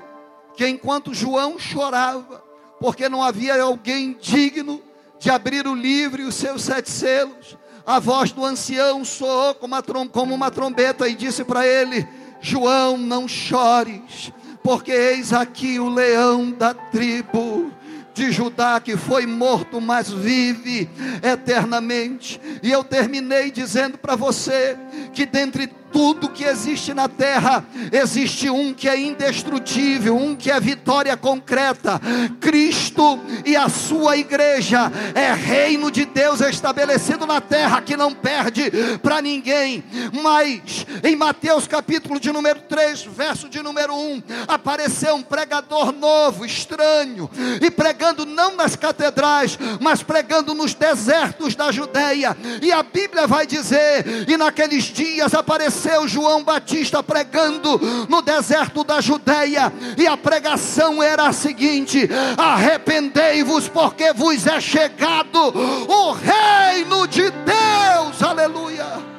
que 0.56 0.68
enquanto 0.68 1.14
João 1.14 1.60
chorava, 1.60 2.44
porque 2.80 3.10
não 3.10 3.22
havia 3.22 3.62
alguém 3.62 4.18
digno 4.20 4.82
de 5.20 5.30
abrir 5.30 5.68
o 5.68 5.76
livro 5.76 6.22
e 6.22 6.26
os 6.26 6.36
seus 6.36 6.64
sete 6.64 6.90
selos, 6.90 7.58
a 7.86 8.00
voz 8.00 8.32
do 8.32 8.44
ancião 8.44 9.04
soou 9.04 9.54
como 9.56 9.76
como 10.12 10.34
uma 10.34 10.50
trombeta 10.50 11.08
e 11.08 11.16
disse 11.16 11.44
para 11.44 11.68
ele: 11.68 12.08
João, 12.42 12.98
não 12.98 13.28
chores, 13.28 14.32
porque 14.64 14.92
eis 14.92 15.34
aqui 15.34 15.80
o 15.80 15.90
leão 15.90 16.52
da 16.52 16.74
tribo 16.74 17.72
de 18.16 18.32
Judá 18.32 18.80
que 18.80 18.96
foi 18.96 19.26
morto, 19.28 19.82
mas 19.82 20.10
vive 20.10 20.90
eternamente. 21.22 22.40
E 22.64 22.72
eu 22.72 22.84
terminei 22.84 23.52
dizendo 23.52 23.98
para 23.98 24.16
você 24.16 24.78
que 25.14 25.26
dentre 25.26 25.68
tudo 25.96 26.28
que 26.28 26.44
existe 26.44 26.94
na 26.94 27.08
terra, 27.08 27.66
existe 27.90 28.50
um 28.50 28.74
que 28.74 28.90
é 28.90 29.00
indestrutível, 29.00 30.18
um 30.18 30.36
que 30.36 30.52
é 30.52 30.60
vitória 30.60 31.16
concreta. 31.16 32.02
Cristo 32.42 33.18
e 33.46 33.56
a 33.56 33.70
sua 33.70 34.18
igreja 34.18 34.92
é 35.14 35.32
reino 35.34 35.90
de 35.90 36.04
Deus 36.04 36.42
estabelecido 36.42 37.26
na 37.26 37.40
terra 37.40 37.82
que 37.82 37.96
não 37.96 38.14
perde 38.14 38.70
para 39.02 39.22
ninguém. 39.22 39.86
Mas 40.22 40.86
em 41.02 41.16
Mateus 41.16 41.66
capítulo 41.66 42.20
de 42.20 42.30
número 42.30 42.60
3, 42.68 43.04
verso 43.04 43.48
de 43.48 43.64
número 43.64 43.96
1, 43.96 44.24
apareceu 44.50 45.16
um 45.16 45.24
pregador 45.24 45.94
novo, 45.94 46.46
estranho, 46.46 47.30
e 47.62 47.72
pregando 47.72 48.26
não 48.26 48.58
nas 48.58 48.76
catedrais, 48.76 49.58
mas 49.80 50.04
pregando 50.04 50.54
nos 50.54 50.74
desertos 50.74 51.56
da 51.56 51.72
Judéia. 51.72 52.36
E 52.62 52.70
a 52.70 52.84
Bíblia 52.84 53.26
vai 53.28 53.48
dizer: 53.48 54.28
"E 54.28 54.36
naqueles 54.36 54.84
dias 54.84 55.34
apareceu 55.34 55.85
apareceu 55.86 56.08
João 56.08 56.44
Batista 56.44 57.04
pregando 57.04 57.80
no 58.10 58.22
deserto 58.22 58.84
da 58.84 59.00
Judéia, 59.00 59.72
e 59.98 60.08
a 60.08 60.18
pregação 60.18 61.02
era 61.02 61.28
a 61.28 61.34
seguinte: 61.34 62.10
arrependei-vos, 62.38 63.70
porque 63.70 64.12
vos 64.12 64.46
é 64.48 64.60
chegado 64.60 65.40
o 65.88 66.12
reino 66.12 67.08
de 67.08 67.30
Deus, 67.30 68.24
aleluia. 68.24 69.15